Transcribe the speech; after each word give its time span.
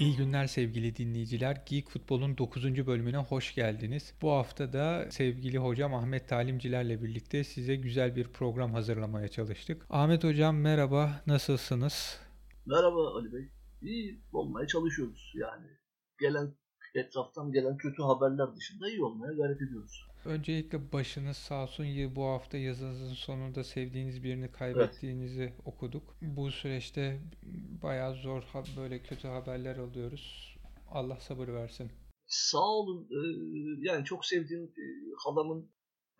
İyi 0.00 0.16
günler 0.16 0.46
sevgili 0.46 0.96
dinleyiciler. 0.96 1.62
Geek 1.66 1.88
Futbol'un 1.88 2.38
9. 2.38 2.86
bölümüne 2.86 3.16
hoş 3.16 3.54
geldiniz. 3.54 4.14
Bu 4.22 4.30
hafta 4.30 4.72
da 4.72 5.10
sevgili 5.10 5.58
hocam 5.58 5.94
Ahmet 5.94 6.28
Talimcilerle 6.28 7.02
birlikte 7.02 7.44
size 7.44 7.76
güzel 7.76 8.16
bir 8.16 8.28
program 8.28 8.72
hazırlamaya 8.74 9.28
çalıştık. 9.28 9.86
Ahmet 9.90 10.24
hocam 10.24 10.56
merhaba, 10.56 11.22
nasılsınız? 11.26 12.20
Merhaba 12.66 13.14
Ali 13.16 13.32
Bey. 13.32 13.48
İyi 13.82 14.20
olmaya 14.32 14.66
çalışıyoruz 14.66 15.32
yani. 15.34 15.66
Gelen 16.20 16.54
etraftan 16.94 17.52
gelen 17.52 17.76
kötü 17.76 18.02
haberler 18.02 18.56
dışında 18.56 18.88
iyi 18.90 19.04
olmaya 19.04 19.32
gayret 19.32 19.62
ediyoruz. 19.62 20.09
Öncelikle 20.24 20.92
başınız 20.92 21.36
sağ 21.36 21.62
olsun. 21.62 21.86
Bu 22.16 22.24
hafta 22.24 22.56
yazınızın 22.58 23.14
sonunda 23.14 23.64
sevdiğiniz 23.64 24.22
birini 24.22 24.52
kaybettiğinizi 24.52 25.42
evet. 25.42 25.60
okuduk. 25.64 26.16
Bu 26.22 26.50
süreçte 26.50 27.20
bayağı 27.82 28.14
zor 28.14 28.42
böyle 28.76 29.02
kötü 29.02 29.28
haberler 29.28 29.76
alıyoruz. 29.76 30.56
Allah 30.90 31.20
sabır 31.20 31.48
versin. 31.48 31.92
Sağ 32.26 32.68
olun. 32.68 33.08
Ee, 33.10 33.88
yani 33.88 34.04
çok 34.04 34.24
sevdiğim 34.24 34.64
e, 34.64 34.84
halamın 35.24 35.70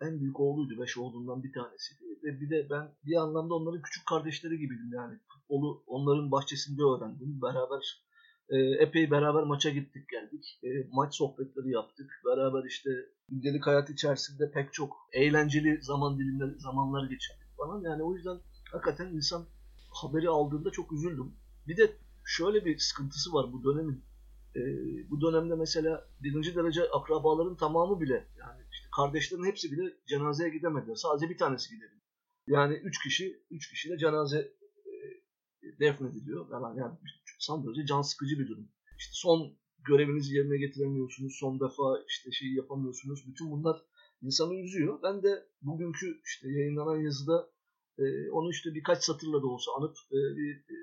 en 0.01 0.19
büyük 0.19 0.39
oğluydu. 0.39 0.81
Beş 0.81 0.97
oğlundan 0.97 1.43
bir 1.43 1.53
tanesiydi. 1.53 2.03
Ve 2.23 2.41
bir 2.41 2.49
de 2.49 2.67
ben 2.69 2.95
bir 3.05 3.15
anlamda 3.15 3.53
onların 3.53 3.81
küçük 3.81 4.05
kardeşleri 4.05 4.59
gibiydim 4.59 4.91
yani. 4.93 5.19
Futbolu 5.27 5.83
onların 5.87 6.31
bahçesinde 6.31 6.81
öğrendim. 6.81 7.41
Beraber 7.41 8.01
e, 8.51 8.57
epey 8.57 9.11
beraber 9.11 9.43
maça 9.43 9.69
gittik 9.69 10.09
geldik. 10.09 10.59
E, 10.63 10.69
maç 10.91 11.15
sohbetleri 11.15 11.71
yaptık. 11.71 12.21
Beraber 12.25 12.63
işte 12.67 12.89
gündelik 13.29 13.67
hayat 13.67 13.89
içerisinde 13.89 14.51
pek 14.51 14.73
çok 14.73 14.93
eğlenceli 15.13 15.81
zaman 15.81 16.19
dilimleri, 16.19 16.59
zamanlar 16.59 17.03
geçirdik 17.09 17.57
falan. 17.57 17.81
Yani 17.81 18.03
o 18.03 18.15
yüzden 18.15 18.37
hakikaten 18.71 19.07
insan 19.07 19.45
haberi 19.91 20.29
aldığında 20.29 20.71
çok 20.71 20.91
üzüldüm. 20.91 21.33
Bir 21.67 21.77
de 21.77 21.91
şöyle 22.25 22.65
bir 22.65 22.77
sıkıntısı 22.77 23.33
var 23.33 23.53
bu 23.53 23.63
dönemin. 23.63 24.03
E, 24.55 24.61
bu 25.09 25.21
dönemde 25.21 25.55
mesela 25.55 26.07
birinci 26.23 26.55
derece 26.55 26.89
akrabaların 26.89 27.55
tamamı 27.55 28.01
bile 28.01 28.27
yani 28.39 28.61
işte 28.71 28.87
kardeşlerin 28.95 29.45
hepsi 29.45 29.71
bile 29.71 29.93
cenazeye 30.07 30.49
gidemediler. 30.49 30.95
Sadece 30.95 31.29
bir 31.29 31.37
tanesi 31.37 31.75
gidebildi. 31.75 32.01
Yani 32.47 32.73
üç 32.73 33.03
kişi, 33.03 33.43
üç 33.51 33.69
kişi 33.69 33.89
de 33.89 33.97
cenaze 33.97 34.39
e, 34.39 35.79
defnediliyor. 35.79 36.47
Yani, 36.51 36.79
yani 36.79 36.97
son 37.41 37.65
derece 37.65 37.85
can 37.85 38.01
sıkıcı 38.01 38.39
bir 38.39 38.47
durum. 38.47 38.69
İşte 38.97 39.11
son 39.13 39.57
görevinizi 39.87 40.35
yerine 40.35 40.57
getiremiyorsunuz, 40.57 41.37
son 41.39 41.59
defa 41.59 42.03
işte 42.07 42.31
şeyi 42.31 42.55
yapamıyorsunuz. 42.55 43.27
Bütün 43.27 43.51
bunlar 43.51 43.81
insanı 44.21 44.55
üzüyor. 44.55 44.99
Ben 45.03 45.23
de 45.23 45.45
bugünkü 45.61 46.21
işte 46.25 46.51
yayınlanan 46.51 46.97
yazıda 46.97 47.49
e, 47.97 48.31
onu 48.31 48.51
işte 48.51 48.73
birkaç 48.73 49.03
satırla 49.03 49.41
da 49.41 49.47
olsa 49.47 49.71
anıp 49.77 49.97
e, 50.11 50.19
bir 50.37 50.55
e, 50.55 50.77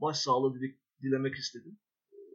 başsağlığı 0.00 0.54
dilik, 0.54 0.78
dilemek 1.02 1.34
istedim. 1.34 1.78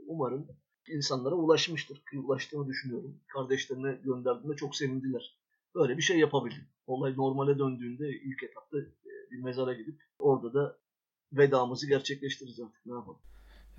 Umarım 0.08 0.48
insanlara 0.88 1.36
ulaşmıştır. 1.36 2.04
Ulaştığını 2.16 2.68
düşünüyorum. 2.68 3.22
Kardeşlerine 3.28 4.02
gönderdiğinde 4.04 4.56
çok 4.56 4.76
sevindiler. 4.76 5.38
Böyle 5.76 5.98
bir 5.98 6.02
şey 6.02 6.20
yapabildim. 6.20 6.68
Olay 6.88 7.18
normale 7.18 7.60
döndüğünde 7.60 8.10
ilk 8.10 8.44
etapta 8.44 8.80
e, 8.80 9.32
bir 9.32 9.44
mezara 9.44 9.74
gidip 9.74 10.02
orada 10.20 10.54
da 10.54 10.78
vedamızı 11.32 11.88
gerçekleştiririz 11.88 12.60
artık 12.60 12.86
ne 12.86 12.94
yapalım. 12.94 13.20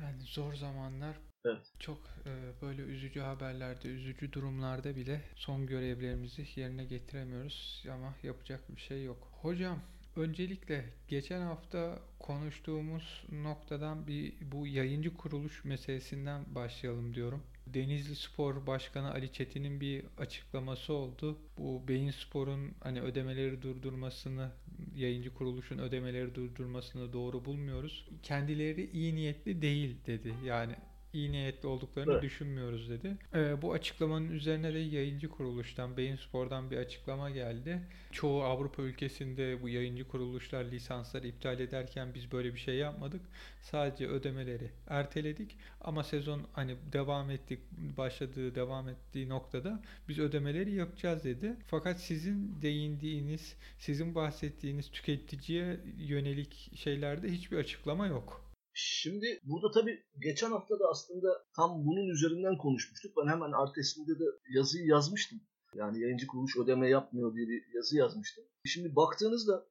Yani 0.02 0.22
zor 0.22 0.54
zamanlar 0.54 1.16
evet. 1.44 1.72
çok 1.78 1.98
e, 2.26 2.62
böyle 2.62 2.82
üzücü 2.82 3.20
haberlerde, 3.20 3.88
üzücü 3.88 4.32
durumlarda 4.32 4.96
bile 4.96 5.20
son 5.34 5.66
görevlerimizi 5.66 6.46
yerine 6.56 6.84
getiremiyoruz 6.84 7.84
ama 7.92 8.14
yapacak 8.22 8.76
bir 8.76 8.80
şey 8.80 9.04
yok. 9.04 9.28
Hocam 9.42 9.80
Öncelikle 10.16 10.84
geçen 11.08 11.40
hafta 11.40 11.98
konuştuğumuz 12.18 13.24
noktadan 13.32 14.06
bir 14.06 14.34
bu 14.52 14.66
yayıncı 14.66 15.14
kuruluş 15.14 15.64
meselesinden 15.64 16.54
başlayalım 16.54 17.14
diyorum. 17.14 17.42
Denizli 17.66 18.16
Spor 18.16 18.66
Başkanı 18.66 19.10
Ali 19.12 19.32
Çetin'in 19.32 19.80
bir 19.80 20.04
açıklaması 20.18 20.92
oldu. 20.92 21.38
Bu 21.58 21.88
Beyin 21.88 22.10
Spor'un 22.10 22.72
hani 22.80 23.00
ödemeleri 23.00 23.62
durdurmasını, 23.62 24.50
yayıncı 24.96 25.35
kuruluşun 25.35 25.79
ödemeleri 25.79 26.35
durdurmasını 26.35 27.12
doğru 27.12 27.45
bulmuyoruz. 27.45 28.08
Kendileri 28.23 28.90
iyi 28.90 29.14
niyetli 29.14 29.62
değil 29.62 29.96
dedi. 30.07 30.35
Yani 30.45 30.77
iyi 31.14 31.33
niyetli 31.33 31.69
olduklarını 31.69 32.13
evet. 32.13 32.23
düşünmüyoruz 32.23 32.91
dedi. 32.91 33.17
Ee, 33.35 33.63
bu 33.63 33.73
açıklamanın 33.73 34.30
üzerine 34.30 34.75
de 34.75 34.79
yayıncı 34.79 35.29
kuruluştan, 35.29 35.97
Beyin 35.97 36.17
Spor'dan 36.17 36.70
bir 36.70 36.77
açıklama 36.77 37.30
geldi. 37.30 37.80
Çoğu 38.13 38.42
Avrupa 38.42 38.83
ülkesinde 38.83 39.63
bu 39.63 39.69
yayıncı 39.69 40.08
kuruluşlar 40.08 40.64
lisansları 40.64 41.27
iptal 41.27 41.61
ederken 41.61 42.14
biz 42.14 42.33
böyle 42.33 42.55
bir 42.55 42.58
şey 42.58 42.77
yapmadık. 42.77 43.20
Sadece 43.63 44.08
ödemeleri 44.08 44.70
erteledik 44.89 45.57
ama 45.80 46.05
sezon 46.05 46.42
hani 46.52 46.77
devam 46.92 47.31
ettik, 47.31 47.58
başladığı, 47.96 48.55
devam 48.55 48.89
ettiği 48.89 49.29
noktada 49.29 49.83
biz 50.08 50.19
ödemeleri 50.19 50.73
yapacağız 50.73 51.25
dedi. 51.25 51.57
Fakat 51.67 52.01
sizin 52.01 52.63
değindiğiniz, 52.63 53.57
sizin 53.79 54.14
bahsettiğiniz 54.14 54.91
tüketiciye 54.91 55.81
yönelik 55.98 56.70
şeylerde 56.75 57.33
hiçbir 57.33 57.57
açıklama 57.57 58.07
yok. 58.07 58.43
Şimdi 58.77 59.40
burada 59.45 59.70
tabii 59.70 60.05
geçen 60.18 60.51
hafta 60.51 60.80
da 60.80 60.89
aslında 60.90 61.46
tam 61.57 61.86
bunun 61.86 62.08
üzerinden 62.08 62.58
konuşmuştuk. 62.58 63.12
Ben 63.17 63.30
hemen 63.30 63.52
artesinde 63.52 64.18
de 64.18 64.24
yazıyı 64.55 64.86
yazmıştım. 64.86 65.40
Yani 65.74 66.01
yayıncı 66.01 66.27
kuruluş 66.27 66.57
ödeme 66.57 66.89
yapmıyor 66.89 67.34
diye 67.34 67.48
bir 67.48 67.74
yazı 67.74 67.96
yazmıştım. 67.96 68.45
Şimdi 68.64 68.96
baktığınızda 68.96 69.67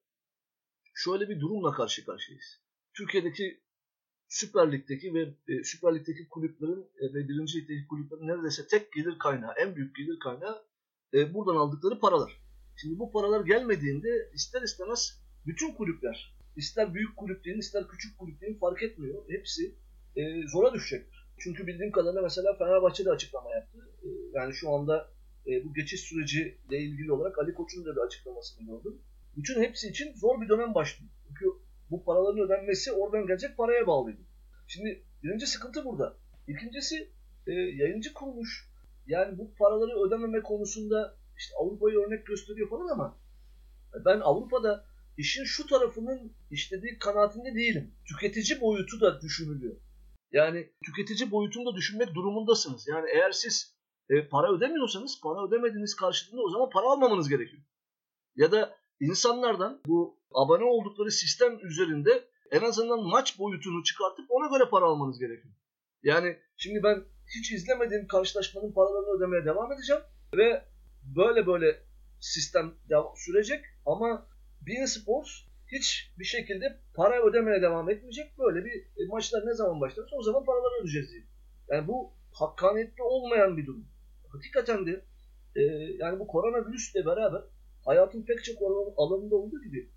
şöyle 0.94 1.30
bir 1.30 1.40
durumla 1.40 1.72
karşı 1.72 2.06
karşıyayız. 2.06 2.62
Türkiye'deki 2.94 3.64
Süper 4.28 4.72
Lig'deki 4.72 5.14
ve 5.14 5.22
e, 5.48 5.64
Süper 5.64 5.96
Lig'deki 5.96 6.28
kulüplerin 6.30 6.90
e, 7.00 7.14
ve 7.14 7.28
birinci 7.28 7.58
Lig'deki 7.58 7.88
kulüplerin 7.88 8.28
neredeyse 8.28 8.68
tek 8.68 8.94
gelir 8.94 9.20
kaynağı, 9.20 9.54
en 9.58 9.76
büyük 9.76 9.96
gelir 9.96 10.20
kaynağı 10.20 10.66
e, 11.14 11.34
buradan 11.34 11.56
aldıkları 11.56 12.00
paralar. 12.00 12.42
Şimdi 12.82 13.00
bu 13.00 13.12
paralar 13.12 13.46
gelmediğinde 13.46 14.32
ister 14.34 14.62
istemez 14.62 15.24
bütün 15.46 15.74
kulüpler 15.74 16.38
İster 16.56 16.94
büyük 16.94 17.18
kulüplerin 17.18 17.60
ister 17.60 17.88
küçük 17.88 18.18
kulüplerin 18.18 18.58
fark 18.58 18.84
etmiyor. 18.84 19.24
Hepsi 19.30 19.76
e, 20.16 20.48
zora 20.48 20.74
düşecektir. 20.74 21.28
Çünkü 21.38 21.68
bildiğim 21.68 21.92
kadarıyla 21.92 22.22
mesela 22.22 22.58
Fenerbahçe 22.58 23.06
de 23.06 23.10
açıklama 23.10 23.52
yaptı. 23.52 23.78
E, 24.04 24.08
yani 24.34 24.54
şu 24.54 24.70
anda 24.70 25.10
e, 25.48 25.66
bu 25.66 25.74
geçiş 25.74 26.02
süreciyle 26.02 26.78
ilgili 26.78 27.12
olarak 27.12 27.40
Ali 27.40 27.54
Koç'un 27.54 27.86
da 27.86 27.96
bir 27.96 28.02
açıklamasını 28.02 28.68
gördüm. 28.68 29.02
Bütün 29.38 29.62
hepsi 29.62 29.90
için 29.90 30.14
zor 30.16 30.42
bir 30.42 30.50
dönem 30.50 30.76
başlıyor. 30.76 31.12
Çünkü 31.28 31.46
bu 31.92 32.04
paraların 32.04 32.40
ödenmesi 32.46 32.92
oradan 32.92 33.28
gelecek 33.28 33.58
paraya 33.58 33.88
bağlıydı. 33.88 34.22
Şimdi 34.68 35.04
birinci 35.24 35.48
sıkıntı 35.48 35.86
burada. 35.86 36.18
İkincisi 36.48 37.10
e, 37.48 37.52
yayıncı 37.52 38.14
kuruluş 38.14 38.70
yani 39.08 39.38
bu 39.38 39.54
paraları 39.54 40.08
ödememe 40.08 40.42
konusunda 40.42 41.16
işte 41.38 41.56
Avrupa'yı 41.56 42.00
örnek 42.00 42.26
gösteriyor 42.26 42.70
falan 42.70 42.88
ama 42.88 43.18
ben 44.06 44.20
Avrupa'da 44.20 44.86
işin 45.18 45.44
şu 45.44 45.68
tarafının 45.68 46.36
işlediği 46.52 46.98
kanaatinde 47.00 47.56
değilim. 47.56 47.96
Tüketici 48.08 48.62
boyutu 48.62 49.02
da 49.02 49.22
düşünülüyor. 49.22 49.76
Yani 50.32 50.74
tüketici 50.86 51.32
boyutunu 51.32 51.66
da 51.66 51.76
düşünmek 51.76 52.16
durumundasınız. 52.16 52.88
Yani 52.88 53.10
eğer 53.14 53.32
siz 53.32 53.76
e, 54.10 54.28
para 54.28 54.54
ödemiyorsanız 54.54 55.22
para 55.24 55.48
ödemediğiniz 55.48 55.96
karşılığında 55.96 56.42
o 56.42 56.50
zaman 56.50 56.70
para 56.70 56.86
almamanız 56.86 57.30
gerekiyor. 57.30 57.64
Ya 58.36 58.52
da 58.52 58.76
insanlardan 59.00 59.82
bu 59.88 60.20
abone 60.34 60.64
oldukları 60.64 61.12
sistem 61.12 61.60
üzerinde 61.68 62.30
en 62.52 62.62
azından 62.62 63.04
maç 63.04 63.40
boyutunu 63.40 63.84
çıkartıp 63.84 64.26
ona 64.30 64.58
göre 64.58 64.70
para 64.70 64.86
almanız 64.86 65.20
gerekiyor. 65.20 65.54
Yani 66.04 66.38
şimdi 66.58 66.84
ben 66.84 67.04
hiç 67.38 67.52
izlemediğim 67.52 68.08
karşılaşmanın 68.08 68.74
paralarını 68.74 69.18
ödemeye 69.18 69.46
devam 69.46 69.72
edeceğim 69.72 70.02
ve 70.38 70.66
böyle 71.16 71.48
böyle 71.48 71.84
sistem 72.20 72.74
sürecek 73.16 73.66
ama 73.86 74.28
Bein 74.68 74.86
Sports 74.86 75.32
hiç 75.72 76.14
bir 76.20 76.26
şekilde 76.26 76.78
para 76.94 77.24
ödemeye 77.24 77.62
devam 77.62 77.90
etmeyecek. 77.90 78.40
Böyle 78.40 78.66
bir 78.66 78.72
e, 78.72 79.08
maçlar 79.10 79.46
ne 79.46 79.54
zaman 79.54 79.82
başlarsa 79.82 80.16
o 80.16 80.24
zaman 80.24 80.46
paraları 80.46 80.82
ödeyeceğiz 80.82 81.12
diye. 81.12 81.24
Yani 81.70 81.88
bu 81.88 82.14
hakkaniyetli 82.32 83.04
olmayan 83.04 83.58
bir 83.58 83.66
durum. 83.66 83.86
Hakikaten 84.30 84.86
de 84.86 85.06
e, 85.56 85.62
yani 86.00 86.20
bu 86.20 86.28
koronavirüsle 86.28 87.06
beraber 87.06 87.42
hayatın 87.86 88.24
pek 88.24 88.44
çok 88.44 88.58
alanında 88.98 89.36
olduğu 89.36 89.62
gibi 89.64 89.90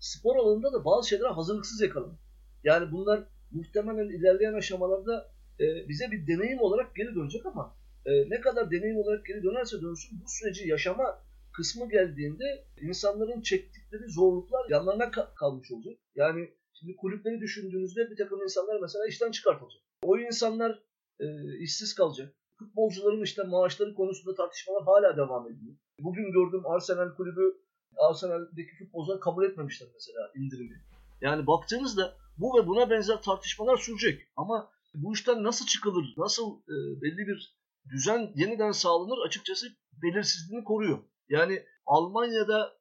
spor 0.00 0.36
alanında 0.36 0.72
da 0.72 0.84
bazı 0.84 1.08
şeylere 1.08 1.28
hazırlıksız 1.28 1.80
yakalanır. 1.80 2.18
Yani 2.64 2.92
bunlar 2.92 3.24
muhtemelen 3.50 4.08
ilerleyen 4.18 4.54
aşamalarda 4.54 5.30
e, 5.60 5.88
bize 5.88 6.10
bir 6.10 6.26
deneyim 6.26 6.60
olarak 6.60 6.96
geri 6.96 7.14
dönecek 7.14 7.46
ama 7.46 7.76
e, 8.06 8.30
ne 8.30 8.40
kadar 8.40 8.70
deneyim 8.70 8.96
olarak 8.96 9.26
geri 9.26 9.42
dönerse 9.42 9.82
dönsün 9.82 10.20
bu 10.24 10.28
süreci 10.28 10.68
yaşama 10.68 11.22
kısmı 11.56 11.90
geldiğinde 11.90 12.44
insanların 12.80 13.40
çektikleri 13.40 14.08
zorluklar 14.08 14.70
yanlarına 14.70 15.10
kalmış 15.10 15.72
olacak. 15.72 15.98
Yani 16.14 16.50
şimdi 16.72 16.96
kulüpleri 16.96 17.40
düşündüğünüzde 17.40 18.10
bir 18.10 18.16
takım 18.16 18.42
insanlar 18.42 18.80
mesela 18.80 19.06
işten 19.06 19.30
çıkartılacak. 19.30 19.82
O 20.02 20.18
insanlar 20.18 20.82
e, 21.20 21.26
işsiz 21.58 21.94
kalacak. 21.94 22.34
Futbolcuların 22.58 23.22
işte 23.22 23.42
maaşları 23.42 23.94
konusunda 23.94 24.34
tartışmalar 24.34 24.84
hala 24.84 25.16
devam 25.16 25.46
ediyor. 25.46 25.74
Bugün 26.00 26.32
gördüm 26.32 26.62
Arsenal 26.66 27.14
kulübü 27.14 27.66
Arsenal'deki 27.96 28.76
futbolcular 28.78 29.20
kabul 29.20 29.44
etmemişler 29.44 29.88
mesela 29.94 30.32
indirimi. 30.36 30.82
Yani 31.20 31.46
baktığınızda 31.46 32.16
bu 32.38 32.58
ve 32.58 32.66
buna 32.66 32.90
benzer 32.90 33.22
tartışmalar 33.22 33.76
sürecek. 33.76 34.28
Ama 34.36 34.70
bu 34.94 35.14
işten 35.14 35.44
nasıl 35.44 35.66
çıkılır, 35.66 36.14
nasıl 36.16 36.58
e, 36.62 37.02
belli 37.02 37.26
bir 37.26 37.56
düzen 37.88 38.32
yeniden 38.34 38.72
sağlanır 38.72 39.26
açıkçası 39.26 39.66
belirsizliğini 40.02 40.64
koruyor. 40.64 40.98
Yani 41.28 41.62
Almanya'da 41.86 42.76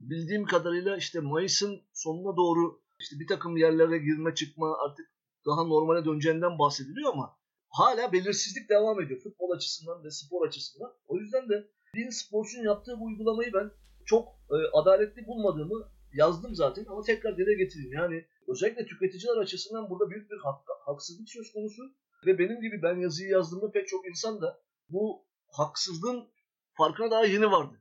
bildiğim 0.00 0.44
kadarıyla 0.44 0.96
işte 0.96 1.20
Mayıs'ın 1.20 1.82
sonuna 1.92 2.36
doğru 2.36 2.82
işte 3.00 3.18
bir 3.20 3.26
takım 3.26 3.56
yerlere 3.56 3.98
girme 3.98 4.34
çıkma 4.34 4.76
artık 4.78 5.12
daha 5.46 5.64
normale 5.64 6.04
döneceğinden 6.04 6.58
bahsediliyor 6.58 7.12
ama 7.12 7.36
hala 7.68 8.12
belirsizlik 8.12 8.68
devam 8.68 9.00
ediyor 9.00 9.20
futbol 9.20 9.50
açısından 9.50 10.04
ve 10.04 10.10
spor 10.10 10.46
açısından. 10.46 10.92
O 11.06 11.18
yüzden 11.18 11.48
de 11.48 11.68
Bein 11.94 12.10
Sports'un 12.10 12.64
yaptığı 12.64 13.00
bu 13.00 13.04
uygulamayı 13.04 13.52
ben 13.52 13.70
çok 14.06 14.28
e, 14.28 14.56
adaletli 14.72 15.26
bulmadığımı 15.26 15.88
yazdım 16.14 16.54
zaten 16.54 16.84
ama 16.84 17.02
tekrar 17.02 17.36
dile 17.36 17.54
getireyim. 17.54 17.92
Yani 17.92 18.26
özellikle 18.48 18.86
tüketiciler 18.86 19.36
açısından 19.36 19.90
burada 19.90 20.10
büyük 20.10 20.30
bir 20.30 20.38
hak, 20.38 20.60
haksızlık 20.86 21.28
söz 21.28 21.52
konusu 21.52 21.82
ve 22.26 22.38
benim 22.38 22.60
gibi 22.60 22.82
ben 22.82 23.00
yazıyı 23.00 23.30
yazdığımda 23.30 23.70
pek 23.70 23.88
çok 23.88 24.08
insan 24.08 24.40
da 24.40 24.60
bu 24.88 25.24
haksızlığın 25.46 26.28
farkına 26.74 27.10
daha 27.10 27.24
yeni 27.24 27.50
vardı. 27.50 27.80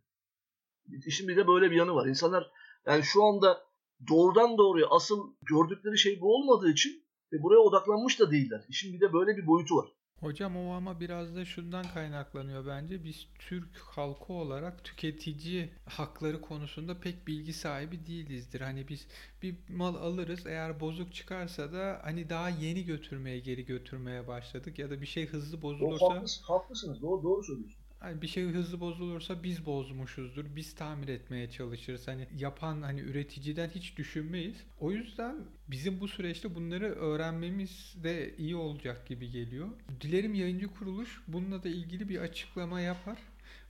İşin 1.05 1.27
bir 1.27 1.37
de 1.37 1.47
böyle 1.47 1.71
bir 1.71 1.75
yanı 1.75 1.95
var. 1.95 2.07
İnsanlar 2.07 2.51
yani 2.85 3.03
şu 3.03 3.23
anda 3.23 3.61
doğrudan 4.07 4.57
doğruya 4.57 4.87
asıl 4.89 5.33
gördükleri 5.41 5.97
şey 5.97 6.21
bu 6.21 6.35
olmadığı 6.35 6.71
için 6.71 7.03
ve 7.33 7.43
buraya 7.43 7.59
odaklanmış 7.59 8.19
da 8.19 8.31
değiller. 8.31 8.65
İşin 8.69 8.93
bir 8.93 9.01
de 9.01 9.13
böyle 9.13 9.37
bir 9.37 9.47
boyutu 9.47 9.75
var. 9.77 9.89
Hocam 10.21 10.57
o 10.57 10.73
ama 10.73 10.99
biraz 10.99 11.35
da 11.35 11.45
şundan 11.45 11.85
kaynaklanıyor 11.93 12.67
bence. 12.67 13.03
Biz 13.03 13.27
Türk 13.39 13.77
halkı 13.77 14.33
olarak 14.33 14.83
tüketici 14.83 15.69
hakları 15.85 16.41
konusunda 16.41 16.99
pek 16.99 17.27
bilgi 17.27 17.53
sahibi 17.53 18.05
değilizdir. 18.05 18.61
Hani 18.61 18.87
biz 18.87 19.07
bir 19.41 19.55
mal 19.69 19.95
alırız 19.95 20.45
eğer 20.45 20.79
bozuk 20.79 21.13
çıkarsa 21.13 21.73
da 21.73 21.99
hani 22.03 22.29
daha 22.29 22.49
yeni 22.49 22.85
götürmeye 22.85 23.39
geri 23.39 23.65
götürmeye 23.65 24.27
başladık 24.27 24.79
ya 24.79 24.89
da 24.89 25.01
bir 25.01 25.05
şey 25.05 25.27
hızlı 25.27 25.61
bozulursa 25.61 26.05
haklısınız, 26.05 26.41
haklısınız. 26.43 27.01
Doğru, 27.01 27.23
doğru 27.23 27.43
söylüyorsunuz. 27.43 27.80
Hani 28.01 28.21
bir 28.21 28.27
şey 28.27 28.43
hızlı 28.43 28.79
bozulursa 28.79 29.43
biz 29.43 29.65
bozmuşuzdur. 29.65 30.45
Biz 30.55 30.75
tamir 30.75 31.07
etmeye 31.07 31.49
çalışırız. 31.49 32.07
Hani 32.07 32.27
yapan 32.37 32.81
hani 32.81 32.99
üreticiden 32.99 33.69
hiç 33.69 33.97
düşünmeyiz. 33.97 34.55
O 34.79 34.91
yüzden 34.91 35.35
bizim 35.67 35.99
bu 35.99 36.07
süreçte 36.07 36.55
bunları 36.55 36.85
öğrenmemiz 36.85 37.95
de 38.03 38.35
iyi 38.37 38.55
olacak 38.55 39.07
gibi 39.07 39.31
geliyor. 39.31 39.67
Dilerim 40.01 40.33
yayıncı 40.33 40.67
kuruluş 40.67 41.21
bununla 41.27 41.63
da 41.63 41.69
ilgili 41.69 42.09
bir 42.09 42.19
açıklama 42.19 42.81
yapar. 42.81 43.17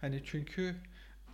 Hani 0.01 0.21
çünkü 0.25 0.75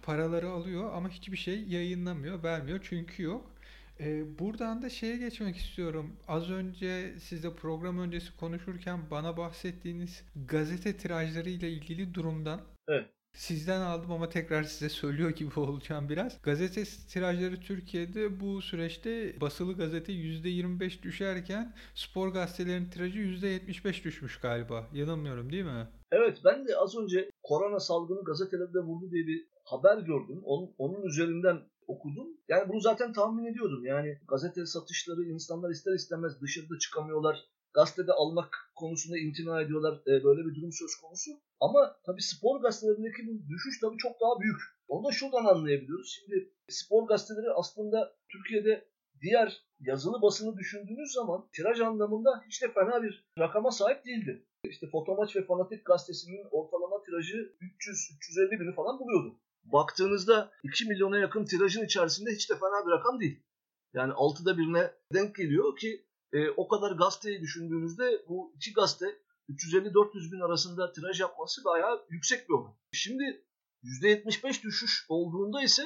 paraları 0.01 0.49
alıyor 0.49 0.93
ama 0.93 1.09
hiçbir 1.09 1.37
şey 1.37 1.63
yayınlamıyor, 1.63 2.43
vermiyor 2.43 2.79
çünkü 2.83 3.23
yok. 3.23 3.51
Ee, 3.99 4.39
buradan 4.39 4.81
da 4.81 4.89
şeye 4.89 5.17
geçmek 5.17 5.57
istiyorum. 5.57 6.15
Az 6.27 6.49
önce 6.49 7.19
sizde 7.19 7.55
program 7.55 7.99
öncesi 7.99 8.37
konuşurken 8.37 8.99
bana 9.11 9.37
bahsettiğiniz 9.37 10.23
gazete 10.47 10.97
tirajları 10.97 11.49
ile 11.49 11.71
ilgili 11.71 12.13
durumdan 12.13 12.61
Evet. 12.87 13.09
Sizden 13.33 13.81
aldım 13.81 14.11
ama 14.11 14.29
tekrar 14.29 14.63
size 14.63 14.89
söylüyor 14.89 15.29
gibi 15.29 15.59
olacağım 15.59 16.09
biraz. 16.09 16.41
Gazete 16.41 16.83
tirajları 16.83 17.59
Türkiye'de 17.59 18.39
bu 18.39 18.61
süreçte 18.61 19.41
basılı 19.41 19.77
gazete 19.77 20.13
%25 20.13 21.03
düşerken 21.03 21.75
spor 21.95 22.29
gazetelerin 22.29 22.85
tirajı 22.85 23.19
%75 23.19 24.03
düşmüş 24.03 24.39
galiba. 24.39 24.87
Yanılmıyorum 24.93 25.51
değil 25.51 25.63
mi? 25.63 25.87
Evet 26.11 26.37
ben 26.45 26.67
de 26.67 26.77
az 26.77 26.97
önce 26.97 27.29
korona 27.43 27.79
salgını 27.79 28.23
gazetelerde 28.23 28.79
vurdu 28.79 29.11
diye 29.11 29.27
bir 29.27 29.47
haber 29.63 29.97
gördüm. 29.97 30.41
Onun, 30.43 30.75
onun 30.77 31.03
üzerinden 31.03 31.57
okudum. 31.87 32.27
Yani 32.47 32.69
bunu 32.69 32.79
zaten 32.79 33.13
tahmin 33.13 33.45
ediyordum. 33.45 33.85
Yani 33.85 34.19
gazete 34.27 34.65
satışları 34.65 35.23
insanlar 35.23 35.69
ister 35.69 35.93
istemez 35.93 36.41
dışarıda 36.41 36.79
çıkamıyorlar. 36.79 37.45
Gazetede 37.77 38.11
almak 38.11 38.51
konusunda 38.75 39.17
imtina 39.17 39.61
ediyorlar. 39.61 39.95
E, 40.07 40.23
böyle 40.23 40.41
bir 40.45 40.55
durum 40.55 40.73
söz 40.81 40.95
konusu. 41.01 41.31
Ama 41.59 41.81
tabii 42.05 42.21
spor 42.21 42.61
gazetelerindeki 42.61 43.21
bu 43.27 43.33
düşüş 43.49 43.79
tabii 43.81 43.97
çok 43.97 44.21
daha 44.21 44.39
büyük. 44.41 44.61
Onu 44.87 45.07
da 45.07 45.11
şuradan 45.11 45.45
anlayabiliyoruz. 45.45 46.09
Şimdi 46.19 46.53
spor 46.69 47.07
gazeteleri 47.07 47.51
aslında 47.55 48.15
Türkiye'de 48.31 48.87
diğer 49.21 49.63
yazılı 49.79 50.21
basını 50.21 50.57
düşündüğünüz 50.57 51.11
zaman 51.13 51.49
tiraj 51.55 51.79
anlamında 51.81 52.43
hiç 52.47 52.61
de 52.61 52.73
fena 52.73 53.03
bir 53.03 53.25
rakama 53.39 53.71
sahip 53.71 54.05
değildi. 54.05 54.45
İşte 54.63 54.87
Fotomaç 54.91 55.35
ve 55.35 55.45
Fanatik 55.45 55.85
gazetesinin 55.85 56.45
ortalama 56.51 57.03
tirajı 57.03 57.37
300-350 57.37 58.59
bini 58.59 58.75
falan 58.75 58.99
buluyordu. 58.99 59.39
Baktığınızda 59.63 60.51
2 60.63 60.85
milyona 60.85 61.17
yakın 61.17 61.45
tirajın 61.45 61.85
içerisinde 61.85 62.31
hiç 62.31 62.49
de 62.49 62.53
fena 62.53 62.85
bir 62.85 62.91
rakam 62.91 63.19
değil. 63.19 63.43
Yani 63.93 64.13
altıda 64.13 64.57
birine 64.57 64.91
denk 65.13 65.35
geliyor 65.35 65.77
ki 65.77 66.06
e, 66.33 66.49
o 66.49 66.67
kadar 66.67 66.91
gazeteyi 66.91 67.41
düşündüğünüzde 67.41 68.25
bu 68.29 68.53
iki 68.55 68.73
gazete 68.73 69.05
350-400 69.49 70.31
bin 70.31 70.39
arasında 70.39 70.91
tiraj 70.91 71.21
yapması 71.21 71.63
bayağı 71.65 72.05
yüksek 72.09 72.49
bir 72.49 72.53
oran. 72.53 72.75
Şimdi 72.91 73.43
%75 73.83 74.63
düşüş 74.63 75.05
olduğunda 75.09 75.63
ise 75.63 75.83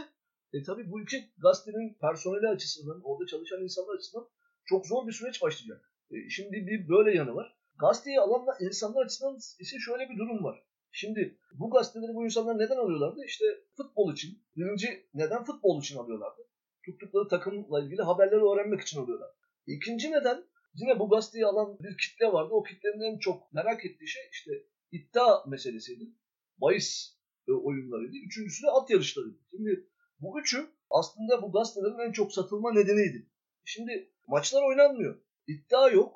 e, 0.53 0.63
tabii 0.63 0.91
bu 0.91 1.01
iki 1.01 1.31
gazetenin 1.37 1.97
personeli 2.01 2.47
açısından, 2.47 3.01
orada 3.03 3.27
çalışan 3.27 3.63
insanlar 3.63 3.95
açısından 3.95 4.27
çok 4.65 4.87
zor 4.87 5.07
bir 5.07 5.11
süreç 5.11 5.41
başlayacak. 5.41 5.91
E, 6.11 6.29
şimdi 6.29 6.67
bir 6.67 6.89
böyle 6.89 7.17
yanı 7.17 7.35
var. 7.35 7.57
Gazeteyi 7.79 8.19
alan 8.19 8.45
insanlar 8.59 9.05
açısından 9.05 9.35
ise 9.35 9.79
şöyle 9.79 10.09
bir 10.09 10.17
durum 10.17 10.43
var. 10.43 10.63
Şimdi 10.91 11.37
bu 11.53 11.69
gazeteleri 11.69 12.15
bu 12.15 12.25
insanlar 12.25 12.59
neden 12.59 12.77
alıyorlardı? 12.77 13.25
İşte 13.25 13.45
futbol 13.77 14.13
için. 14.13 14.43
Birinci 14.55 15.05
neden 15.13 15.43
futbol 15.43 15.79
için 15.79 15.97
alıyorlardı? 15.97 16.41
Tuttukları 16.85 17.27
takımla 17.27 17.83
ilgili 17.83 18.01
haberleri 18.01 18.41
öğrenmek 18.41 18.81
için 18.81 19.01
alıyorlar. 19.01 19.29
İkinci 19.67 20.11
neden 20.11 20.43
yine 20.73 20.99
bu 20.99 21.09
gazeteyi 21.09 21.45
alan 21.45 21.79
bir 21.79 21.97
kitle 21.97 22.25
vardı. 22.25 22.49
O 22.53 22.63
kitlenin 22.63 23.13
en 23.13 23.19
çok 23.19 23.53
merak 23.53 23.85
ettiği 23.85 24.07
şey 24.07 24.23
işte 24.31 24.51
iddia 24.91 25.45
meselesiydi. 25.47 26.09
Bahis 26.57 27.17
e, 27.47 27.51
oyunlarıydı. 27.51 28.17
Üçüncüsü 28.25 28.63
de 28.63 28.71
at 28.71 28.89
yarışlarıydı. 28.89 29.37
Şimdi 29.51 29.87
bu 30.19 30.41
üçü 30.41 30.67
aslında 30.89 31.41
bu 31.41 31.51
gazetelerin 31.51 32.07
en 32.07 32.11
çok 32.11 32.33
satılma 32.33 32.73
nedeniydi. 32.73 33.29
Şimdi 33.65 34.11
maçlar 34.27 34.63
oynanmıyor. 34.63 35.21
İddia 35.47 35.89
yok. 35.89 36.15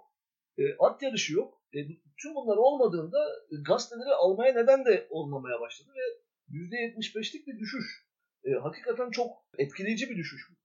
E, 0.58 0.64
at 0.80 1.04
yarışı 1.04 1.34
yok. 1.34 1.62
E, 1.74 1.80
tüm 2.22 2.36
bunlar 2.36 2.58
olmadığında 2.58 3.18
gazeteleri 3.68 4.14
almaya 4.14 4.54
neden 4.54 4.86
de 4.86 5.08
olmamaya 5.10 5.60
başladı 5.60 5.90
ve 5.96 6.26
%75'lik 6.58 7.48
bir 7.48 7.60
düşüş. 7.60 8.06
Hakikaten 8.62 9.12
çok 9.12 9.32
etkileyici 9.58 10.10
bir 10.10 10.18
düşüş 10.18 10.50
bu. 10.52 10.56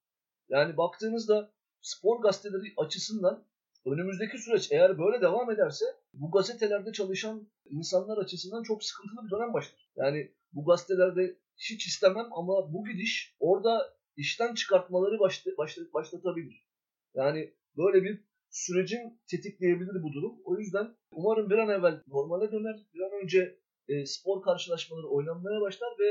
Yani 0.49 0.77
baktığınızda 0.77 1.53
spor 1.83 2.23
gazeteleri 2.23 2.73
açısından 2.77 3.45
önümüzdeki 3.87 4.39
süreç 4.39 4.73
eğer 4.73 4.99
böyle 4.99 5.21
devam 5.21 5.51
ederse 5.51 5.85
bu 6.13 6.31
gazetelerde 6.31 6.93
çalışan 6.93 7.49
insanlar 7.65 8.19
açısından 8.19 8.63
çok 8.63 8.85
sıkıntılı 8.85 9.27
bir 9.27 9.31
dönem 9.31 9.53
başlar. 9.53 9.91
Yani 9.97 10.35
bu 10.53 10.65
gazetelerde 10.65 11.37
hiç 11.57 11.87
istemem 11.87 12.27
ama 12.33 12.73
bu 12.73 12.85
gidiş 12.85 13.37
orada 13.41 13.95
işten 14.17 14.55
çıkartmaları 14.55 15.19
başla, 15.19 15.57
başla, 15.59 15.83
başlatabilir. 15.95 16.67
Yani 17.15 17.55
böyle 17.77 18.03
bir 18.05 18.25
sürecin 18.51 19.21
tetikleyebilir 19.31 20.03
bu 20.03 20.13
durum. 20.13 20.39
O 20.45 20.59
yüzden 20.59 20.97
umarım 21.11 21.51
bir 21.51 21.59
an 21.59 21.69
evvel 21.69 22.03
normale 22.07 22.53
döner. 22.53 22.77
Bir 22.95 23.01
an 23.01 23.23
önce 23.23 23.59
e, 23.89 24.07
spor 24.07 24.43
karşılaşmaları 24.43 25.09
oynanmaya 25.09 25.61
başlar 25.61 25.89
ve 25.99 26.09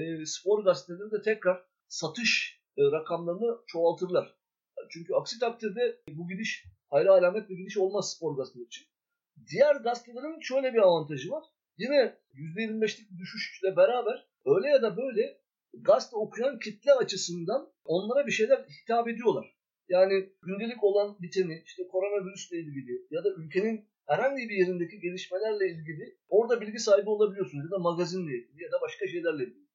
e, 0.00 0.26
spor 0.26 0.64
gazeteleri 0.64 1.10
de 1.10 1.22
tekrar 1.22 1.64
satış 1.88 2.60
e, 2.76 2.82
rakamlarını 2.82 3.58
çoğaltırlar. 3.66 4.36
Çünkü 4.90 5.14
aksi 5.14 5.38
takdirde 5.38 6.00
bu 6.08 6.28
gidiş 6.28 6.64
hayra 6.90 7.12
alamet 7.12 7.48
bir 7.48 7.56
gidiş 7.56 7.76
olmaz 7.76 8.12
spor 8.12 8.36
gazeteleri 8.36 8.66
için. 8.66 8.86
Diğer 9.50 9.76
gazetelerin 9.76 10.40
şöyle 10.40 10.74
bir 10.74 10.78
avantajı 10.78 11.30
var. 11.30 11.44
Yine 11.78 12.16
%25'lik 12.34 13.10
bir 13.10 13.18
düşüşle 13.18 13.76
beraber 13.76 14.26
öyle 14.44 14.68
ya 14.68 14.82
da 14.82 14.96
böyle 14.96 15.40
gazete 15.72 16.16
okuyan 16.16 16.58
kitle 16.58 16.92
açısından 16.92 17.72
onlara 17.84 18.26
bir 18.26 18.32
şeyler 18.32 18.58
hitap 18.58 19.08
ediyorlar. 19.08 19.56
Yani 19.88 20.32
gündelik 20.42 20.84
olan 20.84 21.16
biteni, 21.22 21.62
işte 21.66 21.88
koronavirüsle 21.88 22.58
ilgili 22.58 23.06
ya 23.10 23.24
da 23.24 23.30
ülkenin 23.30 23.88
herhangi 24.06 24.48
bir 24.48 24.56
yerindeki 24.56 25.00
gelişmelerle 25.00 25.70
ilgili 25.70 26.18
orada 26.28 26.60
bilgi 26.60 26.78
sahibi 26.78 27.10
olabiliyorsunuz 27.10 27.64
ya 27.64 27.70
da 27.70 27.78
magazinle 27.78 28.32
ilgili 28.32 28.62
ya 28.62 28.72
da 28.72 28.80
başka 28.80 29.06
şeylerle 29.06 29.44
ilgili. 29.44 29.66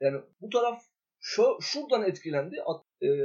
Yani 0.00 0.20
bu 0.40 0.48
taraf 0.50 0.82
şu, 1.24 1.58
şuradan 1.60 2.02
etkilendi. 2.02 2.56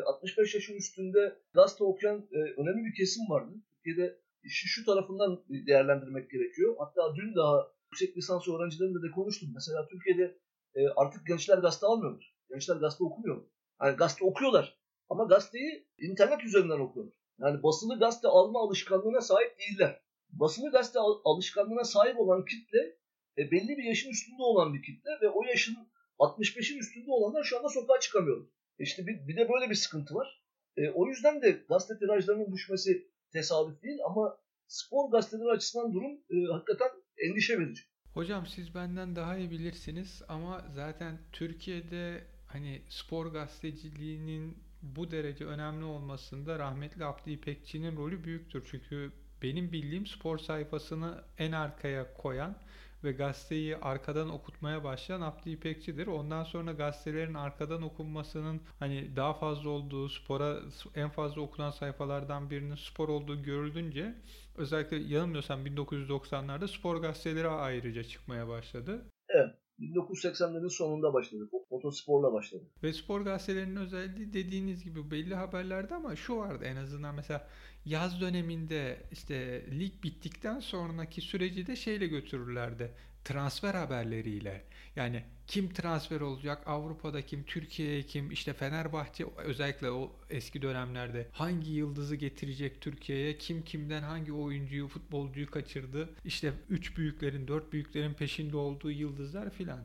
65 0.05 0.55
e, 0.55 0.57
yaşın 0.57 0.75
üstünde 0.75 1.39
gazete 1.53 1.83
okuyan 1.83 2.27
e, 2.31 2.37
önemli 2.37 2.85
bir 2.85 2.95
kesim 2.97 3.29
vardı. 3.29 3.51
Türkiye'de 3.75 4.17
işi 4.43 4.67
şu 4.67 4.85
tarafından 4.85 5.43
değerlendirmek 5.49 6.31
gerekiyor. 6.31 6.75
Hatta 6.79 7.15
dün 7.15 7.35
daha 7.35 7.71
yüksek 7.91 8.17
lisans 8.17 8.47
öğrencilerimle 8.47 9.07
de 9.07 9.11
konuştum. 9.15 9.49
Mesela 9.53 9.87
Türkiye'de 9.87 10.37
e, 10.75 10.87
artık 10.95 11.27
gençler 11.27 11.57
gazete 11.57 11.85
almıyorlar. 11.85 12.35
Gençler 12.49 12.75
gazete 12.75 13.03
okumuyor. 13.03 13.45
Yani 13.81 13.97
gazete 13.97 14.25
okuyorlar 14.25 14.77
ama 15.09 15.23
gazeteyi 15.23 15.87
internet 15.97 16.43
üzerinden 16.43 16.79
okuyorlar. 16.79 17.15
Yani 17.39 17.63
basılı 17.63 17.99
gazete 17.99 18.27
alma 18.27 18.59
alışkanlığına 18.61 19.21
sahip 19.21 19.59
değiller. 19.59 20.01
Basılı 20.29 20.71
gazete 20.71 20.99
alışkanlığına 21.25 21.83
sahip 21.83 22.19
olan 22.19 22.45
kitle 22.45 22.97
e, 23.37 23.51
belli 23.51 23.77
bir 23.77 23.83
yaşın 23.83 24.09
üstünde 24.09 24.43
olan 24.43 24.73
bir 24.73 24.81
kitle 24.83 25.09
ve 25.21 25.29
o 25.29 25.43
yaşın 25.43 25.77
65'in 26.19 26.79
üstünde 26.79 27.12
olanlar 27.12 27.43
şu 27.43 27.57
anda 27.57 27.69
sokağa 27.69 28.00
çıkamıyor. 28.00 28.47
İşte 28.79 29.07
bir, 29.07 29.27
bir 29.27 29.38
de 29.38 29.50
böyle 29.50 29.69
bir 29.69 29.75
sıkıntı 29.75 30.15
var. 30.15 30.43
E, 30.77 30.89
o 30.89 31.07
yüzden 31.07 31.41
de 31.41 31.51
gazete 31.69 32.00
tirajlarının 32.00 32.51
düşmesi 32.53 33.07
tesadüf 33.33 33.83
değil 33.83 34.00
ama 34.05 34.38
spor 34.67 35.12
gazeteleri 35.12 35.50
açısından 35.50 35.93
durum 35.93 36.12
e, 36.12 36.36
hakikaten 36.51 36.89
endişe 37.17 37.59
verici. 37.59 37.81
Hocam 38.13 38.47
siz 38.47 38.75
benden 38.75 39.15
daha 39.15 39.38
iyi 39.38 39.51
bilirsiniz 39.51 40.21
ama 40.27 40.65
zaten 40.75 41.19
Türkiye'de 41.31 42.24
hani 42.47 42.81
spor 42.89 43.25
gazeteciliğinin 43.25 44.57
bu 44.81 45.12
derece 45.12 45.45
önemli 45.45 45.86
olmasında 45.86 46.59
rahmetli 46.59 47.05
Abdi 47.05 47.31
İpekçi'nin 47.31 47.97
rolü 47.97 48.24
büyüktür. 48.24 48.67
Çünkü 48.71 49.12
benim 49.41 49.71
bildiğim 49.71 50.05
spor 50.05 50.38
sayfasını 50.38 51.24
en 51.38 51.51
arkaya 51.51 52.13
koyan 52.13 52.55
ve 53.03 53.11
gazeteyi 53.11 53.77
arkadan 53.77 54.29
okutmaya 54.29 54.83
başlayan 54.83 55.21
Abdi 55.21 55.49
İpekçi'dir. 55.49 56.07
Ondan 56.07 56.43
sonra 56.43 56.71
gazetelerin 56.71 57.33
arkadan 57.33 57.81
okunmasının 57.81 58.61
hani 58.79 59.15
daha 59.15 59.33
fazla 59.33 59.69
olduğu 59.69 60.09
spora 60.09 60.59
en 60.95 61.09
fazla 61.09 61.41
okunan 61.41 61.71
sayfalardan 61.71 62.49
birinin 62.49 62.75
spor 62.75 63.09
olduğu 63.09 63.43
görüldünce 63.43 64.15
özellikle 64.57 64.97
yanılmıyorsam 64.97 65.67
1990'larda 65.67 66.67
spor 66.67 66.97
gazeteleri 66.97 67.47
ayrıca 67.47 68.03
çıkmaya 68.03 68.47
başladı. 68.47 69.05
Evet. 69.29 69.55
1980'lerin 69.79 70.69
sonunda 70.69 71.13
başladı. 71.13 71.49
Motosporla 71.71 72.33
başladı. 72.33 72.63
Ve 72.83 72.93
spor 72.93 73.21
gazetelerinin 73.21 73.75
özelliği 73.75 74.33
dediğiniz 74.33 74.83
gibi 74.83 75.11
belli 75.11 75.35
haberlerde 75.35 75.95
ama 75.95 76.15
şu 76.15 76.37
vardı 76.37 76.65
en 76.65 76.75
azından 76.75 77.15
mesela 77.15 77.47
yaz 77.88 78.22
döneminde 78.22 79.03
işte 79.12 79.65
lig 79.79 80.03
bittikten 80.03 80.60
sonraki 80.60 81.22
süreci 81.22 81.67
de 81.67 81.75
şeyle 81.75 82.08
götürürlerdi. 82.08 82.91
Transfer 83.24 83.74
haberleriyle. 83.74 84.63
Yani 84.96 85.24
kim 85.48 85.74
transfer 85.74 86.22
olacak, 86.22 86.63
Avrupa'da 86.65 87.22
kim, 87.22 87.44
Türkiye'ye 87.44 88.03
kim, 88.03 88.32
işte 88.32 88.53
Fenerbahçe 88.53 89.25
özellikle 89.38 89.91
o 89.91 90.12
eski 90.29 90.62
dönemlerde 90.62 91.27
hangi 91.32 91.72
yıldızı 91.72 92.15
getirecek 92.15 92.82
Türkiye'ye, 92.82 93.38
kim 93.38 93.63
kimden 93.63 94.03
hangi 94.03 94.34
oyuncuyu, 94.34 94.88
futbolcuyu 94.88 95.51
kaçırdı. 95.51 96.10
İşte 96.25 96.53
üç 96.70 96.98
büyüklerin, 96.98 97.48
dört 97.48 97.74
büyüklerin 97.74 98.13
peşinde 98.13 98.58
olduğu 98.58 98.91
yıldızlar 98.91 99.50
filan. 99.50 99.84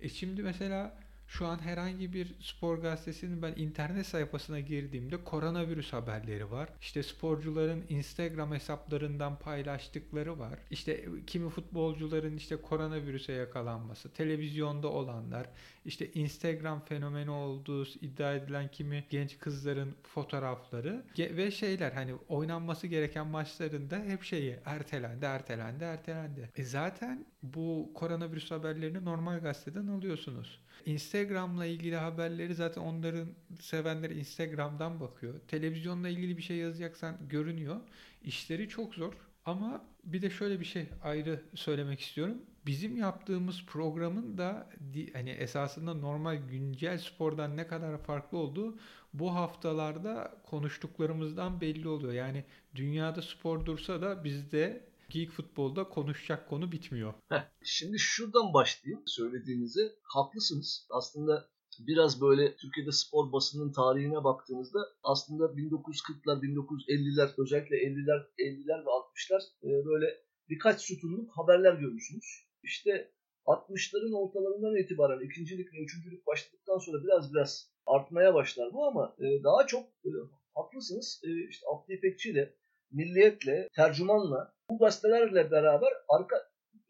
E 0.00 0.08
şimdi 0.08 0.42
mesela 0.42 1.01
şu 1.32 1.46
an 1.46 1.58
herhangi 1.58 2.12
bir 2.12 2.34
spor 2.40 2.78
gazetesinin 2.78 3.42
ben 3.42 3.54
internet 3.56 4.06
sayfasına 4.06 4.60
girdiğimde 4.60 5.24
koronavirüs 5.24 5.92
haberleri 5.92 6.50
var. 6.50 6.68
İşte 6.80 7.02
sporcuların 7.02 7.84
Instagram 7.88 8.52
hesaplarından 8.52 9.38
paylaştıkları 9.38 10.38
var. 10.38 10.58
İşte 10.70 11.04
kimi 11.26 11.48
futbolcuların 11.48 12.36
işte 12.36 12.56
koronavirüse 12.56 13.32
yakalanması, 13.32 14.12
televizyonda 14.12 14.88
olanlar, 14.88 15.46
işte 15.84 16.12
Instagram 16.12 16.84
fenomeni 16.84 17.30
olduğu 17.30 17.84
iddia 17.86 18.34
edilen 18.34 18.70
kimi 18.70 19.04
genç 19.10 19.38
kızların 19.38 19.94
fotoğrafları 20.02 21.04
ve 21.18 21.50
şeyler 21.50 21.92
hani 21.92 22.14
oynanması 22.28 22.86
gereken 22.86 23.26
maçlarında 23.26 23.98
hep 23.98 24.22
şeyi 24.22 24.58
ertelendi, 24.64 25.24
ertelendi, 25.24 25.84
ertelendi. 25.84 26.50
E 26.56 26.64
zaten 26.64 27.26
bu 27.42 27.90
koronavirüs 27.94 28.50
haberlerini 28.50 29.04
normal 29.04 29.40
gazeteden 29.40 29.86
alıyorsunuz. 29.86 30.61
Instagram'la 30.86 31.66
ilgili 31.66 31.96
haberleri 31.96 32.54
zaten 32.54 32.82
onların 32.82 33.28
sevenleri 33.60 34.18
Instagram'dan 34.18 35.00
bakıyor. 35.00 35.34
Televizyonla 35.48 36.08
ilgili 36.08 36.36
bir 36.36 36.42
şey 36.42 36.56
yazacaksan 36.56 37.16
görünüyor. 37.28 37.76
İşleri 38.22 38.68
çok 38.68 38.94
zor. 38.94 39.12
Ama 39.44 39.84
bir 40.04 40.22
de 40.22 40.30
şöyle 40.30 40.60
bir 40.60 40.64
şey 40.64 40.86
ayrı 41.02 41.42
söylemek 41.54 42.00
istiyorum. 42.00 42.38
Bizim 42.66 42.96
yaptığımız 42.96 43.66
programın 43.66 44.38
da 44.38 44.70
hani 45.12 45.30
esasında 45.30 45.94
normal 45.94 46.36
güncel 46.36 46.98
spordan 46.98 47.56
ne 47.56 47.66
kadar 47.66 47.98
farklı 47.98 48.38
olduğu 48.38 48.78
bu 49.14 49.34
haftalarda 49.34 50.34
konuştuklarımızdan 50.44 51.60
belli 51.60 51.88
oluyor. 51.88 52.12
Yani 52.12 52.44
dünyada 52.74 53.22
spor 53.22 53.66
dursa 53.66 54.02
da 54.02 54.24
bizde 54.24 54.91
Geek 55.12 55.30
futbolda 55.30 55.88
konuşacak 55.88 56.48
konu 56.48 56.72
bitmiyor. 56.72 57.14
Heh, 57.28 57.44
şimdi 57.64 57.98
şuradan 57.98 58.54
başlayayım 58.54 59.02
söylediğinize. 59.06 59.80
Haklısınız. 60.02 60.86
Aslında 60.90 61.48
biraz 61.78 62.20
böyle 62.20 62.56
Türkiye'de 62.56 62.92
spor 62.92 63.32
basının 63.32 63.72
tarihine 63.72 64.24
baktığınızda 64.24 64.78
aslında 65.02 65.44
1940'lar, 65.44 66.40
1950'ler 66.40 67.42
özellikle 67.42 67.76
50'ler, 67.76 68.20
50'ler 68.38 68.80
ve 68.86 68.90
60'lar 69.00 69.42
e, 69.62 69.68
böyle 69.84 70.06
birkaç 70.48 70.80
sütunluk 70.80 71.30
haberler 71.36 71.74
görmüşsünüz. 71.74 72.46
İşte 72.62 73.12
60'ların 73.46 74.14
ortalarından 74.14 74.84
itibaren 74.84 75.26
ikincilik 75.26 75.72
ve 75.72 75.78
üçüncülük 75.84 76.26
başladıktan 76.26 76.78
sonra 76.78 77.04
biraz 77.04 77.32
biraz 77.32 77.72
artmaya 77.86 78.34
başlar 78.34 78.72
bu 78.72 78.86
ama 78.86 79.16
e, 79.18 79.44
daha 79.44 79.66
çok 79.66 79.84
e, 80.04 80.10
haklısınız. 80.54 81.22
İşte 81.50 81.66
Abdi 81.72 81.92
İpekçi 81.92 82.30
ile 82.30 82.54
Milliyet'le, 82.92 83.72
Tercüman'la 83.76 84.54
bu 84.72 84.78
gazetelerle 84.78 85.50
beraber 85.50 85.92
arka 86.08 86.36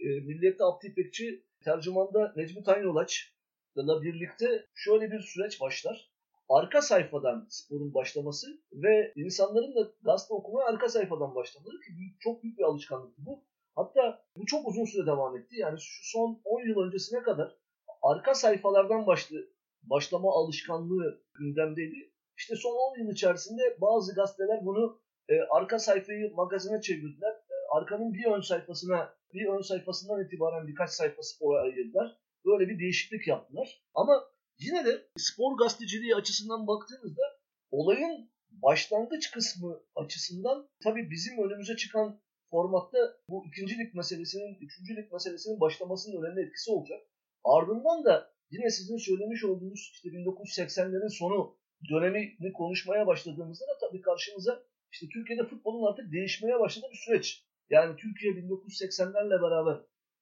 e, 0.01 0.05
Milliyet'te 0.05 0.65
Abdi 0.65 0.87
İpekçi, 0.87 1.45
Tercüman'da 1.65 2.33
Necmi 2.37 2.63
Tanyolaç'la 2.63 4.03
birlikte 4.03 4.67
şöyle 4.75 5.11
bir 5.11 5.21
süreç 5.21 5.61
başlar. 5.61 6.13
Arka 6.49 6.83
sayfadan 6.83 7.47
sporun 7.49 7.95
başlaması 7.95 8.47
ve 8.73 9.13
insanların 9.17 9.75
da 9.75 9.93
gazete 10.03 10.35
okumaya 10.35 10.67
arka 10.67 10.89
sayfadan 10.89 11.35
başlamaları 11.35 11.81
ki 11.81 11.97
büyük, 11.99 12.21
çok 12.21 12.43
büyük 12.43 12.59
bir 12.59 12.65
alışkanlıktı 12.65 13.23
bu. 13.27 13.45
Hatta 13.75 14.25
bu 14.37 14.47
çok 14.47 14.69
uzun 14.69 14.85
süre 14.85 15.07
devam 15.07 15.37
etti. 15.37 15.57
Yani 15.59 15.81
şu 15.81 16.11
son 16.11 16.41
10 16.45 16.69
yıl 16.69 16.81
öncesine 16.81 17.23
kadar 17.23 17.57
arka 18.03 18.35
sayfalardan 18.35 19.07
başlı, 19.07 19.37
başlama 19.83 20.33
alışkanlığı 20.33 21.23
gündemdeydi. 21.35 22.13
İşte 22.37 22.57
son 22.57 22.93
10 22.93 22.99
yıl 22.99 23.13
içerisinde 23.13 23.77
bazı 23.81 24.15
gazeteler 24.15 24.67
bunu 24.67 25.01
e, 25.29 25.41
arka 25.41 25.79
sayfayı 25.79 26.35
magazine 26.35 26.81
çevirdiler. 26.81 27.35
Arkanın 27.73 28.15
bir 28.15 28.25
ön 28.25 28.41
sayfasına, 28.41 29.15
bir 29.35 29.47
ön 29.47 29.61
sayfasından 29.61 30.25
itibaren 30.25 30.67
birkaç 30.67 30.91
sayfa 30.91 31.23
spora 31.23 31.63
ayırdılar. 31.63 32.17
Böyle 32.47 32.69
bir 32.69 32.79
değişiklik 32.79 33.29
yaptılar. 33.29 33.83
Ama 33.95 34.25
yine 34.59 34.85
de 34.85 35.07
spor 35.17 35.59
gazeteciliği 35.59 36.15
açısından 36.15 36.67
baktığımızda 36.67 37.23
olayın 37.71 38.31
başlangıç 38.51 39.31
kısmı 39.31 39.81
açısından 39.95 40.69
tabii 40.85 41.11
bizim 41.11 41.45
önümüze 41.45 41.77
çıkan 41.77 42.21
formatta 42.51 42.99
bu 43.29 43.47
ikincilik 43.47 43.95
meselesinin, 43.95 44.55
üçüncülük 44.61 45.13
meselesinin 45.13 45.61
başlamasının 45.61 46.23
önemli 46.23 46.47
etkisi 46.47 46.71
olacak. 46.71 47.01
Ardından 47.45 48.05
da 48.05 48.33
yine 48.51 48.71
sizin 48.71 48.97
söylemiş 48.97 49.45
olduğunuz 49.45 49.91
işte 49.93 50.09
1980'lerin 50.09 51.19
sonu 51.19 51.57
dönemini 51.91 52.53
konuşmaya 52.53 53.07
başladığımızda 53.07 53.65
da 53.65 53.79
tabii 53.81 54.03
karşımıza 54.03 54.63
işte 54.93 55.07
Türkiye'de 55.13 55.45
futbolun 55.47 55.91
artık 55.93 56.13
değişmeye 56.13 56.61
başladığı 56.61 56.91
bir 56.91 56.97
süreç. 56.97 57.47
Yani 57.73 57.97
Türkiye 57.97 58.33
1980'lerle 58.33 59.43
beraber 59.43 59.77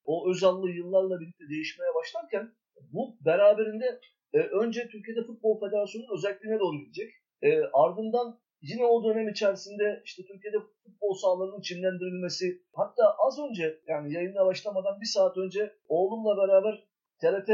o 0.04 0.30
Özallı 0.30 0.70
yıllarla 0.70 1.20
birlikte 1.20 1.44
değişmeye 1.48 1.94
başlarken 1.94 2.54
bu 2.92 3.16
beraberinde 3.24 4.00
e, 4.32 4.38
önce 4.38 4.88
Türkiye'de 4.88 5.22
Futbol 5.26 5.60
Federasyonu'nun 5.60 6.14
özelliğine 6.16 6.58
doğru 6.60 6.76
gidecek. 6.78 7.12
E, 7.42 7.60
ardından 7.72 8.40
yine 8.60 8.84
o 8.84 9.04
dönem 9.04 9.28
içerisinde 9.28 10.02
işte 10.04 10.22
Türkiye'de 10.22 10.56
futbol 10.84 11.14
sahalarının 11.14 11.60
çimlendirilmesi 11.60 12.62
hatta 12.72 13.16
az 13.26 13.38
önce 13.38 13.80
yani 13.86 14.12
yayına 14.12 14.46
başlamadan 14.46 15.00
bir 15.00 15.06
saat 15.06 15.36
önce 15.36 15.76
oğlumla 15.88 16.36
beraber 16.36 16.84
TRT 17.20 17.50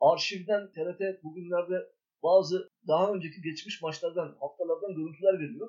arşivden 0.00 0.72
TRT 0.72 1.24
bugünlerde 1.24 1.86
bazı 2.22 2.70
daha 2.88 3.12
önceki 3.12 3.42
geçmiş 3.42 3.82
maçlardan 3.82 4.36
haftalardan 4.40 4.94
görüntüler 4.94 5.40
veriyor. 5.40 5.68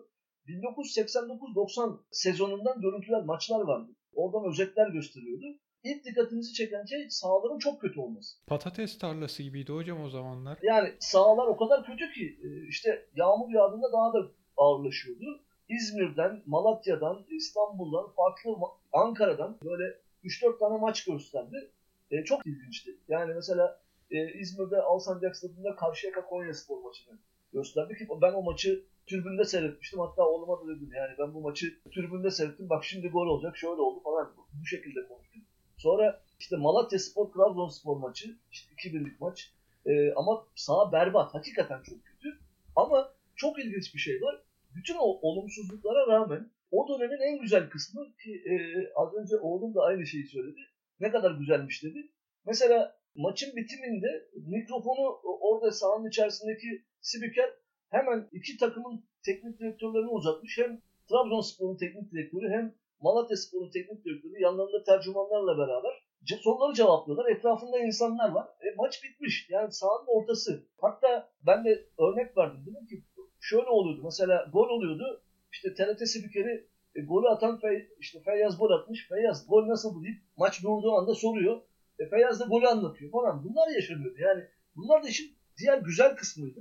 1989-90 0.50 1.98
sezonundan 2.12 2.82
görüntüler, 2.82 3.24
maçlar 3.24 3.62
vardı. 3.62 3.92
Oradan 4.14 4.50
özetler 4.50 4.88
gösteriyordu. 4.88 5.46
İlk 5.84 6.06
dikkatimizi 6.06 6.54
çeken 6.54 6.86
şey 6.86 7.10
sahaların 7.10 7.60
çok 7.60 7.82
kötü 7.82 8.00
olması. 8.00 8.46
Patates 8.48 8.98
tarlası 8.98 9.44
gibiydi 9.44 9.72
hocam 9.74 10.04
o 10.04 10.10
zamanlar. 10.10 10.60
Yani 10.64 10.94
sahalar 11.00 11.48
o 11.48 11.58
kadar 11.58 11.86
kötü 11.86 12.14
ki 12.14 12.40
e, 12.44 12.68
işte 12.68 13.06
yağmur 13.16 13.54
yağdığında 13.54 13.92
daha 13.92 14.14
da 14.14 14.28
ağırlaşıyordu. 14.58 15.42
İzmir'den, 15.70 16.42
Malatya'dan, 16.46 17.26
İstanbul'dan, 17.30 18.12
farklı 18.16 18.52
Ankara'dan 18.94 19.58
böyle 19.64 19.84
3-4 20.24 20.60
tane 20.60 20.78
maç 20.78 21.06
gösterdi. 21.06 21.72
E, 22.12 22.24
çok 22.24 22.46
ilginçti. 22.46 22.98
Yani 23.08 23.34
mesela 23.34 23.82
e, 24.12 24.34
İzmir'de 24.40 24.82
Alsancak 24.82 25.36
Stadı'nda 25.36 25.76
Karşıyaka 25.76 26.26
Konya 26.26 26.54
Spor 26.54 26.82
maçını 26.84 27.20
gösterdi 27.54 27.98
ki 27.98 28.08
ben 28.22 28.34
o 28.34 28.42
maçı 28.42 28.84
türbünde 29.10 29.46
seyretmiştim. 29.46 30.00
Hatta 30.00 30.28
oğluma 30.28 30.62
da 30.62 30.68
dedim 30.68 30.90
yani 30.96 31.16
ben 31.20 31.34
bu 31.34 31.42
maçı 31.42 31.80
türbünde 31.92 32.32
seyrettim. 32.32 32.70
Bak 32.70 32.86
şimdi 32.86 33.08
gol 33.10 33.28
olacak 33.28 33.58
şöyle 33.58 33.82
oldu 33.82 34.00
falan. 34.04 34.34
Bu 34.62 34.66
şekilde 34.66 35.08
konuştuk. 35.08 35.44
Sonra 35.78 36.22
işte 36.40 36.56
Malatya 36.56 37.00
Spor 37.00 37.32
Trabzonspor 37.32 37.98
maçı. 37.98 38.38
işte 38.52 38.74
2-1'lik 38.74 39.22
maç. 39.22 39.54
Ee, 39.86 40.14
ama 40.14 40.46
saha 40.56 40.92
berbat. 40.92 41.34
Hakikaten 41.34 41.82
çok 41.84 42.06
kötü. 42.06 42.40
Ama 42.76 43.14
çok 43.36 43.60
ilginç 43.60 43.94
bir 43.96 44.00
şey 44.00 44.22
var. 44.22 44.42
Bütün 44.76 44.96
o 44.96 45.20
olumsuzluklara 45.22 46.08
rağmen 46.08 46.52
o 46.72 46.88
dönemin 46.88 47.22
en 47.22 47.42
güzel 47.42 47.70
kısmı 47.70 48.16
ki 48.24 48.44
e, 48.46 48.54
az 48.96 49.14
önce 49.14 49.38
oğlum 49.38 49.76
da 49.76 49.82
aynı 49.82 50.06
şeyi 50.06 50.28
söyledi. 50.28 50.60
Ne 51.00 51.12
kadar 51.12 51.32
güzelmiş 51.32 51.84
dedi. 51.84 52.10
Mesela 52.46 53.00
maçın 53.16 53.56
bitiminde 53.56 54.30
mikrofonu 54.48 55.20
orada 55.24 55.72
sahanın 55.72 56.10
içerisindeki 56.10 56.84
spiker 57.02 57.50
hemen 57.90 58.30
iki 58.32 58.58
takımın 58.58 59.04
teknik 59.26 59.60
direktörlerini 59.60 60.10
uzatmış. 60.10 60.58
Hem 60.58 60.82
Trabzonspor'un 61.10 61.78
teknik 61.78 62.12
direktörü 62.12 62.50
hem 62.50 62.74
Malatya 63.02 63.38
Spor'un 63.38 63.72
teknik 63.72 64.06
direktörü 64.06 64.42
yanlarında 64.42 64.84
tercümanlarla 64.84 65.58
beraber 65.58 66.10
soruları 66.38 66.74
cevaplıyorlar. 66.74 67.32
Etrafında 67.32 67.80
insanlar 67.80 68.30
var. 68.30 68.48
E, 68.48 68.76
maç 68.78 69.04
bitmiş. 69.04 69.48
Yani 69.50 69.72
sahanın 69.72 70.08
ortası. 70.08 70.64
Hatta 70.82 71.30
ben 71.46 71.66
de 71.66 71.86
örnek 72.00 72.38
verdim. 72.38 72.62
Dedim 72.66 72.88
ki 72.88 73.04
şöyle 73.40 73.70
oluyordu. 73.70 74.02
Mesela 74.04 74.50
gol 74.54 74.70
oluyordu. 74.70 75.24
İşte 75.54 75.74
TRT 75.74 76.08
spikeri 76.08 76.68
e, 76.96 77.02
golü 77.02 77.28
atan 77.28 77.60
Fey, 77.60 77.88
işte 78.00 78.20
Feyyaz 78.20 78.58
gol 78.58 78.72
atmış. 78.72 79.08
Feyyaz 79.10 79.48
gol 79.48 79.68
nasıl 79.68 80.04
deyip 80.04 80.22
maç 80.38 80.64
durduğu 80.64 80.92
anda 80.92 81.16
soruyor. 81.16 81.62
E, 82.00 82.10
Feyyaz 82.10 82.40
da 82.40 82.46
golü 82.46 82.68
anlatıyor 82.68 83.12
falan. 83.12 83.44
Bunlar 83.44 83.76
yaşanıyordu. 83.76 84.18
Yani 84.20 84.44
bunlar 84.76 85.04
da 85.04 85.08
işin 85.08 85.36
diğer 85.58 85.78
güzel 85.78 86.16
kısmıydı. 86.16 86.60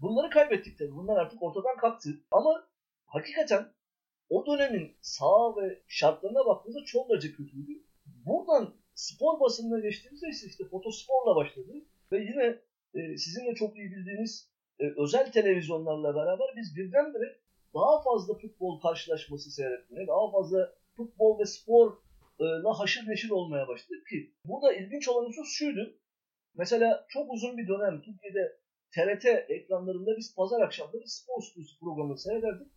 Bunları 0.00 0.30
kaybettik 0.30 0.78
tabii. 0.78 0.94
Bunlar 0.94 1.16
artık 1.16 1.42
ortadan 1.42 1.76
kalktı. 1.76 2.10
Ama 2.30 2.68
hakikaten 3.06 3.72
o 4.28 4.46
dönemin 4.46 4.96
saha 5.00 5.56
ve 5.56 5.82
şartlarına 5.88 6.46
baktığımızda 6.46 6.84
çok 6.84 7.10
derece 7.10 7.32
kötüydü. 7.32 7.72
Buradan 8.06 8.74
spor 8.94 9.40
basınına 9.40 9.80
geçtiğimizde 9.80 10.28
ise 10.28 10.46
işte 10.46 10.64
fotosporla 10.64 11.36
başladı. 11.36 11.72
Ve 12.12 12.18
yine 12.18 12.58
e, 12.94 13.16
sizin 13.16 13.46
de 13.46 13.54
çok 13.54 13.76
iyi 13.76 13.90
bildiğiniz 13.90 14.50
e, 14.78 14.84
özel 14.96 15.32
televizyonlarla 15.32 16.14
beraber 16.14 16.46
biz 16.56 16.76
birdenbire 16.76 17.40
daha 17.74 18.02
fazla 18.02 18.34
futbol 18.34 18.80
karşılaşması 18.80 19.50
seyretmeye, 19.50 20.06
daha 20.06 20.30
fazla 20.30 20.74
futbol 20.96 21.38
ve 21.38 21.44
sporla 21.46 22.78
haşır 22.78 23.08
neşir 23.08 23.30
olmaya 23.30 23.68
başladık 23.68 24.06
ki 24.10 24.34
burada 24.44 24.72
ilginç 24.72 25.08
olan 25.08 25.26
husus 25.26 25.48
şuydu. 25.48 25.96
Mesela 26.54 27.06
çok 27.08 27.32
uzun 27.32 27.58
bir 27.58 27.68
dönem 27.68 28.02
Türkiye'de 28.02 28.60
TRT 28.94 29.24
ekranlarında 29.48 30.16
biz 30.16 30.34
pazar 30.34 30.60
akşamları 30.60 31.08
spor 31.08 31.42
stüdyosu 31.42 31.78
programı 31.80 32.18
seyrederdik. 32.18 32.68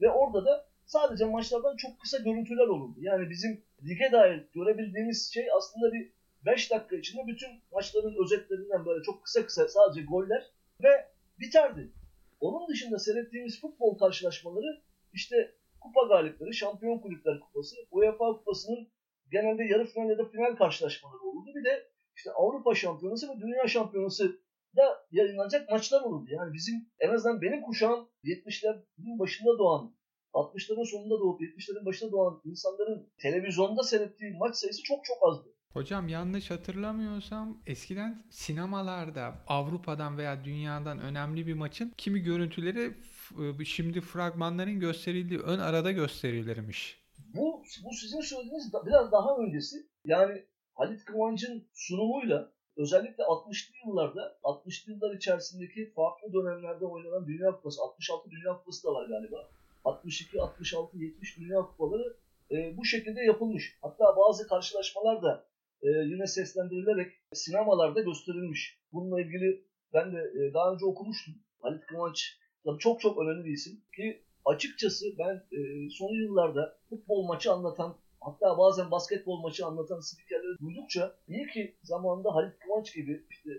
Ve 0.00 0.10
orada 0.10 0.44
da 0.44 0.68
sadece 0.86 1.24
maçlardan 1.24 1.76
çok 1.76 2.00
kısa 2.00 2.18
görüntüler 2.18 2.66
olurdu. 2.66 2.98
Yani 3.00 3.30
bizim 3.30 3.64
lige 3.84 4.12
dair 4.12 4.44
görebildiğimiz 4.54 5.30
şey 5.34 5.46
aslında 5.56 5.92
bir 5.92 6.12
5 6.46 6.70
dakika 6.70 6.96
içinde 6.96 7.26
bütün 7.26 7.50
maçların 7.72 8.24
özetlerinden 8.24 8.86
böyle 8.86 9.02
çok 9.02 9.24
kısa 9.24 9.46
kısa 9.46 9.68
sadece 9.68 10.06
goller 10.06 10.50
ve 10.82 11.08
biterdi. 11.38 11.92
Onun 12.40 12.68
dışında 12.68 12.98
seyrettiğimiz 12.98 13.60
futbol 13.60 13.98
karşılaşmaları 13.98 14.82
işte 15.12 15.54
kupa 15.80 16.02
galipleri, 16.08 16.54
şampiyon 16.54 16.98
kulüpler 16.98 17.40
kupası, 17.40 17.76
UEFA 17.90 18.32
kupasının 18.32 18.88
genelde 19.30 19.64
yarı 19.64 19.86
final 19.86 20.10
ya 20.10 20.18
da 20.18 20.24
final 20.24 20.56
karşılaşmaları 20.56 21.22
olurdu. 21.22 21.50
Bir 21.54 21.64
de 21.64 21.88
işte 22.16 22.30
Avrupa 22.30 22.74
şampiyonası 22.74 23.28
ve 23.28 23.40
dünya 23.40 23.68
şampiyonası 23.68 24.38
da 24.76 25.06
yayınlanacak 25.10 25.70
maçlar 25.70 26.00
olurdu. 26.02 26.30
Yani 26.30 26.52
bizim 26.52 26.74
en 27.00 27.08
azından 27.14 27.42
benim 27.42 27.62
kuşağım 27.62 28.08
70'lerin 28.24 29.18
başında 29.18 29.58
doğan 29.58 29.96
60'ların 30.34 30.90
sonunda 30.90 31.14
doğup 31.20 31.40
70'lerin 31.40 31.86
başında 31.86 32.12
doğan 32.12 32.40
insanların 32.44 33.12
televizyonda 33.18 33.82
seyrettiği 33.82 34.36
maç 34.38 34.56
sayısı 34.56 34.82
çok 34.82 35.04
çok 35.04 35.16
azdı. 35.22 35.48
Hocam 35.72 36.08
yanlış 36.08 36.50
hatırlamıyorsam 36.50 37.62
eskiden 37.66 38.24
sinemalarda 38.30 39.34
Avrupa'dan 39.46 40.18
veya 40.18 40.44
dünyadan 40.44 40.98
önemli 40.98 41.46
bir 41.46 41.54
maçın 41.54 41.92
kimi 41.96 42.20
görüntüleri 42.20 42.94
f- 43.02 43.64
şimdi 43.64 44.00
fragmanların 44.00 44.80
gösterildiği 44.80 45.40
ön 45.40 45.58
arada 45.58 45.92
gösterilirmiş. 45.92 47.06
Bu, 47.34 47.62
bu 47.84 47.92
sizin 47.94 48.20
söylediğiniz 48.20 48.72
da, 48.72 48.86
biraz 48.86 49.12
daha 49.12 49.36
öncesi. 49.38 49.76
Yani 50.04 50.44
Halit 50.74 51.04
Kıvanç'ın 51.04 51.68
sunumuyla 51.74 52.52
özellikle 52.76 53.24
60'lı 53.24 53.74
yıllarda 53.86 54.38
60'lı 54.42 54.92
yıllar 54.92 55.16
içerisindeki 55.16 55.90
farklı 55.90 56.32
dönemlerde 56.32 56.84
oynanan 56.84 57.26
Dünya 57.26 57.50
Kupası 57.50 57.82
66 57.82 58.30
Dünya 58.30 58.58
Kupası 58.58 58.88
da 58.88 58.94
var 58.94 59.08
galiba. 59.08 59.48
62, 59.84 60.40
66, 60.40 60.98
70 60.98 61.38
Dünya 61.38 61.60
Kupaları 61.62 62.16
e, 62.50 62.76
bu 62.76 62.84
şekilde 62.84 63.20
yapılmış. 63.20 63.76
Hatta 63.82 64.16
bazı 64.16 64.48
karşılaşmalar 64.48 65.22
da 65.22 65.44
e, 65.82 65.88
yine 65.88 66.26
seslendirilerek 66.26 67.12
sinemalarda 67.32 68.00
gösterilmiş. 68.00 68.78
Bununla 68.92 69.20
ilgili 69.20 69.64
ben 69.94 70.12
de 70.12 70.18
e, 70.18 70.54
daha 70.54 70.72
önce 70.72 70.84
okumuştum. 70.84 71.34
Halit 71.62 71.86
Kıvanç 71.86 72.38
çok 72.78 73.00
çok 73.00 73.18
önemli 73.18 73.44
bir 73.44 73.52
isim 73.52 73.80
ki 73.96 74.22
açıkçası 74.44 75.06
ben 75.18 75.34
e, 75.34 75.90
son 75.90 76.14
yıllarda 76.14 76.78
futbol 76.88 77.26
maçı 77.26 77.52
anlatan 77.52 77.96
hatta 78.26 78.58
bazen 78.58 78.90
basketbol 78.90 79.40
maçı 79.40 79.66
anlatan 79.66 80.00
spikerleri 80.00 80.58
duydukça 80.58 81.14
iyi 81.28 81.46
ki 81.46 81.74
zamanında 81.82 82.34
Halit 82.34 82.58
Kıvanç 82.58 82.94
gibi 82.94 83.24
işte 83.30 83.50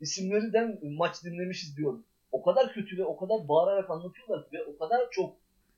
isimlerden 0.00 0.78
maç 0.82 1.24
dinlemişiz 1.24 1.76
diyorum. 1.76 2.04
O 2.32 2.42
kadar 2.42 2.72
kötü 2.72 2.98
ve 2.98 3.04
o 3.04 3.16
kadar 3.16 3.48
bağırarak 3.48 3.90
anlatıyorlar 3.90 4.46
ve 4.52 4.64
o 4.64 4.78
kadar 4.78 5.10
çok 5.10 5.36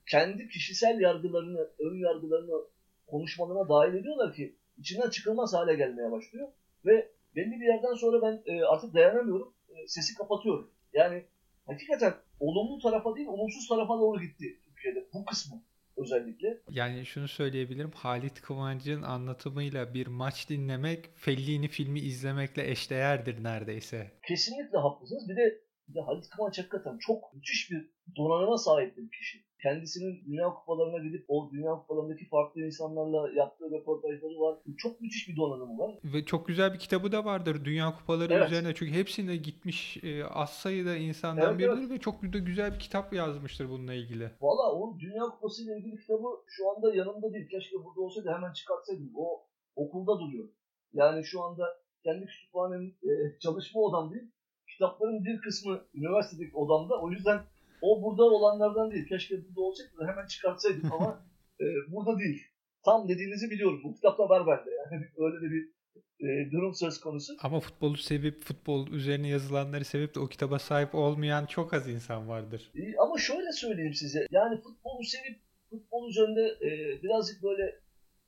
kendi 0.09 0.49
kişisel 0.49 0.99
yargılarını, 0.99 1.69
ön 1.79 1.99
yargılarını 1.99 2.61
konuşmalarına 3.07 3.69
dahil 3.69 3.93
ediyorlar 3.93 4.33
ki 4.33 4.55
içinden 4.77 5.09
çıkılmaz 5.09 5.53
hale 5.53 5.75
gelmeye 5.75 6.11
başlıyor. 6.11 6.47
Ve 6.85 7.11
belli 7.35 7.51
bir 7.51 7.65
yerden 7.65 7.93
sonra 7.93 8.21
ben 8.21 8.53
e, 8.53 8.63
artık 8.63 8.93
dayanamıyorum. 8.93 9.53
E, 9.69 9.87
sesi 9.87 10.15
kapatıyorum. 10.15 10.71
Yani 10.93 11.25
hakikaten 11.65 12.13
olumlu 12.39 12.79
tarafa 12.79 13.15
değil, 13.15 13.27
olumsuz 13.27 13.67
tarafa 13.67 13.99
doğru 13.99 14.21
gitti 14.21 14.59
Türkiye'de. 14.65 15.05
Bu 15.13 15.25
kısmı 15.25 15.61
özellikle. 15.97 16.61
Yani 16.69 17.05
şunu 17.05 17.27
söyleyebilirim. 17.27 17.91
Halit 17.91 18.41
Kıvanç'ın 18.41 19.01
anlatımıyla 19.01 19.93
bir 19.93 20.07
maç 20.07 20.49
dinlemek 20.49 21.09
Fellini 21.15 21.67
filmi 21.67 21.99
izlemekle 21.99 22.71
eşdeğerdir 22.71 23.43
neredeyse. 23.43 24.11
Kesinlikle 24.27 24.77
haklısınız. 24.77 25.29
Bir 25.29 25.35
de, 25.35 25.61
bir 25.87 25.95
de 25.95 26.01
Halit 26.01 26.29
Kıvanç 26.29 26.59
hakikaten 26.59 26.97
çok 26.97 27.33
müthiş 27.33 27.71
bir 27.71 27.89
donanıma 28.15 28.57
sahip 28.57 28.97
bir 28.97 29.11
kişi. 29.11 29.44
Kendisinin 29.61 30.25
dünya 30.25 30.49
kupalarına 30.53 31.03
gidip 31.07 31.25
o 31.27 31.49
dünya 31.51 31.71
kupalarındaki 31.71 32.25
farklı 32.29 32.61
insanlarla 32.61 33.31
yaptığı 33.35 33.65
röportajları 33.71 34.39
var. 34.39 34.57
Çok 34.77 35.01
müthiş 35.01 35.29
bir 35.29 35.35
donanımı 35.35 35.77
var. 35.77 35.95
Ve 36.03 36.25
çok 36.25 36.47
güzel 36.47 36.73
bir 36.73 36.79
kitabı 36.79 37.11
da 37.11 37.25
vardır 37.25 37.65
Dünya 37.65 37.95
Kupaları 37.95 38.33
Evet. 38.33 38.47
üzerine. 38.51 38.75
Çünkü 38.75 38.91
hepsine 38.93 39.35
gitmiş 39.35 39.97
e, 40.03 40.25
az 40.25 40.49
sayıda 40.49 40.95
insandan 40.95 41.49
Evet, 41.49 41.59
biridir 41.59 41.81
evet. 41.81 41.89
ve 41.91 41.99
çok 41.99 42.23
da 42.33 42.37
güzel 42.37 42.73
bir 42.73 42.79
kitap 42.79 43.13
yazmıştır 43.13 43.69
bununla 43.69 43.93
ilgili. 43.93 44.31
Valla 44.41 44.73
o 44.73 44.99
Dünya 44.99 45.23
Kupası 45.23 45.63
ile 45.63 45.77
ilgili 45.77 45.97
kitabı 46.01 46.27
şu 46.47 46.69
anda 46.69 46.95
yanımda 46.95 47.33
değil. 47.33 47.49
Keşke 47.49 47.75
burada 47.85 48.01
olsaydı 48.01 48.29
hemen 48.35 48.53
çıkartsaydım. 48.53 49.11
O 49.15 49.43
okulda 49.75 50.19
duruyor. 50.19 50.49
Yani 50.93 51.25
şu 51.25 51.43
anda 51.43 51.63
kendi 52.03 52.25
kütüphanemin 52.25 52.89
e, 53.03 53.39
çalışma 53.39 53.81
odam 53.81 54.13
değil. 54.13 54.31
Kitapların 54.73 55.25
bir 55.25 55.41
kısmı 55.41 55.81
üniversitedeki 55.93 56.57
odamda. 56.57 57.01
O 57.01 57.11
yüzden 57.11 57.39
o 57.85 58.03
burada 58.03 58.23
olanlardan 58.23 58.91
değil. 58.91 59.07
Keşke 59.07 59.35
burada 59.47 59.61
olsaydı 59.61 59.91
da 59.99 60.07
hemen 60.07 60.27
çıkartsaydım 60.27 60.91
ama 60.93 61.25
e, 61.61 61.65
burada 61.91 62.19
değil. 62.19 62.43
Tam 62.85 63.07
dediğinizi 63.09 63.49
biliyorum. 63.49 63.81
Bu 63.83 63.93
kitapta 63.93 64.29
var 64.29 64.47
bende. 64.47 64.71
Yani 64.91 65.05
öyle 65.17 65.37
de 65.45 65.51
bir 65.53 65.75
e, 66.19 66.51
durum 66.51 66.73
söz 66.73 66.99
konusu. 66.99 67.33
Ama 67.43 67.59
futbolu 67.59 67.97
sevip 67.97 68.43
futbol 68.43 68.87
üzerine 68.87 69.27
yazılanları 69.27 69.85
sevip 69.85 70.15
de 70.15 70.19
o 70.19 70.27
kitaba 70.27 70.59
sahip 70.59 70.95
olmayan 70.95 71.45
çok 71.45 71.73
az 71.73 71.89
insan 71.89 72.29
vardır. 72.29 72.71
E, 72.75 72.97
Ama 72.97 73.17
şöyle 73.17 73.51
söyleyeyim 73.51 73.93
size. 73.93 74.27
Yani 74.31 74.55
futbolu 74.61 75.03
sevip 75.03 75.39
futbol 75.69 76.09
üzerinde 76.09 76.41
e, 76.41 77.01
birazcık 77.03 77.43
böyle 77.43 77.79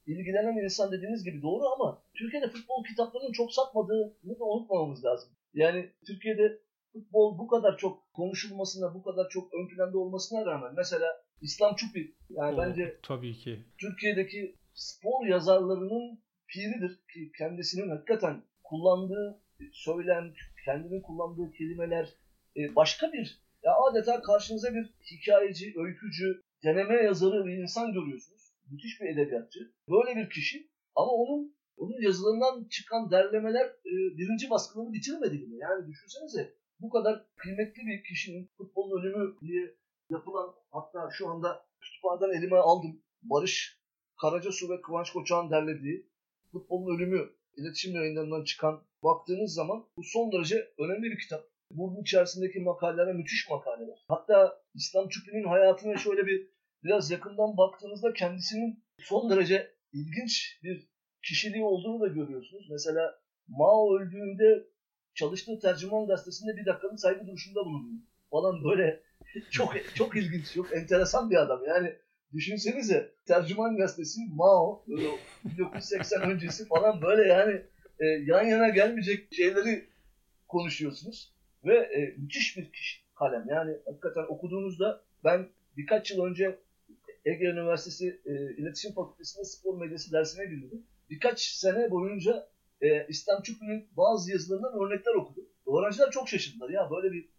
ilgilenen 0.08 0.64
insan 0.64 0.92
dediğiniz 0.92 1.24
gibi 1.24 1.42
doğru 1.42 1.64
ama 1.76 2.04
Türkiye'de 2.14 2.48
futbol 2.48 2.84
kitaplarının 2.84 3.32
çok 3.32 3.54
satmadığını 3.54 4.40
da 4.40 4.44
unutmamamız 4.44 5.06
lazım. 5.06 5.30
Yani 5.54 5.90
Türkiye'de 6.08 6.60
futbol 7.00 7.38
bu 7.38 7.48
kadar 7.48 7.78
çok 7.78 8.14
konuşulmasına, 8.14 8.94
bu 8.94 9.04
kadar 9.04 9.30
çok 9.30 9.54
ön 9.54 9.68
planda 9.68 9.98
olmasına 9.98 10.46
rağmen 10.46 10.74
mesela 10.78 11.08
İslam 11.42 11.76
Çupi 11.76 12.16
yani 12.30 12.56
O, 12.56 12.58
bence 12.58 13.00
tabii 13.04 13.34
ki. 13.34 13.60
Türkiye'deki 13.78 14.56
spor 14.74 15.26
yazarlarının 15.26 16.20
piridir 16.48 17.00
ki 17.14 17.32
kendisinin 17.38 17.90
hakikaten 17.90 18.44
kullandığı 18.64 19.42
söylem, 19.72 20.34
kendinin 20.66 21.02
kullandığı 21.02 21.52
kelimeler 21.52 22.10
e, 22.58 22.76
başka 22.76 23.14
bir 23.14 23.42
ya 23.64 23.74
adeta 23.90 24.22
karşınıza 24.22 24.74
bir 24.74 24.94
hikayeci, 25.12 25.74
öykücü, 25.78 26.42
deneme 26.64 26.96
yazarı 26.96 27.46
bir 27.46 27.58
insan 27.58 27.94
görüyorsunuz. 27.94 28.54
Müthiş 28.72 29.02
bir 29.02 29.06
edebiyatçı. 29.06 29.72
Böyle 29.90 30.16
bir 30.16 30.30
kişi 30.30 30.70
ama 30.96 31.12
onun 31.12 31.58
onun 31.78 32.02
yazılarından 32.02 32.68
çıkan 32.68 33.12
derlemeler 33.12 33.66
e, 33.66 33.94
birinci 34.18 34.50
baskılarını 34.50 34.94
bitirmedi 34.94 35.34
bile. 35.34 35.56
Yani 35.58 35.88
düşünsenize 35.88 36.54
bu 36.80 36.90
kadar 36.90 37.26
kıymetli 37.36 37.88
bir 37.88 38.04
kişinin 38.04 38.50
futbolun 38.58 39.02
ölümü 39.02 39.36
diye 39.42 39.76
yapılan 40.10 40.56
hatta 40.72 41.10
şu 41.18 41.28
anda 41.28 41.66
kütüphaneden 41.82 42.40
elime 42.40 42.58
aldım. 42.58 43.02
Barış 43.22 43.78
Karacasu 44.22 44.70
ve 44.70 44.82
Kıvanç 44.82 45.12
Koçak'ın 45.12 45.52
derlediği 45.52 46.08
Futbolun 46.52 46.96
Ölümü 46.96 47.30
iletişim 47.58 47.96
yayınlarından 47.96 48.44
çıkan 48.44 48.84
baktığınız 49.04 49.54
zaman 49.54 49.86
bu 49.98 50.04
son 50.04 50.32
derece 50.32 50.74
önemli 50.78 51.12
bir 51.12 51.20
kitap. 51.20 51.44
Bunun 51.72 52.02
içerisindeki 52.02 52.60
makaleler 52.60 53.14
müthiş 53.14 53.50
makaleler. 53.50 54.06
Hatta 54.08 54.62
İslam 54.74 55.10
Çupi'nin 55.10 55.44
hayatına 55.44 55.98
şöyle 55.98 56.28
bir 56.28 56.50
biraz 56.84 57.12
yakından 57.12 57.58
baktığınızda 57.58 58.14
kendisinin 58.14 58.84
son 59.00 59.30
derece 59.30 59.72
ilginç 59.94 60.60
bir 60.64 60.88
kişiliği 61.24 61.64
olduğunu 61.64 62.00
da 62.00 62.08
görüyorsunuz. 62.08 62.68
Mesela 62.72 63.20
Mao 63.48 63.98
öldüğünde 63.98 64.68
çalıştığı 65.18 65.60
tercüman 65.60 66.08
gazetesinde 66.08 66.58
bir 66.58 66.66
dakikanın 66.66 66.96
saygı 66.96 67.28
duruşunda 67.28 67.66
bulunuyor. 67.66 68.02
Falan 68.32 68.64
böyle 68.64 69.00
çok 69.52 69.74
çok 69.96 70.16
ilginç, 70.16 70.54
çok 70.54 70.76
enteresan 70.76 71.30
bir 71.30 71.36
adam. 71.36 71.62
Yani 71.68 71.96
düşünsenize 72.34 73.12
tercüman 73.26 73.78
gazetesi 73.78 74.22
Mao 74.34 74.84
böyle 74.88 75.08
1980 75.44 76.22
öncesi 76.22 76.68
falan 76.68 77.02
böyle 77.02 77.28
yani 77.28 77.62
e, 78.00 78.06
yan 78.06 78.44
yana 78.44 78.70
gelmeyecek 78.70 79.34
şeyleri 79.34 79.90
konuşuyorsunuz 80.48 81.34
ve 81.66 81.78
e, 81.78 82.16
müthiş 82.18 82.58
bir 82.58 82.72
kişi, 82.72 83.02
kalem. 83.16 83.46
Yani 83.50 83.78
hakikaten 83.86 84.26
okuduğunuzda 84.30 85.02
ben 85.24 85.50
birkaç 85.78 86.12
yıl 86.12 86.24
önce 86.24 86.60
Ege 87.26 87.46
Üniversitesi 87.46 88.22
e, 88.26 88.32
İletişim 88.58 88.94
Fakültesi'nde 88.94 89.46
spor 89.46 89.82
medyası 89.82 90.12
dersine 90.12 90.46
girdim. 90.46 90.84
Birkaç 91.10 91.42
sene 91.42 91.92
boyunca 91.92 92.48
e, 92.82 93.08
İslam 93.08 93.42
Çukur'un 93.42 93.86
bazı 93.98 94.32
yazılarından 94.32 94.74
örnekler 94.74 95.14
okudum. 95.14 95.46
Öğrenciler 95.68 96.12
çok 96.12 96.30
şaşırdılar. 96.30 96.70
Ya 96.70 96.90
böyle 96.92 97.12
bir 97.12 97.30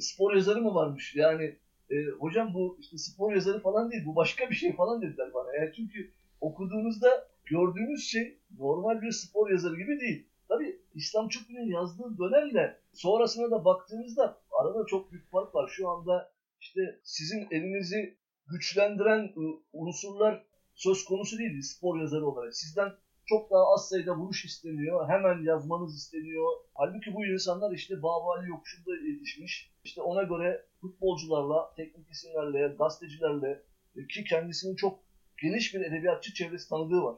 spor 0.00 0.34
yazarı 0.34 0.62
mı 0.62 0.74
varmış? 0.74 1.14
Yani 1.16 1.56
e, 1.90 2.04
hocam 2.18 2.54
bu 2.54 2.76
işte 2.80 2.98
spor 2.98 3.34
yazarı 3.34 3.60
falan 3.60 3.90
değil, 3.90 4.02
bu 4.06 4.16
başka 4.16 4.50
bir 4.50 4.54
şey 4.54 4.76
falan 4.76 5.02
dediler 5.02 5.34
bana. 5.34 5.56
Yani 5.56 5.72
çünkü 5.76 6.10
okuduğunuzda 6.40 7.28
gördüğünüz 7.44 8.08
şey 8.08 8.38
normal 8.58 9.02
bir 9.02 9.12
spor 9.12 9.50
yazarı 9.50 9.76
gibi 9.76 10.00
değil. 10.00 10.26
Tabii 10.48 10.80
İslam 10.94 11.28
Çukur'un 11.28 11.66
yazdığı 11.66 12.18
dönemle 12.18 12.78
sonrasına 12.92 13.50
da 13.50 13.64
baktığınızda 13.64 14.38
arada 14.50 14.86
çok 14.86 15.12
büyük 15.12 15.30
fark 15.30 15.54
var. 15.54 15.68
Şu 15.68 15.88
anda 15.88 16.30
işte 16.60 17.00
sizin 17.02 17.46
elinizi 17.50 18.16
güçlendiren 18.46 19.24
e, 19.24 19.42
unsurlar 19.72 20.44
söz 20.74 21.04
konusu 21.04 21.38
değil 21.38 21.62
spor 21.62 22.00
yazarı 22.00 22.26
olarak. 22.26 22.54
Sizden 22.54 22.92
çok 23.26 23.50
daha 23.50 23.72
az 23.72 23.88
sayıda 23.88 24.16
vuruş 24.16 24.44
isteniyor. 24.44 25.08
Hemen 25.08 25.42
yazmanız 25.42 25.96
isteniyor. 25.96 26.52
Halbuki 26.74 27.14
bu 27.14 27.26
insanlar 27.26 27.72
işte 27.72 28.02
Babali 28.02 28.48
yokuşunda 28.48 28.96
yetişmiş. 28.96 29.70
İşte 29.84 30.02
ona 30.02 30.22
göre 30.22 30.64
futbolcularla, 30.80 31.74
teknik 31.76 32.10
isimlerle, 32.10 32.74
gazetecilerle 32.78 33.62
e, 33.96 34.06
ki 34.06 34.24
kendisinin 34.24 34.76
çok 34.76 34.98
geniş 35.42 35.74
bir 35.74 35.80
edebiyatçı 35.80 36.34
çevresi 36.34 36.68
tanıdığı 36.68 37.02
var. 37.02 37.16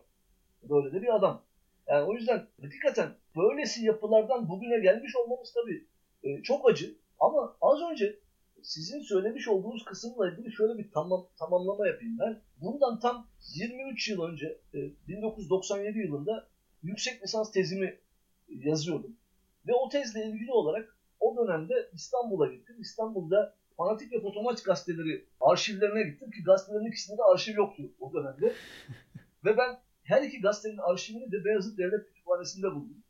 Böyle 0.63 0.93
de 0.93 1.03
bir 1.03 1.17
adam. 1.17 1.43
Yani 1.87 2.05
o 2.05 2.15
yüzden 2.15 2.47
hakikaten 2.63 3.15
böylesi 3.37 3.85
yapılardan 3.85 4.49
bugüne 4.49 4.79
gelmiş 4.81 5.17
olmamız 5.17 5.53
tabii 5.55 5.87
e, 6.23 6.43
çok 6.43 6.71
acı. 6.71 6.95
Ama 7.21 7.57
az 7.61 7.79
önce 7.93 8.19
sizin 8.63 9.01
söylemiş 9.01 9.49
olduğunuz 9.49 9.85
kısımla 9.85 10.31
ilgili 10.31 10.53
şöyle 10.53 10.79
bir 10.79 10.91
tamam, 10.95 11.27
tamamlama 11.39 11.87
yapayım 11.87 12.19
ben. 12.19 12.41
Bundan 12.61 13.01
tam 13.01 13.27
23 13.55 14.09
yıl 14.09 14.23
önce, 14.23 14.59
e, 14.75 14.79
1997 15.09 15.99
yılında 15.99 16.47
yüksek 16.83 17.23
lisans 17.23 17.53
tezimi 17.53 17.99
yazıyordum. 18.49 19.17
Ve 19.67 19.75
o 19.75 19.89
tezle 19.89 20.25
ilgili 20.27 20.53
olarak 20.53 20.97
o 21.21 21.37
dönemde 21.37 21.91
İstanbul'a 21.95 22.47
gittim. 22.47 22.77
İstanbul'da 22.81 23.55
Fanatik 23.77 24.13
ve 24.13 24.21
Fotomaç 24.21 24.63
gazeteleri 24.63 25.25
arşivlerine 25.41 26.03
gittim 26.03 26.31
ki 26.31 26.43
gazetelerin 26.43 26.87
ikisinde 26.87 27.19
de 27.19 27.23
arşiv 27.23 27.57
yoktu 27.57 27.83
o 28.01 28.13
dönemde. 28.13 28.53
ve 29.45 29.57
ben 29.57 29.79
her 30.03 30.23
iki 30.23 30.41
gazetenin 30.41 30.79
arşivini 30.79 31.33
de 31.33 31.45
Beyazıt 31.45 31.79
Devlet 31.79 32.07
Kütüphanesi'nde 32.07 32.67
buldum. 32.67 33.05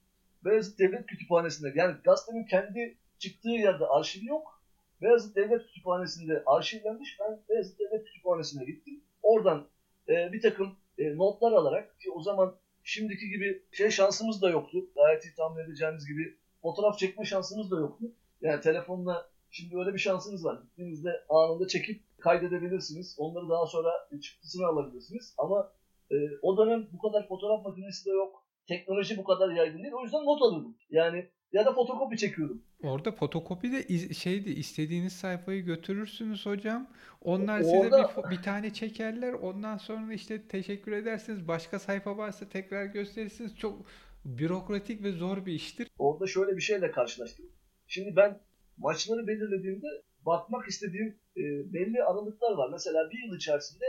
Beyazıt 0.44 0.78
Devlet 0.78 1.06
Kütüphanesi'nde 1.06 1.72
yani 1.74 1.96
gazetenin 2.04 2.44
kendi 2.44 2.96
çıktığı 3.18 3.48
yerde 3.48 3.86
arşivi 3.86 4.26
yok. 4.26 4.57
Beyazıt 5.02 5.36
Devlet 5.36 5.66
Kütüphanesi'nde 5.66 6.42
arşivlenmiş. 6.46 7.18
Ben 7.20 7.40
Beyazıt 7.48 7.78
Devlet 7.80 8.04
Kütüphanesi'ne 8.04 8.64
gittim. 8.64 9.00
Oradan 9.22 9.66
e, 10.08 10.32
bir 10.32 10.42
takım 10.42 10.76
e, 10.98 11.16
notlar 11.16 11.52
alarak 11.52 12.00
ki 12.00 12.10
o 12.10 12.22
zaman 12.22 12.54
şimdiki 12.82 13.28
gibi 13.28 13.62
şey 13.72 13.90
şansımız 13.90 14.42
da 14.42 14.50
yoktu. 14.50 14.86
Gayet 14.94 15.24
iyi 15.24 15.34
tahmin 15.34 15.64
edeceğiniz 15.64 16.06
gibi 16.06 16.36
fotoğraf 16.62 16.98
çekme 16.98 17.24
şansımız 17.24 17.70
da 17.70 17.80
yoktu. 17.80 18.06
Yani 18.40 18.60
telefonla 18.60 19.30
şimdi 19.50 19.78
öyle 19.78 19.94
bir 19.94 19.98
şansınız 19.98 20.44
var. 20.44 20.58
Gittiğinizde 20.62 21.24
anında 21.28 21.68
çekip 21.68 22.02
kaydedebilirsiniz. 22.20 23.16
Onları 23.18 23.48
daha 23.48 23.66
sonra 23.66 23.90
çıktısını 24.22 24.66
alabilirsiniz. 24.66 25.34
Ama 25.38 25.72
e, 26.10 26.16
o 26.42 26.56
dönem 26.56 26.86
bu 26.92 26.98
kadar 26.98 27.28
fotoğraf 27.28 27.64
makinesi 27.64 28.06
de 28.06 28.10
yok. 28.10 28.44
Teknoloji 28.66 29.16
bu 29.16 29.24
kadar 29.24 29.50
yaygın 29.50 29.82
değil. 29.82 29.94
O 29.94 30.02
yüzden 30.02 30.24
not 30.24 30.42
alıyordum. 30.42 30.76
Yani 30.90 31.28
ya 31.52 31.66
da 31.66 31.72
fotokopi 31.72 32.16
çekiyordum. 32.16 32.62
Orada 32.82 33.12
fotokopi 33.12 33.72
de 33.72 33.94
şeydi 34.14 34.50
istediğiniz 34.50 35.12
sayfayı 35.12 35.64
götürürsünüz 35.64 36.46
hocam. 36.46 36.90
Onlar 37.20 37.60
size 37.62 37.76
Orada- 37.76 37.98
bir, 37.98 38.04
fo- 38.04 38.30
bir 38.30 38.42
tane 38.42 38.72
çekerler. 38.72 39.32
Ondan 39.32 39.76
sonra 39.76 40.12
işte 40.12 40.48
teşekkür 40.48 40.92
edersiniz. 40.92 41.48
Başka 41.48 41.78
sayfa 41.78 42.16
varsa 42.16 42.48
tekrar 42.48 42.84
gösterirsiniz. 42.84 43.56
Çok 43.56 43.86
bürokratik 44.24 45.02
ve 45.02 45.12
zor 45.12 45.46
bir 45.46 45.52
iştir. 45.52 45.88
Orada 45.98 46.26
şöyle 46.26 46.56
bir 46.56 46.62
şeyle 46.62 46.90
karşılaştım. 46.90 47.46
Şimdi 47.86 48.16
ben 48.16 48.40
maçları 48.76 49.26
belirlediğimde 49.26 49.86
bakmak 50.26 50.68
istediğim 50.68 51.08
e, 51.36 51.42
belli 51.72 52.02
aralıklar 52.04 52.52
var. 52.52 52.68
Mesela 52.72 53.10
bir 53.10 53.28
yıl 53.28 53.36
içerisinde 53.36 53.84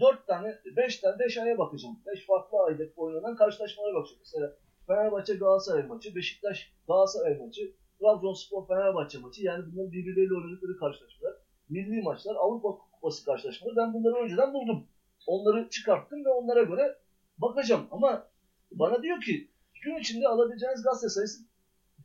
4 0.00 0.26
tane, 0.26 0.58
5 0.76 0.98
tane, 0.98 1.18
5 1.18 1.38
aya 1.38 1.58
bakacağım. 1.58 1.96
5 2.06 2.26
farklı 2.26 2.58
ayda 2.66 2.82
oynanan 2.96 3.36
karşılaşmalara 3.36 3.94
bakacağım. 3.94 4.20
Mesela 4.20 4.56
Fenerbahçe 4.86 5.34
Galatasaray 5.34 5.86
maçı, 5.86 6.14
Beşiktaş 6.14 6.72
Galatasaray 6.88 7.38
maçı, 7.38 7.74
Trabzonspor 8.00 8.66
Fenerbahçe 8.68 9.18
maçı. 9.18 9.44
Yani 9.44 9.64
bunların 9.66 9.92
birbirleriyle 9.92 10.34
oynadıkları 10.34 10.76
karşılaşmalar. 10.78 11.34
Milli 11.68 12.02
maçlar, 12.02 12.34
Avrupa 12.36 12.68
Kupası 12.78 13.24
karşılaşmaları. 13.24 13.76
Ben 13.76 13.94
bunları 13.94 14.24
önceden 14.24 14.54
buldum. 14.54 14.86
Onları 15.26 15.68
çıkarttım 15.70 16.24
ve 16.24 16.28
onlara 16.30 16.62
göre 16.62 16.98
bakacağım. 17.38 17.86
Ama 17.90 18.28
bana 18.72 19.02
diyor 19.02 19.20
ki 19.20 19.50
gün 19.82 19.96
içinde 19.98 20.28
alabileceğiniz 20.28 20.82
gazete 20.82 21.08
sayısı 21.08 21.44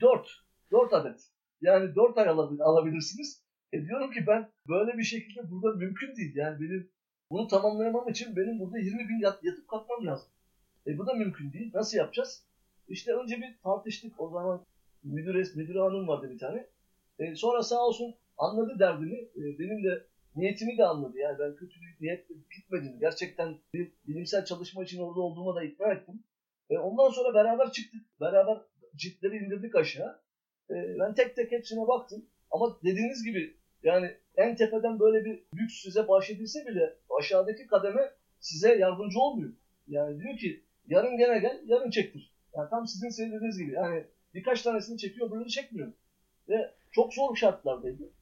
4. 0.02 0.30
4 0.72 0.94
adet. 0.94 1.20
Yani 1.62 1.96
4 1.96 2.18
ay 2.18 2.26
alabil- 2.28 2.64
alabilirsiniz. 2.64 3.44
E 3.74 3.86
diyorum 3.86 4.12
ki 4.12 4.28
ben 4.28 4.50
böyle 4.68 4.98
bir 4.98 5.04
şekilde 5.04 5.52
burada 5.52 5.78
mümkün 5.78 6.16
değil. 6.16 6.36
Yani 6.36 6.60
benim 6.62 6.92
bunu 7.32 7.48
tamamlayamam 7.48 8.10
için 8.10 8.36
benim 8.36 8.60
burada 8.60 8.78
20 8.78 9.08
gün 9.08 9.20
yat, 9.20 9.44
yatıp 9.44 9.68
kalkmam 9.68 10.06
lazım. 10.06 10.28
E 10.88 10.98
bu 10.98 11.08
da 11.08 11.14
mümkün 11.14 11.54
değil. 11.54 11.72
Nasıl 11.74 11.98
yapacağız? 11.98 12.49
İşte 12.90 13.14
önce 13.14 13.38
bir 13.38 13.58
tartıştık. 13.64 14.22
O 14.22 14.30
zaman 14.30 14.66
müdür, 15.04 15.56
müdür 15.56 15.76
hanım 15.76 16.08
vardı 16.08 16.30
bir 16.32 16.40
tane. 16.40 16.68
E 17.20 17.36
sonra 17.36 17.64
sağ 17.64 17.86
olsun 17.86 18.16
anladı 18.38 18.80
derdimi. 18.80 19.18
E, 19.18 19.60
benim 19.60 19.84
de 19.84 20.04
niyetimi 20.36 20.78
de 20.78 20.86
anladı. 20.86 21.18
Yani 21.18 21.40
ben 21.40 21.56
kötü 21.56 21.76
bir 21.82 22.06
niyetle 22.06 22.36
gitmedim. 22.56 23.00
Gerçekten 23.00 23.58
bir 23.74 23.92
bilimsel 24.08 24.46
çalışma 24.46 24.84
için 24.84 25.02
orada 25.02 25.20
olduğuma 25.20 25.56
da 25.56 25.64
ikna 25.64 25.92
ettim. 25.94 26.24
E, 26.70 26.78
ondan 26.78 27.10
sonra 27.10 27.34
beraber 27.34 27.72
çıktık. 27.72 28.02
Beraber 28.22 28.58
ciltleri 28.96 29.38
indirdik 29.38 29.76
aşağı. 29.76 30.22
E, 30.70 30.76
ben 31.00 31.14
tek 31.14 31.36
tek 31.36 31.52
hepsine 31.52 31.88
baktım. 31.88 32.26
Ama 32.52 32.78
dediğiniz 32.84 33.24
gibi 33.24 33.58
yani 33.84 34.18
en 34.36 34.56
tepeden 34.56 35.00
böyle 35.00 35.26
bir 35.26 35.44
lüks 35.56 35.82
size 35.84 36.08
bahşedilse 36.08 36.66
bile 36.66 36.96
aşağıdaki 37.20 37.68
kademe 37.68 38.12
size 38.40 38.76
yardımcı 38.76 39.20
olmuyor. 39.20 39.54
Yani 39.88 40.20
diyor 40.20 40.38
ki 40.38 40.64
yarın 40.88 41.18
gene 41.18 41.40
gel, 41.40 41.62
yarın 41.66 41.90
çektir. 41.90 42.39
Yani 42.60 42.70
tam 42.70 42.88
sizin 42.88 43.10
söylediğiniz 43.10 43.58
gibi. 43.58 43.72
Yani 43.74 44.06
birkaç 44.34 44.62
tanesini 44.62 44.98
çekiyor, 44.98 45.30
öbürünü 45.30 45.50
çekmiyor. 45.50 45.94
Ve 46.50 46.74
çok 46.92 47.14
zor 47.14 47.36
şartlardaydı. 47.36 48.14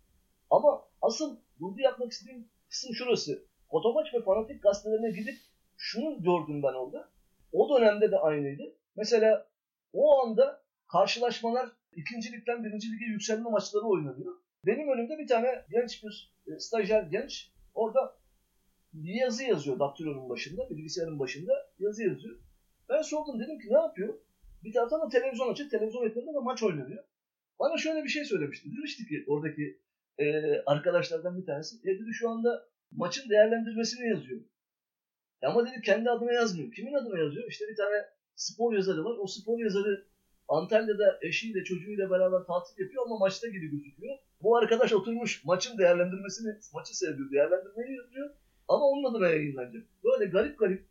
Ama 0.49 0.87
asıl 1.01 1.37
burada 1.59 1.81
yapmak 1.81 2.11
istediğim 2.11 2.47
kısım 2.69 2.95
şurası. 2.95 3.43
Fotomaç 3.71 4.13
ve 4.13 4.21
fanatik 4.21 4.63
gazetelerine 4.63 5.11
gidip 5.11 5.37
şunu 5.77 6.23
gördüm 6.23 6.63
ben 6.63 6.73
orada. 6.73 7.09
O 7.51 7.79
dönemde 7.79 8.11
de 8.11 8.17
aynıydı. 8.19 8.63
Mesela 8.95 9.47
o 9.93 10.21
anda 10.21 10.61
karşılaşmalar 10.87 11.69
ikincilikten 11.95 12.63
birinci 12.63 12.87
lige 12.91 13.05
yükselme 13.05 13.49
maçları 13.49 13.85
oynanıyor. 13.85 14.35
Benim 14.65 14.89
önümde 14.89 15.17
bir 15.17 15.27
tane 15.27 15.65
genç 15.69 16.03
bir 16.03 16.33
e, 16.47 16.59
stajyer 16.59 17.03
genç 17.03 17.51
orada 17.73 18.17
bir 18.93 19.13
yazı 19.13 19.43
yazıyor 19.43 19.79
daktilonun 19.79 20.29
başında, 20.29 20.69
bilgisayarın 20.69 21.19
başında 21.19 21.53
yazı 21.79 22.03
yazıyor. 22.03 22.35
Ben 22.89 23.01
sordum 23.01 23.39
dedim 23.39 23.59
ki 23.59 23.67
ne 23.69 23.77
yapıyor? 23.77 24.13
Bir 24.67 24.73
taraftan 24.73 25.01
da 25.01 25.09
televizyon 25.09 25.51
açık, 25.51 25.71
televizyon 25.71 26.09
ekranında 26.09 26.33
da 26.33 26.41
maç 26.41 26.63
oynanıyor. 26.63 27.03
Bana 27.59 27.77
şöyle 27.77 28.03
bir 28.03 28.09
şey 28.09 28.25
söylemişti. 28.25 28.69
Demişti 28.77 29.07
ki 29.07 29.25
oradaki 29.27 29.79
e, 30.17 30.57
arkadaşlardan 30.65 31.41
bir 31.41 31.45
tanesi, 31.45 31.75
e 31.83 31.99
dedi 31.99 32.13
şu 32.13 32.29
anda 32.29 32.67
maçın 32.91 33.29
değerlendirmesini 33.29 34.09
yazıyor. 34.09 34.41
E 35.41 35.47
ama 35.47 35.67
dedi 35.67 35.81
kendi 35.81 36.09
adına 36.09 36.33
yazmıyor. 36.33 36.71
Kimin 36.71 36.93
adına 36.93 37.19
yazıyor? 37.19 37.47
İşte 37.49 37.65
bir 37.69 37.75
tane 37.75 38.05
spor 38.35 38.73
yazarı 38.73 39.05
var. 39.05 39.17
O 39.19 39.27
spor 39.27 39.59
yazarı 39.59 40.05
Antalya'da 40.47 41.19
eşiyle 41.21 41.63
çocuğuyla 41.63 42.09
beraber 42.09 42.39
tatil 42.39 42.81
yapıyor 42.81 43.05
ama 43.05 43.17
maçta 43.17 43.47
gibi 43.47 43.71
gözüküyor. 43.71 44.17
Bu 44.41 44.57
arkadaş 44.57 44.93
oturmuş 44.93 45.45
maçın 45.45 45.77
değerlendirmesini, 45.77 46.55
maçı 46.73 46.97
seviyor, 46.97 47.31
değerlendirmeyi 47.31 47.97
yazıyor. 47.97 48.29
Ama 48.67 48.85
onun 48.85 49.11
adına 49.11 49.29
yayınlanacak. 49.29 49.83
Böyle 50.03 50.25
garip 50.25 50.59
garip 50.59 50.85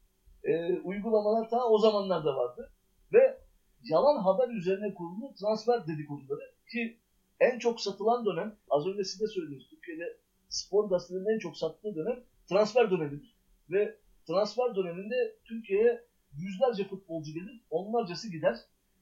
e, 0.44 0.72
uygulamalar 0.72 1.50
ta 1.50 1.68
o 1.68 1.78
zamanlarda 1.78 2.36
vardı. 2.36 2.72
Ve 3.12 3.45
yalan 3.90 4.22
haber 4.22 4.48
üzerine 4.48 4.94
kurulu 4.94 5.34
transfer 5.34 5.86
dedikoduları 5.86 6.54
ki 6.72 7.00
en 7.40 7.58
çok 7.58 7.80
satılan 7.80 8.26
dönem, 8.26 8.56
az 8.70 8.86
önce 8.86 9.04
size 9.04 9.26
söylediniz, 9.26 9.68
Türkiye'de 9.70 10.16
spor 10.48 10.90
gazetelerinin 10.90 11.34
en 11.34 11.38
çok 11.38 11.56
sattığı 11.56 11.96
dönem 11.96 12.24
transfer 12.48 12.90
dönemidir. 12.90 13.36
Ve 13.70 13.98
transfer 14.26 14.76
döneminde 14.76 15.36
Türkiye'ye 15.44 16.04
yüzlerce 16.36 16.88
futbolcu 16.88 17.32
gelir, 17.32 17.60
onlarcası 17.70 18.30
gider, 18.30 18.56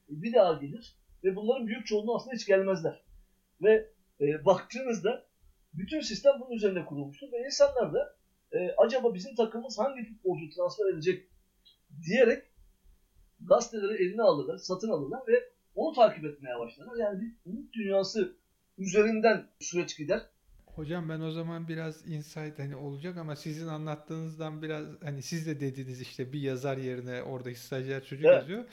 bir 0.09 0.33
daha 0.33 0.53
gelir 0.53 0.95
ve 1.23 1.35
bunların 1.35 1.67
büyük 1.67 1.85
çoğunluğu 1.87 2.15
aslında 2.15 2.35
hiç 2.35 2.45
gelmezler. 2.45 3.03
Ve 3.61 3.91
e, 4.21 4.45
baktığınızda 4.45 5.25
bütün 5.73 5.99
sistem 5.99 6.33
bunun 6.39 6.55
üzerine 6.55 6.85
kurulmuştur 6.85 7.31
ve 7.31 7.45
insanlar 7.45 7.93
da 7.93 8.15
e, 8.51 8.71
acaba 8.77 9.13
bizim 9.13 9.35
takımımız 9.35 9.79
hangi 9.79 10.03
futbolcu 10.03 10.49
transfer 10.55 10.93
edecek 10.93 11.29
diyerek 12.05 12.43
gazeteleri 13.41 14.03
eline 14.03 14.21
alırlar, 14.21 14.57
satın 14.57 14.89
alırlar 14.89 15.21
ve 15.27 15.43
onu 15.75 15.95
takip 15.95 16.25
etmeye 16.25 16.59
başlarlar. 16.59 16.95
Yani 16.97 17.21
bir 17.21 17.35
umut 17.45 17.73
dünyası 17.73 18.35
üzerinden 18.77 19.47
süreç 19.59 19.97
gider. 19.97 20.21
Hocam 20.65 21.09
ben 21.09 21.19
o 21.19 21.31
zaman 21.31 21.67
biraz 21.67 22.07
insight 22.07 22.59
hani 22.59 22.75
olacak 22.75 23.17
ama 23.17 23.35
sizin 23.35 23.67
anlattığınızdan 23.67 24.61
biraz 24.61 24.85
hani 25.03 25.21
siz 25.21 25.47
de 25.47 25.59
dediniz 25.59 26.01
işte 26.01 26.33
bir 26.33 26.39
yazar 26.41 26.77
yerine 26.77 27.23
oradaki 27.23 27.59
stajyer 27.59 28.03
çocuk 28.03 28.25
Evet. 28.25 28.35
yazıyor. 28.35 28.65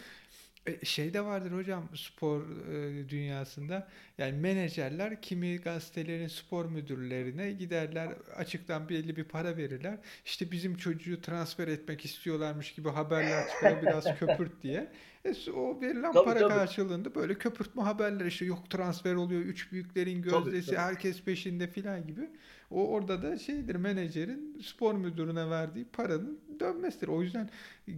E, 0.67 0.85
şey 0.85 1.15
de 1.15 1.25
vardır 1.25 1.53
hocam 1.53 1.89
spor 1.95 2.43
e, 2.75 3.09
dünyasında 3.09 3.89
yani 4.19 4.33
menajerler 4.33 5.23
kimi 5.23 5.57
gazetelerin 5.57 6.29
spor 6.29 6.65
müdürlerine 6.67 7.53
giderler 7.53 8.09
açıktan 8.37 8.89
belli 8.89 9.17
bir 9.17 9.25
para 9.25 9.57
verirler. 9.57 9.99
İşte 10.25 10.51
bizim 10.51 10.77
çocuğu 10.77 11.21
transfer 11.21 11.69
etmek 11.69 12.05
istiyorlarmış 12.05 12.73
gibi 12.75 12.89
haberler 12.89 13.49
çıkar 13.49 13.83
biraz 13.83 14.05
köpürt 14.19 14.63
diye. 14.63 14.93
E, 15.25 15.51
o 15.51 15.81
verilen 15.81 16.13
Tabii, 16.13 16.25
para 16.25 16.39
tabii. 16.39 16.49
karşılığında 16.55 17.15
böyle 17.15 17.35
köpürtme 17.39 17.83
haberler 17.83 18.27
işte 18.27 18.45
yok 18.45 18.71
transfer 18.71 19.15
oluyor 19.15 19.41
üç 19.41 19.73
büyüklerin 19.73 20.23
Tabii, 20.23 20.45
gözdesi 20.45 20.67
tabii. 20.67 20.79
herkes 20.79 21.23
peşinde 21.23 21.67
filan 21.67 22.07
gibi. 22.07 22.31
O 22.71 22.89
orada 22.89 23.23
da 23.23 23.39
şeydir 23.39 23.75
menajerin 23.77 24.59
spor 24.63 24.95
müdürüne 24.95 25.51
verdiği 25.51 25.85
paranın 25.85 26.41
dönmesidir. 26.61 27.09
O 27.09 27.23
yüzden 27.23 27.51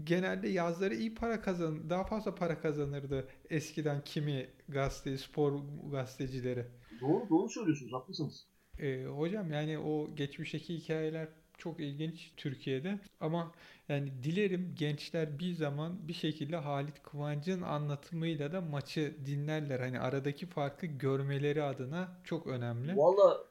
genelde 0.04 0.48
yazları 0.48 0.94
iyi 0.94 1.14
para 1.14 1.40
kazan 1.40 1.90
daha 1.90 2.04
fazla 2.04 2.34
para 2.34 2.60
kazanırdı 2.60 3.28
eskiden 3.50 4.04
kimi 4.04 4.46
gazete 4.68 5.18
spor 5.18 5.60
gazetecileri. 5.90 6.66
Doğru 7.00 7.28
doğru 7.28 7.48
söylüyorsunuz. 7.48 7.92
Haklısınız. 7.92 8.46
Ee, 8.78 9.04
hocam 9.04 9.52
yani 9.52 9.78
o 9.78 10.14
geçmişteki 10.14 10.74
hikayeler 10.74 11.28
çok 11.58 11.80
ilginç 11.80 12.32
Türkiye'de 12.36 12.98
ama 13.20 13.52
yani 13.88 14.12
dilerim 14.22 14.74
gençler 14.78 15.38
bir 15.38 15.54
zaman 15.54 16.08
bir 16.08 16.12
şekilde 16.12 16.56
Halit 16.56 17.02
Kıvanç'ın 17.02 17.62
anlatımıyla 17.62 18.52
da 18.52 18.60
maçı 18.60 19.16
dinlerler. 19.26 19.80
Hani 19.80 20.00
aradaki 20.00 20.46
farkı 20.46 20.86
görmeleri 20.86 21.62
adına 21.62 22.20
çok 22.24 22.46
önemli. 22.46 22.96
Valla 22.96 23.44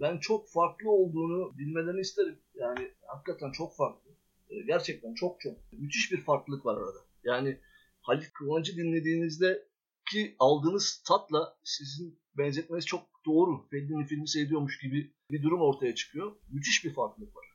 ben 0.00 0.18
çok 0.18 0.48
farklı 0.48 0.90
olduğunu 0.90 1.58
bilmelerini 1.58 2.00
isterim. 2.00 2.38
Yani 2.54 2.90
hakikaten 3.06 3.52
çok 3.52 3.76
farklı. 3.76 4.10
Ee, 4.50 4.62
Gerçekten 4.62 5.14
çok 5.14 5.40
çok. 5.40 5.72
Müthiş 5.72 6.12
bir 6.12 6.20
farklılık 6.20 6.66
var 6.66 6.76
arada. 6.76 6.98
Yani 7.24 7.58
Halit 8.00 8.32
Kıvanç'ı 8.32 8.76
dinlediğinizde 8.76 9.68
ki 10.10 10.36
aldığınız 10.38 11.02
tatla 11.06 11.56
sizin 11.64 12.18
benzetmeniz 12.38 12.86
çok 12.86 13.00
doğru. 13.26 13.68
Fellini 13.70 14.06
filmi 14.06 14.28
seyrediyormuş 14.28 14.78
gibi 14.78 15.12
bir 15.30 15.42
durum 15.42 15.60
ortaya 15.60 15.94
çıkıyor. 15.94 16.36
Müthiş 16.50 16.84
bir 16.84 16.94
farklılık 16.94 17.36
var. 17.36 17.47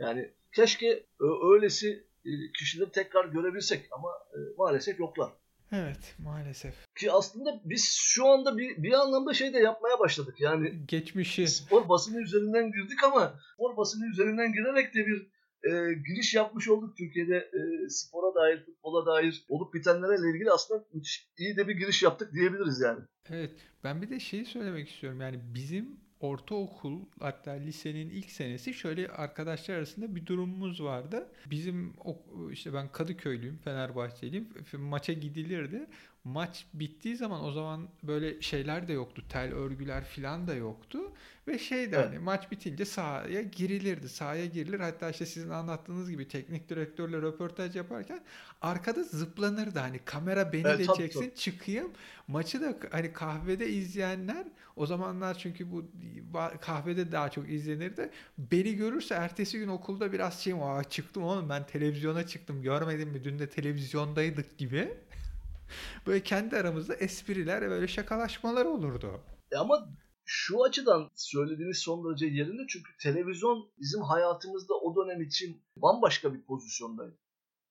Yani 0.00 0.30
keşke 0.54 1.06
ö- 1.20 1.54
öylesi 1.54 2.04
e, 2.24 2.30
kişileri 2.58 2.90
tekrar 2.90 3.24
görebilsek 3.24 3.88
ama 3.92 4.08
e, 4.34 4.38
maalesef 4.58 5.00
yoklar. 5.00 5.32
Evet 5.72 6.14
maalesef. 6.18 6.74
Ki 6.96 7.12
aslında 7.12 7.60
biz 7.64 7.84
şu 7.98 8.26
anda 8.26 8.58
bir, 8.58 8.82
bir 8.82 8.92
anlamda 8.92 9.34
şey 9.34 9.52
de 9.52 9.58
yapmaya 9.58 9.98
başladık. 9.98 10.34
Yani 10.40 10.86
Geçmişi 10.88 11.48
spor 11.48 11.88
basını 11.88 12.22
üzerinden 12.22 12.72
girdik 12.72 13.04
ama 13.04 13.34
spor 13.54 13.76
basını 13.76 14.06
üzerinden 14.06 14.52
girerek 14.52 14.94
de 14.94 15.06
bir 15.06 15.26
e, 15.64 15.94
giriş 15.94 16.34
yapmış 16.34 16.68
olduk 16.68 16.96
Türkiye'de 16.96 17.36
e, 17.36 17.88
spora 17.88 18.34
dair, 18.34 18.64
futbola 18.64 19.06
dair 19.06 19.44
olup 19.48 19.74
bitenlerle 19.74 20.30
ilgili 20.30 20.50
aslında 20.50 20.84
müthiş 20.92 21.28
iyi 21.38 21.56
de 21.56 21.68
bir 21.68 21.76
giriş 21.76 22.02
yaptık 22.02 22.32
diyebiliriz 22.34 22.80
yani. 22.80 23.00
Evet, 23.30 23.50
ben 23.84 24.02
bir 24.02 24.10
de 24.10 24.20
şeyi 24.20 24.44
söylemek 24.44 24.88
istiyorum. 24.88 25.20
Yani 25.20 25.40
bizim 25.54 26.00
ortaokul 26.20 26.98
hatta 27.20 27.50
lisenin 27.50 28.10
ilk 28.10 28.30
senesi 28.30 28.74
şöyle 28.74 29.08
arkadaşlar 29.08 29.74
arasında 29.74 30.16
bir 30.16 30.26
durumumuz 30.26 30.82
vardı. 30.82 31.28
Bizim 31.50 31.94
işte 32.52 32.74
ben 32.74 32.88
Kadıköylüyüm, 32.92 33.58
Fenerbahçeliyim. 33.64 34.48
Maça 34.78 35.12
gidilirdi. 35.12 35.86
Maç 36.24 36.66
bittiği 36.74 37.16
zaman 37.16 37.44
o 37.44 37.52
zaman 37.52 37.88
böyle 38.02 38.42
şeyler 38.42 38.88
de 38.88 38.92
yoktu. 38.92 39.22
Tel 39.28 39.52
örgüler 39.54 40.04
falan 40.04 40.46
da 40.46 40.54
yoktu. 40.54 40.98
Ve 41.48 41.58
şeydi 41.58 41.94
Evet. 41.94 42.06
hani 42.06 42.18
maç 42.18 42.50
bitince 42.50 42.84
sahaya 42.84 43.42
girilirdi. 43.42 44.08
Sahaya 44.08 44.46
girilir. 44.46 44.80
Hatta 44.80 45.10
işte 45.10 45.26
sizin 45.26 45.50
anlattığınız 45.50 46.10
gibi 46.10 46.28
teknik 46.28 46.68
direktörle 46.68 47.16
röportaj 47.22 47.76
yaparken 47.76 48.20
arkada 48.62 49.02
zıplanırdı. 49.02 49.78
Hani 49.78 49.98
kamera 50.04 50.52
beni 50.52 50.68
Evet, 50.68 50.78
de 50.78 50.86
çeksin 50.96 51.20
tabii. 51.20 51.34
çıkayım. 51.34 51.92
Maçı 52.28 52.60
da 52.62 52.76
hani 52.90 53.12
kahvede 53.12 53.68
izleyenler 53.70 54.46
o 54.76 54.86
zamanlar 54.86 55.38
çünkü 55.38 55.72
bu 55.72 55.84
kahvede 56.60 57.12
daha 57.12 57.28
çok 57.30 57.50
izlenirdi. 57.50 58.10
Beni 58.38 58.74
görürse 58.76 59.14
ertesi 59.14 59.58
gün 59.58 59.68
okulda 59.68 60.12
biraz 60.12 60.40
şeyim 60.40 60.62
aa 60.62 60.84
çıktım 60.84 61.22
oğlum 61.22 61.48
ben 61.48 61.66
televizyona 61.66 62.26
çıktım 62.26 62.62
görmedin 62.62 63.08
mi 63.08 63.24
dün 63.24 63.38
de 63.38 63.48
televizyondaydık 63.50 64.58
gibi. 64.58 64.94
Böyle 66.06 66.22
kendi 66.22 66.56
aramızda 66.56 66.94
espriler 66.94 67.70
böyle 67.70 67.88
şakalaşmalar 67.88 68.64
olurdu. 68.64 69.20
E 69.52 69.56
ama 69.56 69.88
şu 70.24 70.64
açıdan 70.64 71.10
söylediğiniz 71.14 71.78
son 71.78 72.04
derece 72.04 72.26
yerinde 72.26 72.62
çünkü 72.68 72.90
televizyon 73.02 73.70
bizim 73.78 74.02
hayatımızda 74.02 74.74
o 74.74 74.96
dönem 74.96 75.22
için 75.22 75.62
bambaşka 75.76 76.34
bir 76.34 76.42
pozisyondaydı. 76.42 77.18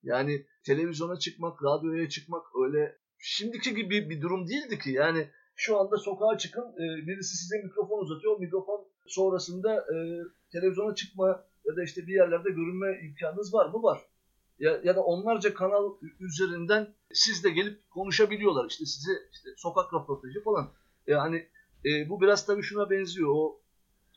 Yani 0.04 0.46
televizyona 0.64 1.20
çıkmak, 1.20 1.64
radyoya 1.64 2.10
çıkmak 2.10 2.46
öyle 2.66 2.98
şimdiki 3.18 3.76
gibi 3.76 4.10
bir 4.10 4.22
durum 4.22 4.48
değildi 4.48 4.80
ki. 4.80 4.92
Yani 4.92 5.30
şu 5.56 5.80
anda 5.80 5.98
sokağa 5.98 6.38
çıkın, 6.38 6.62
e, 6.64 7.08
birisi 7.08 7.38
size 7.38 7.58
mikrofon 7.64 8.04
uzatıyor. 8.04 8.40
Mikrofon 8.40 8.88
sonrasında 9.08 9.76
e, 9.76 9.96
televizyona 10.52 10.96
çıkma 10.96 11.28
ya 11.66 11.76
da 11.76 11.84
işte 11.84 12.08
bir 12.08 12.14
yerlerde 12.14 12.50
görünme 12.50 13.00
imkanınız 13.04 13.54
var 13.54 13.66
mı? 13.66 13.84
Var. 13.84 14.00
Ya, 14.60 14.82
ya 14.84 14.96
da 14.96 15.04
onlarca 15.04 15.54
kanal 15.54 15.94
üzerinden 16.20 16.94
siz 17.14 17.44
de 17.44 17.50
gelip 17.50 17.90
konuşabiliyorlar. 17.90 18.70
İşte 18.70 18.86
size 18.86 19.12
işte 19.32 19.50
sokak 19.58 19.94
röportajı 19.94 20.44
falan. 20.44 20.72
Yani 21.08 21.48
e, 21.86 22.10
bu 22.10 22.22
biraz 22.22 22.46
tabii 22.46 22.64
şuna 22.64 22.90
benziyor. 22.90 23.30
O 23.36 23.62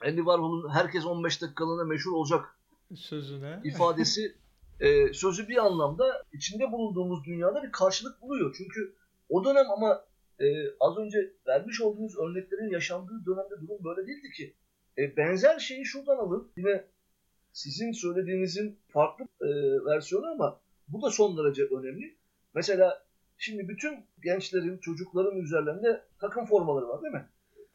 Andy 0.04 0.16
Warhol'un 0.16 0.68
herkes 0.68 1.06
15 1.06 1.42
dakikalığına 1.42 1.84
meşhur 1.84 2.12
olacak 2.12 2.58
Sözüne. 2.94 3.60
ifadesi 3.64 4.36
e, 4.80 5.12
sözü 5.12 5.48
bir 5.48 5.56
anlamda 5.56 6.22
içinde 6.32 6.72
bulunduğumuz 6.72 7.24
dünyada 7.24 7.62
bir 7.62 7.72
karşılık 7.72 8.22
buluyor. 8.22 8.54
Çünkü 8.58 8.94
o 9.28 9.44
dönem 9.44 9.70
ama 9.70 10.04
e, 10.40 10.46
az 10.80 10.96
önce 10.98 11.18
vermiş 11.46 11.80
olduğunuz 11.80 12.18
örneklerin 12.18 12.70
yaşandığı 12.70 13.26
dönemde 13.26 13.60
durum 13.60 13.84
böyle 13.84 14.06
değildi 14.06 14.30
ki. 14.36 14.54
E, 14.98 15.16
benzer 15.16 15.58
şeyi 15.58 15.84
şuradan 15.84 16.16
alın. 16.16 16.52
Yine 16.56 16.84
sizin 17.52 17.92
söylediğinizin 17.92 18.78
farklı 18.88 19.24
e, 19.40 19.48
versiyonu 19.84 20.26
ama 20.26 20.60
bu 20.88 21.02
da 21.02 21.10
son 21.10 21.36
derece 21.36 21.62
önemli. 21.64 22.16
Mesela 22.54 23.04
şimdi 23.38 23.68
bütün 23.68 24.04
gençlerin, 24.22 24.78
çocukların 24.78 25.36
üzerlerinde 25.36 26.04
takım 26.20 26.46
formaları 26.46 26.88
var 26.88 27.02
değil 27.02 27.14
mi? 27.14 27.28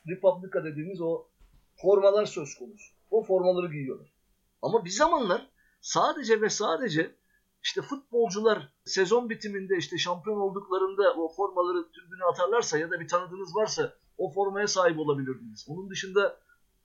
Republika 0.08 0.64
dediğimiz 0.64 1.02
o 1.02 1.28
formalar 1.76 2.26
söz 2.26 2.56
konusu. 2.56 2.94
O 3.12 3.24
formaları 3.24 3.72
giyiyorlar. 3.72 4.14
Ama 4.62 4.86
bir 4.86 4.90
zamanlar 4.90 5.50
sadece 5.82 6.42
ve 6.42 6.50
sadece 6.50 7.16
işte 7.64 7.82
futbolcular 7.82 8.74
sezon 8.86 9.30
bitiminde 9.30 9.78
işte 9.78 9.98
şampiyon 9.98 10.38
olduklarında 10.38 11.14
o 11.14 11.34
formaları 11.34 11.92
tribüne 11.92 12.24
atarlarsa 12.32 12.78
ya 12.78 12.92
da 12.92 13.00
bir 13.00 13.08
tanıdığınız 13.08 13.56
varsa 13.56 13.94
o 14.18 14.32
formaya 14.32 14.68
sahip 14.68 15.00
olabilirdiniz. 15.00 15.66
Onun 15.70 15.90
dışında 15.90 16.40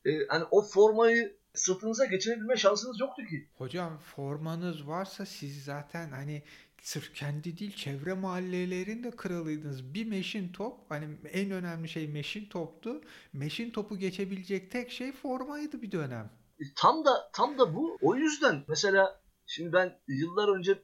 e, 0.05 0.27
hani 0.29 0.45
o 0.51 0.63
formayı 0.63 1.37
sırtınıza 1.55 2.05
geçirebilme 2.05 2.57
şansınız 2.57 3.01
yoktu 3.01 3.23
ki. 3.25 3.49
Hocam 3.59 3.99
formanız 3.99 4.87
varsa 4.87 5.27
siz 5.27 5.65
zaten 5.65 6.11
hani 6.11 6.43
sırf 6.83 7.15
kendi 7.15 7.59
değil 7.59 7.77
çevre 7.77 8.15
mahallelerinde 8.15 9.11
kralıydınız. 9.11 9.95
Bir 9.95 10.07
meşin 10.07 10.53
top 10.53 10.79
hani 10.89 11.09
en 11.33 11.51
önemli 11.51 11.89
şey 11.89 12.09
meşin 12.09 12.47
toptu. 12.47 13.01
Meşin 13.33 13.71
topu 13.71 13.99
geçebilecek 13.99 14.71
tek 14.71 14.91
şey 14.91 15.13
formaydı 15.13 15.83
bir 15.83 15.93
dönem. 15.93 16.31
E, 16.61 16.65
Tam 16.77 17.05
da 17.05 17.31
tam 17.33 17.59
da 17.59 17.75
bu. 17.75 17.99
O 18.01 18.15
yüzden 18.15 18.65
mesela 18.69 19.21
şimdi 19.47 19.73
ben 19.73 19.99
yıllar 20.09 20.57
önce 20.57 20.79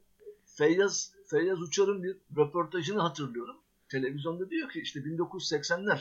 Feyyaz 0.45 1.13
Feyyaz 1.27 1.63
Uçar'ın 1.63 2.03
bir 2.03 2.17
röportajını 2.37 3.01
hatırlıyorum. 3.01 3.57
Televizyonda 3.89 4.51
diyor 4.51 4.71
ki 4.71 4.81
işte 4.81 5.01
1980'ler 5.01 6.01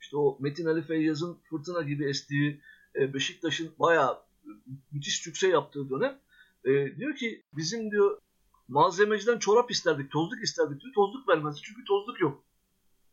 işte 0.00 0.16
o 0.16 0.38
Metin 0.40 0.66
Ali 0.66 0.82
Feyyaz'ın 0.82 1.38
fırtına 1.50 1.82
gibi 1.82 2.08
estiği 2.08 2.60
e, 2.96 3.14
Beşiktaş'ın 3.14 3.72
bayağı 3.78 4.18
müthiş 4.92 5.18
sükse 5.18 5.48
yaptığı 5.48 5.90
dönem 5.90 6.18
e, 6.64 6.96
diyor 6.96 7.16
ki 7.16 7.44
bizim 7.52 7.90
diyor 7.90 8.18
malzemeciden 8.68 9.38
çorap 9.38 9.70
isterdik, 9.70 10.10
tozluk 10.10 10.42
isterdik 10.42 10.80
diyor. 10.80 10.94
Tozluk 10.94 11.28
vermezdi 11.28 11.60
çünkü 11.62 11.84
tozluk 11.84 12.20
yok. 12.20 12.44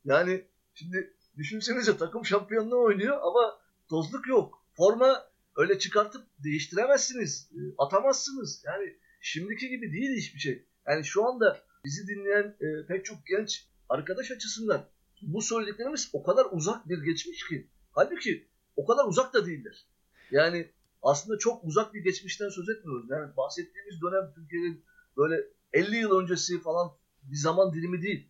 Yani 0.05 0.45
şimdi 0.73 1.13
düşünsenize 1.37 1.97
takım 1.97 2.25
şampiyonluğu 2.25 2.83
oynuyor 2.83 3.17
ama 3.21 3.59
tozluk 3.89 4.27
yok. 4.27 4.65
Forma 4.73 5.27
öyle 5.55 5.79
çıkartıp 5.79 6.27
değiştiremezsiniz. 6.43 7.51
e, 7.53 7.59
Atamazsınız. 7.77 8.63
Yani 8.65 8.95
şimdiki 9.21 9.69
gibi 9.69 9.93
değil 9.93 10.17
hiçbir 10.17 10.39
şey. 10.39 10.65
Yani 10.87 11.05
şu 11.05 11.25
anda 11.25 11.63
bizi 11.85 12.07
dinleyen 12.07 12.55
e, 12.61 12.87
pek 12.87 13.05
çok 13.05 13.17
genç 13.27 13.67
arkadaş 13.89 14.31
açısından 14.31 14.89
bu 15.21 15.41
söylediklerimiz 15.41 16.09
o 16.13 16.23
kadar 16.23 16.47
uzak 16.51 16.89
bir 16.89 17.03
geçmiş 17.03 17.47
ki. 17.47 17.67
Halbuki 17.91 18.47
o 18.77 18.85
kadar 18.85 19.05
uzak 19.05 19.33
da 19.33 19.45
değiller. 19.45 19.85
Yani 20.31 20.71
aslında 21.01 21.37
çok 21.37 21.63
uzak 21.63 21.93
bir 21.93 22.03
geçmişten 22.03 22.49
söz 22.49 22.69
etmiyoruz. 22.69 23.09
Yani 23.09 23.37
bahsettiğimiz 23.37 24.01
dönem 24.01 24.33
Türkiye'nin 24.35 24.85
böyle 25.17 25.47
50 25.73 25.95
yıl 25.95 26.19
öncesi 26.19 26.61
falan 26.61 26.91
bir 27.23 27.35
zaman 27.35 27.73
dilimi 27.73 28.01
değil. 28.01 28.27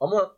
Ama 0.00 0.36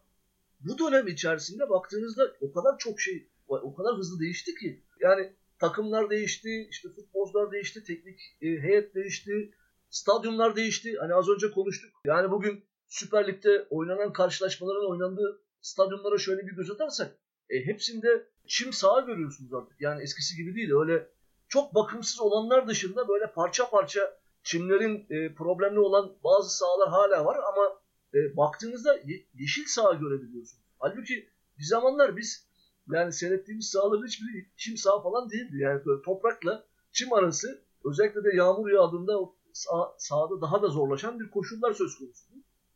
bu 0.60 0.78
dönem 0.78 1.06
içerisinde 1.06 1.70
baktığınızda 1.70 2.32
o 2.40 2.52
kadar 2.52 2.78
çok 2.78 3.00
şey, 3.00 3.28
o 3.48 3.74
kadar 3.74 3.96
hızlı 3.96 4.20
değişti 4.20 4.54
ki. 4.54 4.82
Yani 5.00 5.32
takımlar 5.58 6.10
değişti, 6.10 6.68
işte 6.70 6.88
futbolcular 6.88 7.52
değişti, 7.52 7.84
teknik 7.84 8.20
e, 8.42 8.46
heyet 8.46 8.94
değişti, 8.94 9.54
stadyumlar 9.90 10.56
değişti. 10.56 10.96
Hani 11.00 11.14
az 11.14 11.28
önce 11.28 11.50
konuştuk. 11.50 11.90
Yani 12.04 12.30
bugün 12.30 12.64
Süper 12.88 13.26
Lig'de 13.26 13.66
oynanan 13.70 14.12
karşılaşmaların 14.12 14.90
oynandığı 14.90 15.42
stadyumlara 15.60 16.18
şöyle 16.18 16.46
bir 16.46 16.52
göz 16.52 16.70
atarsak 16.70 17.18
e, 17.50 17.66
hepsinde 17.66 18.26
çim 18.46 18.72
saha 18.72 19.00
görüyorsunuz 19.00 19.54
artık. 19.54 19.80
Yani 19.80 20.02
eskisi 20.02 20.36
gibi 20.36 20.54
değil. 20.54 20.70
Öyle 20.72 21.08
çok 21.48 21.74
bakımsız 21.74 22.20
olanlar 22.20 22.68
dışında 22.68 23.08
böyle 23.08 23.32
parça 23.32 23.70
parça 23.70 24.18
çimlerin 24.42 25.06
e, 25.10 25.34
problemli 25.34 25.78
olan 25.80 26.12
bazı 26.24 26.56
sahalar 26.56 26.88
hala 26.88 27.24
var 27.24 27.36
ama 27.52 27.80
e, 28.14 28.36
baktığınızda 28.36 28.94
ye- 28.94 29.26
yeşil 29.34 29.64
saha 29.66 29.92
görebiliyorsunuz. 29.92 30.62
Halbuki 30.78 31.28
bir 31.58 31.64
zamanlar 31.64 32.16
biz 32.16 32.46
yani 32.92 33.12
seyrettiğimiz 33.12 33.70
sahaların 33.70 34.06
hiçbiri 34.06 34.46
çim 34.56 34.76
saha 34.76 35.02
falan 35.02 35.30
değildi. 35.30 35.56
Yani 35.58 35.84
böyle 35.84 36.02
toprakla 36.02 36.64
çim 36.92 37.12
arası 37.12 37.62
özellikle 37.84 38.24
de 38.24 38.36
yağmur 38.36 38.70
yağdığında 38.70 39.20
o 39.20 39.36
sah- 39.54 39.94
sahada 39.98 40.40
daha 40.40 40.62
da 40.62 40.68
zorlaşan 40.68 41.20
bir 41.20 41.30
koşullar 41.30 41.72
söz 41.72 41.98
konusu. 41.98 42.24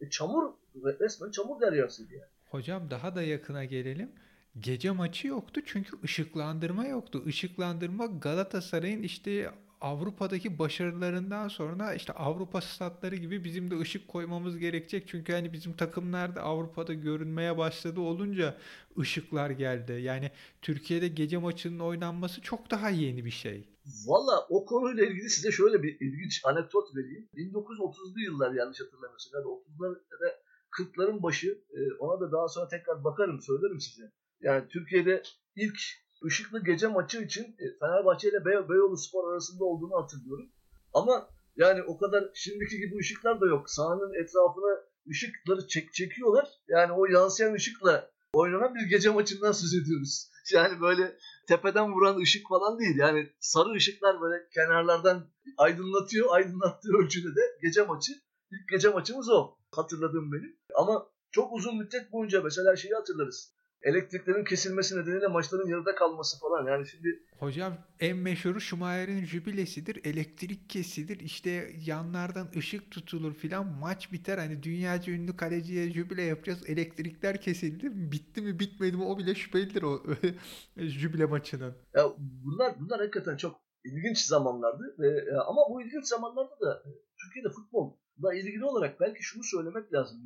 E, 0.01 0.11
çamur 0.11 0.53
resmen 1.01 1.31
çamur 1.31 1.61
deryasıydı 1.61 2.13
yani. 2.15 2.31
Hocam 2.51 2.91
daha 2.91 3.15
da 3.15 3.23
yakına 3.23 3.65
gelelim. 3.65 4.13
Gece 4.61 4.91
maçı 4.91 5.29
yoktu 5.29 5.61
çünkü 5.67 5.97
ışıklandırma 6.05 6.87
yoktu. 6.87 7.23
Işıklandırma 7.27 8.07
Galatasaray'ın 8.07 9.03
işte 9.03 9.51
Avrupa'daki 9.81 10.59
başarılarından 10.59 11.49
sonra 11.49 11.95
işte 11.95 12.13
Avrupa 12.13 12.61
statları 12.61 13.17
gibi 13.17 13.45
bizim 13.45 13.71
de 13.71 13.79
ışık 13.79 14.09
koymamız 14.09 14.59
gerekecek. 14.59 15.09
Çünkü 15.09 15.33
hani 15.33 15.53
bizim 15.53 15.73
takımlar 15.73 16.37
da 16.37 16.43
Avrupa'da 16.43 16.95
görünmeye 16.95 17.59
başladı 17.59 18.01
olunca 18.01 18.59
ışıklar 18.99 19.51
geldi. 19.51 19.93
Yani 19.93 20.31
Türkiye'de 20.63 21.09
gece 21.09 21.39
maçının 21.39 21.81
oynanması 21.81 22.41
çok 22.41 22.71
daha 22.71 22.91
yeni 22.91 23.25
bir 23.25 23.31
şey. 23.31 23.69
Valla 24.07 24.47
o 24.49 24.65
konuyla 24.65 25.05
ilgili 25.05 25.31
size 25.31 25.53
şöyle 25.53 25.83
bir 25.83 26.01
ilginç 26.01 26.41
anekdot 26.45 26.97
vereyim. 26.97 27.29
1930'lu 27.35 28.21
yıllar 28.21 28.53
yanlış 28.53 28.81
hatırlamıyorsam. 28.81 29.33
Yani 29.35 29.45
30'lar 29.45 29.89
ya 29.89 30.21
da 30.21 30.39
40'ların 30.79 31.23
başı 31.23 31.49
e, 31.71 31.81
ona 31.99 32.21
da 32.21 32.33
daha 32.33 32.49
sonra 32.49 32.69
tekrar 32.69 33.05
bakarım 33.05 33.43
söylerim 33.43 33.81
size. 33.81 34.13
Yani 34.41 34.69
Türkiye'de 34.69 35.23
ilk 35.57 35.79
ışıklı 36.25 36.65
gece 36.65 36.87
maçı 36.87 37.23
için 37.23 37.43
e, 37.43 37.65
Fenerbahçe 37.81 38.29
ile 38.29 38.45
Bey 38.45 38.69
Beyoğlu 38.69 38.97
Spor 38.97 39.33
arasında 39.33 39.65
olduğunu 39.65 40.03
hatırlıyorum. 40.03 40.49
Ama 40.95 41.29
yani 41.57 41.83
o 41.83 41.99
kadar 41.99 42.25
şimdiki 42.35 42.79
gibi 42.79 42.97
ışıklar 42.99 43.41
da 43.41 43.47
yok. 43.47 43.71
Sahanın 43.71 44.15
etrafına 44.15 44.83
ışıkları 45.11 45.69
çek 45.69 45.93
çekiyorlar. 45.93 46.49
Yani 46.69 46.93
o 46.93 47.07
yansıyan 47.07 47.55
ışıkla 47.55 48.11
oynanan 48.33 48.75
bir 48.75 48.91
gece 48.91 49.11
maçından 49.11 49.53
söz 49.53 49.75
ediyoruz. 49.75 50.31
Yani 50.53 50.81
böyle 50.81 51.17
tepeden 51.49 51.93
vuran 51.93 52.17
ışık 52.21 52.49
falan 52.49 52.79
değil. 52.79 52.97
Yani 52.99 53.33
sarı 53.41 53.73
ışıklar 53.73 54.21
böyle 54.21 54.49
kenarlardan 54.55 55.27
aydınlatıyor. 55.59 56.27
Aydınlattığı 56.31 56.93
ölçüde 56.99 57.29
de 57.29 57.41
gece 57.63 57.83
maçı. 57.83 58.13
İlk 58.51 58.69
gece 58.69 58.89
maçımız 58.89 59.29
o. 59.29 59.57
Hatırladığım 59.71 60.33
benim. 60.33 60.57
Ama 60.75 61.07
çok 61.31 61.53
uzun 61.53 61.79
müddet 61.79 62.13
boyunca 62.13 62.43
mesela 62.43 62.77
şeyi 62.77 62.95
hatırlarız. 62.95 63.56
Elektriklerin 63.87 64.45
kesilmesi 64.45 64.97
nedeniyle 64.97 65.27
maçların 65.27 65.69
yarıda 65.69 65.95
kalması 65.95 66.41
falan. 66.41 66.67
Yani 66.67 66.87
şimdi 66.87 67.23
Hocam 67.39 67.79
en 68.01 68.17
meşhuru 68.17 68.61
Schumacher'in 68.61 69.25
jübilesidir. 69.25 70.05
Elektrik 70.05 70.71
kesilir. 70.71 71.21
işte 71.21 71.71
yanlardan 71.87 72.49
ışık 72.57 72.91
tutulur 72.91 73.35
filan. 73.35 73.67
Maç 73.67 74.13
biter. 74.13 74.39
Hani 74.39 74.63
dünyaca 74.63 75.13
ünlü 75.13 75.37
kaleciye 75.37 75.91
jübile 75.91 76.23
yapacağız. 76.23 76.63
Elektrikler 76.67 77.41
kesildi. 77.41 77.91
Bitti 78.13 78.43
mi 78.43 78.59
bitmedi 78.59 78.97
mi 78.97 79.05
o 79.05 79.19
bile 79.19 79.35
şüphelidir 79.35 79.83
o 79.83 80.03
jübile 80.77 81.25
maçının. 81.25 81.75
ya 81.95 82.13
bunlar 82.19 82.81
bunlar 82.81 83.01
hakikaten 83.01 83.37
çok 83.37 83.61
ilginç 83.85 84.19
zamanlardı. 84.19 84.97
Ve, 84.99 85.09
e, 85.09 85.35
ama 85.35 85.61
bu 85.71 85.83
ilginç 85.83 86.05
zamanlarda 86.07 86.61
da 86.61 86.83
e, 86.87 86.89
Türkiye'de 87.25 87.49
futbolla 87.49 88.35
ilgili 88.35 88.65
olarak 88.65 89.01
belki 89.01 89.23
şunu 89.23 89.43
söylemek 89.45 89.93
lazım 89.93 90.19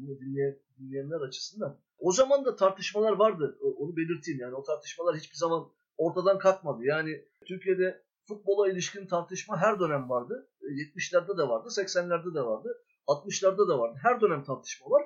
dinleyenler 0.79 1.21
açısından. 1.21 1.79
O 2.01 2.13
zaman 2.13 2.45
da 2.45 2.57
tartışmalar 2.57 3.13
vardı. 3.13 3.59
Onu 3.79 3.97
belirteyim 3.97 4.41
yani 4.41 4.55
o 4.55 4.63
tartışmalar 4.63 5.17
hiçbir 5.17 5.37
zaman 5.37 5.69
ortadan 5.97 6.39
kalkmadı. 6.39 6.85
Yani 6.85 7.25
Türkiye'de 7.47 8.03
futbola 8.29 8.73
ilişkin 8.73 9.07
tartışma 9.07 9.57
her 9.57 9.81
dönem 9.81 10.11
vardı. 10.11 10.51
E, 10.63 10.67
70'lerde 10.67 11.39
de 11.39 11.49
vardı, 11.49 11.69
80'lerde 11.69 12.35
de 12.35 12.43
vardı, 12.43 12.85
60'larda 13.07 13.69
da 13.69 13.79
vardı. 13.79 13.99
Her 14.03 14.21
dönem 14.21 14.45
tartışma 14.45 14.91
var. 14.91 15.03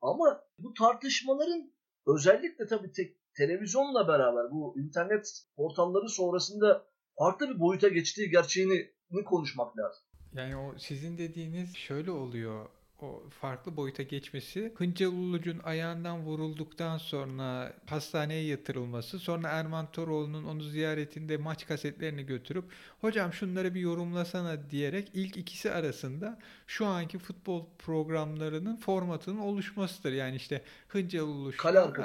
Ama 0.00 0.42
bu 0.58 0.74
tartışmaların 0.74 1.72
özellikle 2.06 2.66
tabii 2.66 2.92
tek, 2.92 3.16
televizyonla 3.34 4.08
beraber 4.08 4.50
bu 4.50 4.74
internet 4.78 5.42
portalları 5.56 6.08
sonrasında 6.08 6.86
farklı 7.18 7.48
bir 7.48 7.60
boyuta 7.60 7.88
geçtiği 7.88 8.30
gerçeğini 8.30 8.90
konuşmak 9.24 9.78
lazım. 9.78 10.02
Yani 10.32 10.56
o 10.56 10.78
sizin 10.78 11.18
dediğiniz 11.18 11.76
şöyle 11.76 12.10
oluyor. 12.10 12.68
O 13.02 13.22
farklı 13.30 13.76
boyuta 13.76 14.02
geçmesi 14.02 14.72
Hıncal 14.76 15.12
Uluç'un 15.12 15.58
ayağından 15.64 16.24
vurulduktan 16.24 16.98
sonra 16.98 17.72
hastaneye 17.86 18.44
yatırılması 18.44 19.18
sonra 19.18 19.48
Erman 19.48 19.92
Toroğlu'nun 19.92 20.44
onu 20.44 20.62
ziyaretinde 20.62 21.36
maç 21.36 21.66
kasetlerini 21.66 22.26
götürüp 22.26 22.64
hocam 23.00 23.32
şunları 23.32 23.74
bir 23.74 23.80
yorumlasana 23.80 24.70
diyerek 24.70 25.10
ilk 25.14 25.36
ikisi 25.36 25.72
arasında 25.72 26.38
şu 26.66 26.86
anki 26.86 27.18
futbol 27.18 27.64
programlarının 27.78 28.76
formatının 28.76 29.38
oluşmasıdır. 29.38 30.12
Yani 30.12 30.36
işte 30.36 30.62
Hıncal 30.88 31.26
Uluç. 31.26 31.56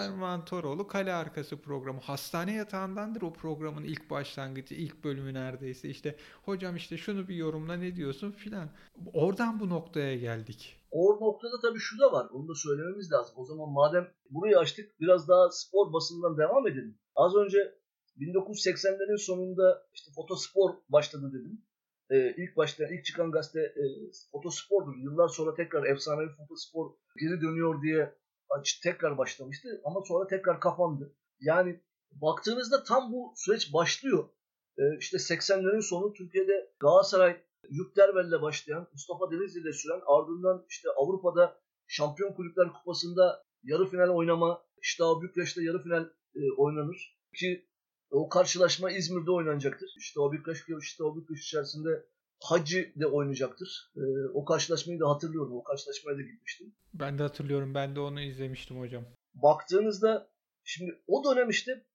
Erman 0.02 0.46
Toroğlu 0.46 0.88
kale 0.88 1.14
arkası 1.14 1.58
programı. 1.58 2.00
Hastane 2.00 2.54
yatağındandır 2.54 3.22
o 3.22 3.34
programın 3.34 3.84
ilk 3.84 4.10
başlangıcı, 4.10 4.76
ilk 4.76 5.04
bölümü 5.04 5.34
neredeyse. 5.34 5.90
İşte 5.90 6.16
hocam 6.46 6.76
işte 6.76 6.98
şunu 6.98 7.28
bir 7.28 7.36
yorumla 7.36 7.76
ne 7.76 7.96
diyorsun 7.96 8.32
filan. 8.32 8.70
Oradan 9.14 9.60
bu 9.60 9.70
noktaya 9.70 10.18
geldik. 10.18 10.82
O 10.92 11.20
noktada 11.22 11.60
tabii 11.62 11.80
şu 11.80 12.00
da 12.00 12.12
var. 12.12 12.28
Onu 12.34 12.48
da 12.48 12.56
söylememiz 12.56 13.12
lazım. 13.12 13.36
O 13.38 13.46
zaman 13.46 13.70
madem 13.70 14.14
burayı 14.30 14.58
açtık 14.60 15.00
biraz 15.00 15.28
daha 15.28 15.52
spor 15.52 15.94
basından 15.94 16.38
devam 16.38 16.68
edelim. 16.68 16.98
Az 17.16 17.36
önce 17.36 17.76
1980'lerin 18.20 19.18
sonunda 19.18 19.88
işte 19.94 20.12
fotospor 20.16 20.70
başladı 20.90 21.30
dedim. 21.34 21.62
Ee, 22.10 22.36
ilk 22.38 22.58
başta 22.58 22.84
ilk 22.88 23.06
çıkan 23.06 23.32
gazete 23.32 23.62
e, 23.62 23.84
fotospordur. 24.32 24.98
Yıllar 24.98 25.28
sonra 25.28 25.54
tekrar 25.56 25.84
efsanevi 25.84 26.30
fotospor 26.30 26.92
geri 27.20 27.42
dönüyor 27.42 27.82
diye 27.82 28.16
aç, 28.50 28.80
tekrar 28.80 29.18
başlamıştı 29.18 29.82
ama 29.84 30.02
sonra 30.08 30.28
tekrar 30.28 30.60
kapandı. 30.60 31.16
Yani 31.40 31.82
baktığınızda 32.12 32.84
tam 32.84 33.12
bu 33.12 33.34
süreç 33.36 33.74
başlıyor. 33.74 34.30
Ee, 34.78 34.98
işte 35.00 35.18
80'lerin 35.18 35.82
sonu 35.82 36.14
Türkiye'de 36.14 36.74
Galatasaray 36.80 37.42
Yüktervel'le 37.70 38.42
başlayan, 38.42 38.88
Mustafa 38.92 39.32
Denizli 39.32 39.60
ile 39.60 39.74
süren 39.74 40.02
ardından 40.06 40.66
işte 40.70 40.90
Avrupa'da 40.98 41.62
Şampiyon 41.88 42.34
Kulüpler 42.34 42.74
Kupası'nda 42.74 43.44
yarı 43.64 43.86
final 43.86 44.10
oynama, 44.10 44.64
işte 44.82 45.04
Bükreş'te 45.22 45.64
yarı 45.64 45.84
final 45.84 46.10
e, 46.36 46.52
oynanır. 46.58 47.18
Ki 47.36 47.66
o 48.12 48.30
karşılaşma 48.30 48.92
İzmir'de 48.92 49.32
oynanacaktır. 49.32 49.90
İşte 49.98 50.20
o 50.20 50.32
Bükreş, 50.32 50.64
işte 50.82 51.04
o 51.04 51.16
Bükreş 51.16 51.42
içerisinde 51.42 52.06
Hacı 52.44 52.94
de 52.96 53.08
oynayacaktır. 53.08 53.92
E, 53.96 54.02
o 54.34 54.46
karşılaşmayı 54.46 55.00
da 55.00 55.10
hatırlıyorum. 55.10 55.54
O 55.54 55.64
karşılaşmaya 55.64 56.18
da 56.18 56.22
gitmiştim. 56.22 56.76
Ben 56.94 57.20
de 57.20 57.24
hatırlıyorum. 57.24 57.76
Ben 57.76 57.96
de 57.96 58.00
onu 58.00 58.22
izlemiştim 58.22 58.80
hocam. 58.80 59.06
Baktığınızda 59.34 60.30
şimdi 60.64 61.02
o 61.08 61.24
dönem 61.24 61.50
işte 61.50 61.86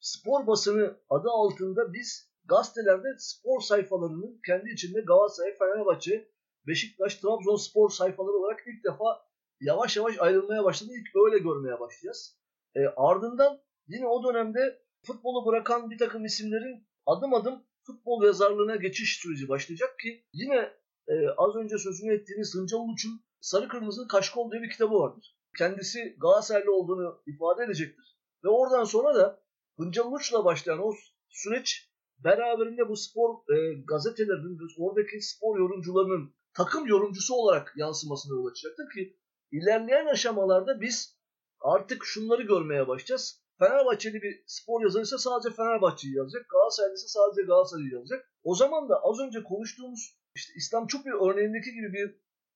spor 0.00 0.46
basını 0.46 0.96
adı 1.10 1.28
altında 1.30 1.92
biz 1.92 2.33
gazetelerde 2.44 3.08
spor 3.18 3.60
sayfalarının 3.60 4.40
kendi 4.46 4.70
içinde 4.70 5.00
Galatasaray, 5.00 5.56
Fenerbahçe, 5.58 6.28
Beşiktaş, 6.66 7.14
Trabzonspor 7.14 7.90
sayfaları 7.90 8.36
olarak 8.36 8.60
ilk 8.66 8.84
defa 8.84 9.26
yavaş 9.60 9.96
yavaş 9.96 10.18
ayrılmaya 10.18 10.64
başladı. 10.64 10.90
İlk 10.92 11.16
öyle 11.26 11.38
görmeye 11.38 11.80
başlayacağız. 11.80 12.38
E, 12.74 12.80
ardından 12.96 13.60
yine 13.86 14.06
o 14.06 14.24
dönemde 14.24 14.82
futbolu 15.02 15.46
bırakan 15.46 15.90
bir 15.90 15.98
takım 15.98 16.24
isimlerin 16.24 16.86
adım 17.06 17.34
adım 17.34 17.64
futbol 17.86 18.24
yazarlığına 18.24 18.76
geçiş 18.76 19.18
süreci 19.18 19.48
başlayacak 19.48 19.98
ki 19.98 20.24
yine 20.32 20.72
e, 21.08 21.28
az 21.36 21.56
önce 21.56 21.78
sözünü 21.78 22.14
ettiğiniz 22.14 22.54
Hıncal 22.54 22.78
Uluç'un 22.78 23.24
Sarı 23.40 23.68
Kırmızı 23.68 24.08
Kaşkol 24.08 24.50
diye 24.50 24.62
bir 24.62 24.70
kitabı 24.70 24.94
vardır. 24.94 25.36
Kendisi 25.58 26.16
Galatasaraylı 26.20 26.74
olduğunu 26.74 27.22
ifade 27.26 27.64
edecektir. 27.64 28.18
Ve 28.44 28.48
oradan 28.48 28.84
sonra 28.84 29.14
da 29.14 29.40
Hıncal 29.78 30.06
Uluç'la 30.06 30.44
başlayan 30.44 30.78
o 30.82 30.92
süreç 31.28 31.93
beraberinde 32.18 32.88
bu 32.88 32.96
spor 32.96 33.54
e, 33.54 33.82
gazetelerinin, 33.88 34.58
oradaki 34.78 35.22
spor 35.22 35.58
yorumcularının 35.58 36.34
takım 36.54 36.86
yorumcusu 36.86 37.34
olarak 37.34 37.72
yansımasına 37.76 38.34
yol 38.34 38.46
açacaktır 38.46 38.90
ki 38.94 39.16
ilerleyen 39.52 40.06
aşamalarda 40.06 40.80
biz 40.80 41.18
artık 41.60 42.04
şunları 42.04 42.42
görmeye 42.42 42.88
başlayacağız. 42.88 43.44
Fenerbahçeli 43.58 44.22
bir 44.22 44.42
spor 44.46 44.82
yazarıysa 44.82 45.18
sadece 45.18 45.56
Fenerbahçe'yi 45.56 46.16
yazacak. 46.16 46.48
Galatasaraylıysa 46.48 47.08
sadece 47.08 47.42
Galatasaray'ı 47.42 47.92
yazacak. 47.92 48.30
O 48.42 48.54
zaman 48.54 48.88
da 48.88 49.00
az 49.02 49.20
önce 49.20 49.42
konuştuğumuz 49.42 50.18
işte 50.34 50.52
İslam 50.56 50.86
Çupi 50.86 51.10
örneğindeki 51.12 51.72
gibi 51.72 51.92
bir 51.92 52.14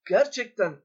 gerçekten 0.09 0.77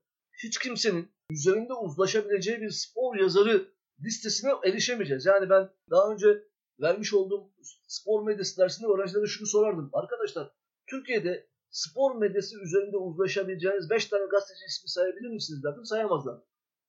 hiç 0.44 0.60
kimsenin 0.60 1.12
üzerinde 1.32 1.74
uzlaşabileceği 1.74 2.62
bir 2.62 2.70
spor 2.70 3.16
yazarı 3.16 3.74
listesine 4.04 4.52
erişemeyeceğiz. 4.66 5.26
Yani 5.26 5.50
ben 5.50 5.70
daha 5.90 6.12
önce 6.14 6.44
vermiş 6.82 7.14
olduğum 7.14 7.52
spor 7.88 8.24
medyası 8.24 8.58
dersinde 8.58 8.88
öğrencilere 8.88 9.26
şunu 9.26 9.48
sorardım. 9.48 9.90
Arkadaşlar 9.94 10.52
Türkiye'de 10.88 11.48
spor 11.70 12.16
medyası 12.16 12.62
üzerinde 12.62 12.98
uzlaşabileceğiniz 12.98 13.90
5 13.90 14.06
tane 14.06 14.26
gazeteci 14.26 14.66
ismi 14.70 14.90
sayabilir 14.90 15.30
misiniz 15.30 15.64
derdim. 15.64 15.86
Sayamazlar. 15.86 16.42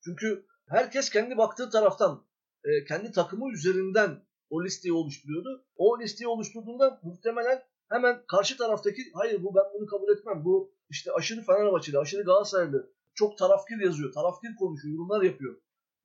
Çünkü 0.04 0.46
herkes 0.68 1.10
kendi 1.10 1.36
baktığı 1.36 1.70
taraftan, 1.70 2.26
e, 2.64 2.84
kendi 2.84 3.12
takımı 3.12 3.52
üzerinden 3.52 4.24
o 4.50 4.64
listeyi 4.64 4.92
oluşturuyordu. 4.92 5.66
O 5.76 6.00
listeyi 6.00 6.28
oluşturduğunda 6.28 7.00
muhtemelen 7.02 7.62
hemen 7.88 8.22
karşı 8.26 8.56
taraftaki 8.56 9.02
hayır 9.14 9.42
bu 9.42 9.54
ben 9.54 9.64
bunu 9.74 9.86
kabul 9.86 10.08
etmem. 10.08 10.44
Bu 10.44 10.74
işte 10.90 11.12
aşırı 11.12 11.42
Fenerbahçeli, 11.42 11.98
aşırı 11.98 12.22
Galatasaraylı, 12.22 12.92
çok 13.14 13.38
tarafkir 13.38 13.80
yazıyor, 13.80 14.12
tarafkir 14.12 14.56
konuşuyor, 14.58 14.94
yorumlar 14.94 15.22
yapıyor 15.22 15.56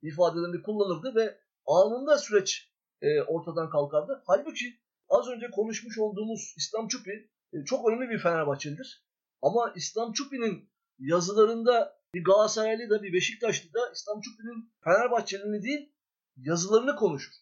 ifadelerini 0.02 0.62
kullanırdı 0.62 1.14
ve 1.14 1.38
anında 1.66 2.18
süreç 2.18 2.69
e, 3.02 3.22
ortadan 3.22 3.70
kalkardı. 3.70 4.22
Halbuki 4.26 4.80
az 5.08 5.28
önce 5.28 5.50
konuşmuş 5.50 5.98
olduğumuz 5.98 6.54
İslam 6.56 6.88
Çupi 6.88 7.30
e, 7.52 7.64
çok 7.64 7.88
önemli 7.88 8.10
bir 8.10 8.18
Fenerbahçelidir. 8.18 9.04
Ama 9.42 9.72
İslam 9.76 10.12
Çupi'nin 10.12 10.70
yazılarında 10.98 12.00
bir 12.14 12.24
Galatasaraylı 12.24 12.90
da 12.90 13.02
bir 13.02 13.12
Beşiktaşlı 13.12 13.74
da 13.74 13.92
İslam 13.92 14.20
Çupi'nin 14.20 14.72
Fenerbahçelini 14.84 15.62
değil 15.62 15.92
yazılarını 16.36 16.96
konuşur. 16.96 17.32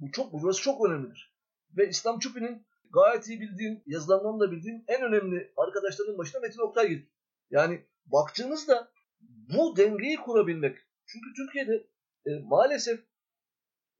Bu 0.00 0.10
çok 0.12 0.32
burası 0.32 0.62
çok 0.62 0.86
önemlidir. 0.86 1.34
Ve 1.76 1.88
İslam 1.88 2.18
Çupi'nin 2.18 2.66
gayet 2.90 3.28
iyi 3.28 3.40
bildiğim, 3.40 3.82
yazılarından 3.86 4.40
da 4.40 4.52
bildiğim 4.52 4.84
en 4.88 5.02
önemli 5.02 5.52
arkadaşlarının 5.56 6.18
başına 6.18 6.40
Metin 6.40 6.60
Oktay 6.60 6.88
gelir. 6.88 7.08
Yani 7.50 7.84
baktığınızda 8.06 8.92
bu 9.20 9.76
dengeyi 9.76 10.16
kurabilmek. 10.16 10.78
Çünkü 11.06 11.34
Türkiye'de 11.36 11.86
e, 12.26 12.30
maalesef 12.38 13.00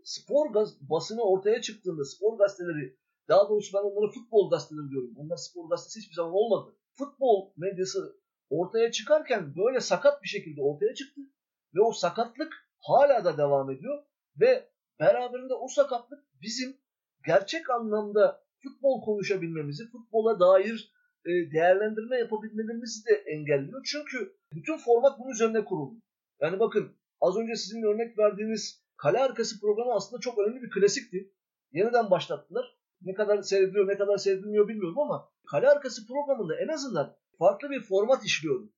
spor 0.04 0.52
gaz, 0.52 0.90
basını 0.90 1.22
ortaya 1.22 1.60
çıktığında 1.60 2.04
spor 2.04 2.38
gazeteleri 2.38 2.96
daha 3.28 3.48
doğrusu 3.48 3.78
ben 3.78 3.82
onlara 3.82 4.10
futbol 4.10 4.50
gazeteleri 4.50 4.90
diyorum. 4.90 5.14
Onlar 5.16 5.36
spor 5.36 5.68
gazetesi 5.70 6.00
hiçbir 6.00 6.14
zaman 6.14 6.32
olmadı. 6.32 6.76
Futbol 6.92 7.52
medyası 7.56 8.20
ortaya 8.50 8.90
çıkarken 8.90 9.56
böyle 9.56 9.80
sakat 9.80 10.22
bir 10.22 10.28
şekilde 10.28 10.62
ortaya 10.62 10.94
çıktı. 10.94 11.20
Ve 11.74 11.80
o 11.80 11.92
sakatlık 11.92 12.52
hala 12.78 13.24
da 13.24 13.38
devam 13.38 13.70
ediyor. 13.70 14.04
Ve 14.40 14.70
beraberinde 15.00 15.54
o 15.54 15.68
sakatlık 15.68 16.24
bizim 16.42 16.76
gerçek 17.26 17.70
anlamda 17.70 18.44
futbol 18.62 19.02
konuşabilmemizi, 19.04 19.90
futbola 19.90 20.40
dair 20.40 20.92
e, 21.24 21.30
değerlendirme 21.30 22.18
yapabilmelerimizi 22.18 23.06
de 23.06 23.14
engelliyor. 23.14 23.82
Çünkü 23.84 24.36
bütün 24.52 24.76
format 24.76 25.18
bunun 25.18 25.30
üzerine 25.30 25.64
kuruldu. 25.64 25.94
Yani 26.40 26.60
bakın 26.60 26.96
az 27.20 27.36
önce 27.36 27.56
sizin 27.56 27.82
örnek 27.82 28.18
verdiğiniz 28.18 28.83
kale 28.96 29.18
arkası 29.18 29.60
programı 29.60 29.94
aslında 29.94 30.20
çok 30.20 30.38
önemli 30.38 30.62
bir 30.62 30.70
klasikti. 30.70 31.32
Yeniden 31.72 32.10
başlattılar. 32.10 32.78
Ne 33.02 33.14
kadar 33.14 33.42
seyrediliyor 33.42 33.88
ne 33.88 33.98
kadar 33.98 34.16
seyredilmiyor 34.16 34.68
bilmiyorum 34.68 34.98
ama 34.98 35.28
kale 35.50 35.68
arkası 35.68 36.06
programında 36.06 36.56
en 36.56 36.68
azından 36.68 37.16
farklı 37.38 37.70
bir 37.70 37.80
format 37.80 38.24
işliyordu. 38.24 38.72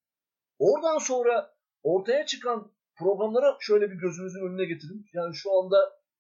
Oradan 0.58 0.98
sonra 0.98 1.54
ortaya 1.82 2.26
çıkan 2.26 2.72
programlara 2.98 3.56
şöyle 3.60 3.90
bir 3.90 3.96
gözünüzün 3.96 4.46
önüne 4.48 4.64
getirin. 4.64 5.06
Yani 5.12 5.34
şu 5.34 5.58
anda 5.58 5.76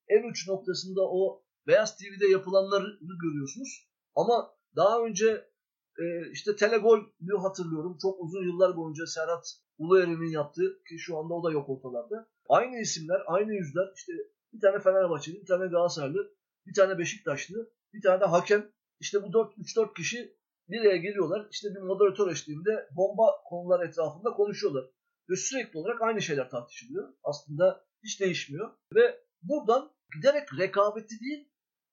en 0.08 0.30
uç 0.30 0.48
noktasında 0.48 1.00
o 1.02 1.42
Beyaz 1.66 1.96
TV'de 1.96 2.26
yapılanları 2.26 2.98
görüyorsunuz. 3.22 3.88
Ama 4.14 4.54
daha 4.76 5.04
önce 5.04 5.50
e, 5.98 6.30
işte 6.32 6.56
Telegol'ü 6.56 7.36
hatırlıyorum. 7.42 7.98
Çok 8.02 8.20
uzun 8.20 8.44
yıllar 8.44 8.76
boyunca 8.76 9.06
Serhat 9.06 9.46
Ulueri'nin 9.78 10.30
yaptığı 10.30 10.82
ki 10.88 10.98
şu 10.98 11.18
anda 11.18 11.34
o 11.34 11.44
da 11.44 11.52
yok 11.52 11.68
ortalarda. 11.68 12.28
Aynı 12.48 12.80
isimler, 12.80 13.22
aynı 13.26 13.52
yüzler. 13.52 13.92
İşte 13.96 14.12
bir 14.52 14.60
tane 14.60 14.80
Fenerbahçeli, 14.80 15.40
bir 15.40 15.46
tane 15.46 15.66
Galatasaraylı, 15.66 16.34
bir 16.66 16.74
tane 16.74 16.98
Beşiktaşlı, 16.98 17.70
bir 17.92 18.02
tane 18.02 18.20
de 18.20 18.24
hakem. 18.24 18.72
İşte 19.00 19.22
bu 19.22 19.26
3-4 19.26 19.94
kişi 19.94 20.36
bir 20.68 20.80
araya 20.80 20.96
geliyorlar. 20.96 21.48
İşte 21.50 21.68
bir 21.74 21.80
moderatör 21.80 22.30
eşliğinde 22.30 22.88
bomba 22.96 23.42
konular 23.44 23.86
etrafında 23.86 24.30
konuşuyorlar. 24.30 24.84
Ve 25.30 25.36
sürekli 25.36 25.78
olarak 25.78 26.02
aynı 26.02 26.22
şeyler 26.22 26.50
tartışılıyor. 26.50 27.14
Aslında 27.22 27.84
hiç 28.04 28.20
değişmiyor. 28.20 28.70
Ve 28.94 29.20
buradan 29.42 29.92
giderek 30.16 30.48
rekabeti 30.58 31.20
değil, 31.20 31.48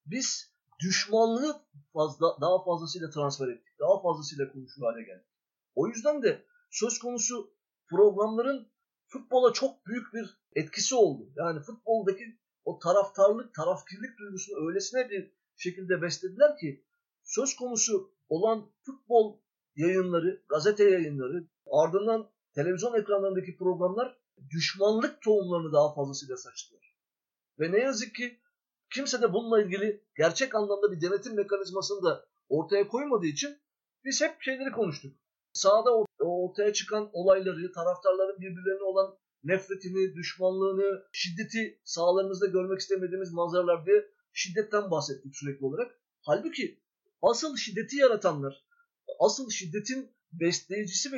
biz 0.05 0.53
düşmanlığı 0.79 1.61
fazla 1.93 2.41
daha 2.41 2.63
fazlasıyla 2.63 3.09
transfer 3.09 3.47
ettik. 3.47 3.79
Daha 3.79 4.01
fazlasıyla 4.01 4.51
konuşur 4.51 4.81
hale 4.81 5.03
geldik. 5.03 5.27
O 5.75 5.87
yüzden 5.87 6.23
de 6.23 6.45
söz 6.71 6.99
konusu 6.99 7.53
programların 7.89 8.72
futbola 9.13 9.53
çok 9.53 9.85
büyük 9.85 10.13
bir 10.13 10.37
etkisi 10.55 10.95
oldu. 10.95 11.29
Yani 11.35 11.59
futboldaki 11.59 12.23
o 12.65 12.79
taraftarlık, 12.79 13.55
tarafkirlik 13.55 14.17
duygusunu 14.19 14.67
öylesine 14.67 15.09
bir 15.09 15.31
şekilde 15.55 16.01
beslediler 16.01 16.57
ki 16.57 16.85
söz 17.23 17.55
konusu 17.55 18.13
olan 18.29 18.71
futbol 18.85 19.39
yayınları, 19.75 20.43
gazete 20.49 20.89
yayınları, 20.89 21.47
ardından 21.71 22.29
televizyon 22.55 23.01
ekranlarındaki 23.01 23.57
programlar 23.57 24.17
düşmanlık 24.49 25.21
tohumlarını 25.21 25.73
daha 25.73 25.93
fazlasıyla 25.93 26.37
saçtılar. 26.37 26.95
Ve 27.59 27.71
ne 27.71 27.79
yazık 27.79 28.15
ki 28.15 28.39
kimse 28.93 29.21
de 29.21 29.33
bununla 29.33 29.61
ilgili 29.61 30.03
gerçek 30.17 30.55
anlamda 30.55 30.91
bir 30.91 31.01
denetim 31.01 31.35
mekanizmasını 31.35 32.03
da 32.03 32.25
ortaya 32.49 32.87
koymadığı 32.87 33.25
için 33.25 33.57
biz 34.05 34.21
hep 34.21 34.41
şeyleri 34.41 34.71
konuştuk. 34.71 35.15
Sahada 35.53 35.89
ortaya 36.19 36.73
çıkan 36.73 37.09
olayları, 37.13 37.71
taraftarların 37.71 38.41
birbirlerine 38.41 38.83
olan 38.83 39.17
nefretini, 39.43 40.15
düşmanlığını, 40.15 41.03
şiddeti 41.11 41.79
sahalarımızda 41.83 42.47
görmek 42.47 42.79
istemediğimiz 42.79 43.33
manzaralar 43.33 43.85
diye 43.85 44.09
şiddetten 44.33 44.91
bahsettik 44.91 45.35
sürekli 45.35 45.65
olarak. 45.65 45.99
Halbuki 46.21 46.79
asıl 47.21 47.57
şiddeti 47.57 47.97
yaratanlar, 47.97 48.65
asıl 49.19 49.49
şiddetin 49.49 50.11
besleyicisi 50.33 51.11
ve 51.11 51.17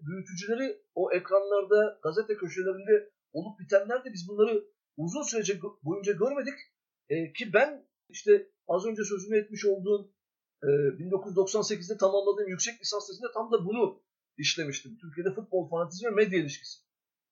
büyütücüleri 0.00 0.82
o 0.94 1.12
ekranlarda, 1.12 1.98
gazete 2.02 2.36
köşelerinde 2.36 3.10
olup 3.32 3.60
bitenler 3.60 4.04
de 4.04 4.12
biz 4.12 4.28
bunları 4.28 4.64
uzun 4.96 5.22
sürece 5.22 5.60
boyunca 5.82 6.12
görmedik. 6.12 6.54
E, 7.08 7.32
ki 7.32 7.52
ben 7.52 7.86
işte 8.08 8.50
az 8.68 8.86
önce 8.86 9.04
sözünü 9.04 9.38
etmiş 9.38 9.64
olduğum 9.64 10.13
e, 10.64 10.70
1998'de 10.98 11.96
tamamladığım 11.96 12.48
yüksek 12.48 12.80
lisans 12.80 13.06
tezinde 13.06 13.26
tam 13.34 13.52
da 13.52 13.66
bunu 13.66 14.02
işlemiştim. 14.38 14.98
Türkiye'de 14.98 15.34
futbol 15.34 15.68
fanatizmi 15.68 16.10
ve 16.10 16.14
medya 16.14 16.38
ilişkisi. 16.38 16.80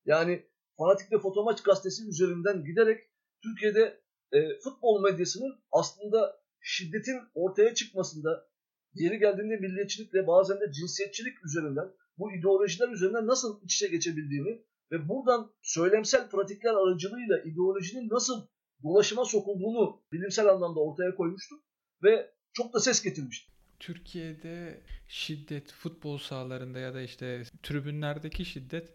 Yani 0.05 0.47
Fanatik 0.78 1.12
ve 1.12 1.18
Fotomaç 1.18 1.62
gazetesi 1.62 2.09
üzerinden 2.09 2.64
giderek 2.64 3.01
Türkiye'de 3.43 4.01
e, 4.33 4.59
futbol 4.59 5.03
medyasının 5.03 5.55
aslında 5.72 6.43
şiddetin 6.61 7.20
ortaya 7.35 7.74
çıkmasında 7.74 8.49
yeri 8.95 9.18
geldiğinde 9.18 9.57
milliyetçilikle 9.57 10.26
bazen 10.26 10.61
de 10.61 10.72
cinsiyetçilik 10.72 11.45
üzerinden 11.45 11.93
bu 12.18 12.33
ideolojiler 12.33 12.89
üzerinden 12.89 13.26
nasıl 13.26 13.62
iç 13.62 13.74
içe 13.74 13.89
geçebildiğini 13.89 14.64
ve 14.91 15.09
buradan 15.09 15.53
söylemsel 15.62 16.30
pratikler 16.30 16.74
aracılığıyla 16.74 17.43
ideolojinin 17.43 18.09
nasıl 18.09 18.47
dolaşıma 18.83 19.24
sokulduğunu 19.24 20.03
bilimsel 20.12 20.47
anlamda 20.49 20.80
ortaya 20.80 21.14
koymuştu 21.14 21.55
ve 22.03 22.33
çok 22.53 22.74
da 22.74 22.80
ses 22.80 23.03
getirmişti. 23.03 23.53
Türkiye'de 23.80 24.80
şiddet 25.09 25.72
futbol 25.72 26.18
sahalarında 26.18 26.78
ya 26.78 26.94
da 26.94 27.03
işte 27.03 27.42
tribünlerdeki 27.62 28.44
şiddet 28.44 28.88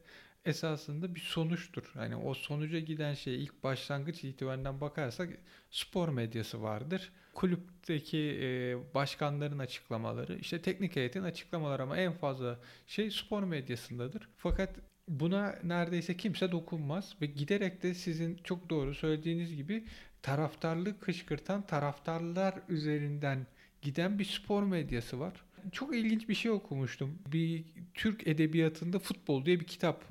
esasında 0.45 1.15
bir 1.15 1.19
sonuçtur. 1.19 1.91
Yani 1.95 2.15
o 2.15 2.33
sonuca 2.33 2.79
giden 2.79 3.13
şey 3.13 3.43
ilk 3.43 3.63
başlangıç 3.63 4.23
itibarinden 4.23 4.81
bakarsak 4.81 5.29
spor 5.71 6.09
medyası 6.09 6.61
vardır. 6.61 7.11
Kulüpteki 7.33 8.39
e, 8.41 8.77
başkanların 8.93 9.59
açıklamaları, 9.59 10.37
işte 10.39 10.61
teknik 10.61 10.95
heyetin 10.95 11.23
açıklamaları 11.23 11.83
ama 11.83 11.97
en 11.97 12.13
fazla 12.13 12.59
şey 12.87 13.11
spor 13.11 13.43
medyasındadır. 13.43 14.29
Fakat 14.37 14.75
buna 15.07 15.55
neredeyse 15.63 16.17
kimse 16.17 16.51
dokunmaz 16.51 17.15
ve 17.21 17.25
giderek 17.25 17.83
de 17.83 17.93
sizin 17.93 18.35
çok 18.43 18.69
doğru 18.69 18.95
söylediğiniz 18.95 19.55
gibi 19.55 19.85
taraftarlık 20.23 21.01
kışkırtan 21.01 21.61
taraftarlar 21.61 22.55
üzerinden 22.69 23.47
giden 23.81 24.19
bir 24.19 24.25
spor 24.25 24.63
medyası 24.63 25.19
var. 25.19 25.33
Çok 25.71 25.95
ilginç 25.95 26.29
bir 26.29 26.33
şey 26.33 26.51
okumuştum. 26.51 27.19
Bir 27.33 27.65
Türk 27.93 28.27
edebiyatında 28.27 28.99
futbol 28.99 29.45
diye 29.45 29.59
bir 29.59 29.65
kitap. 29.65 30.03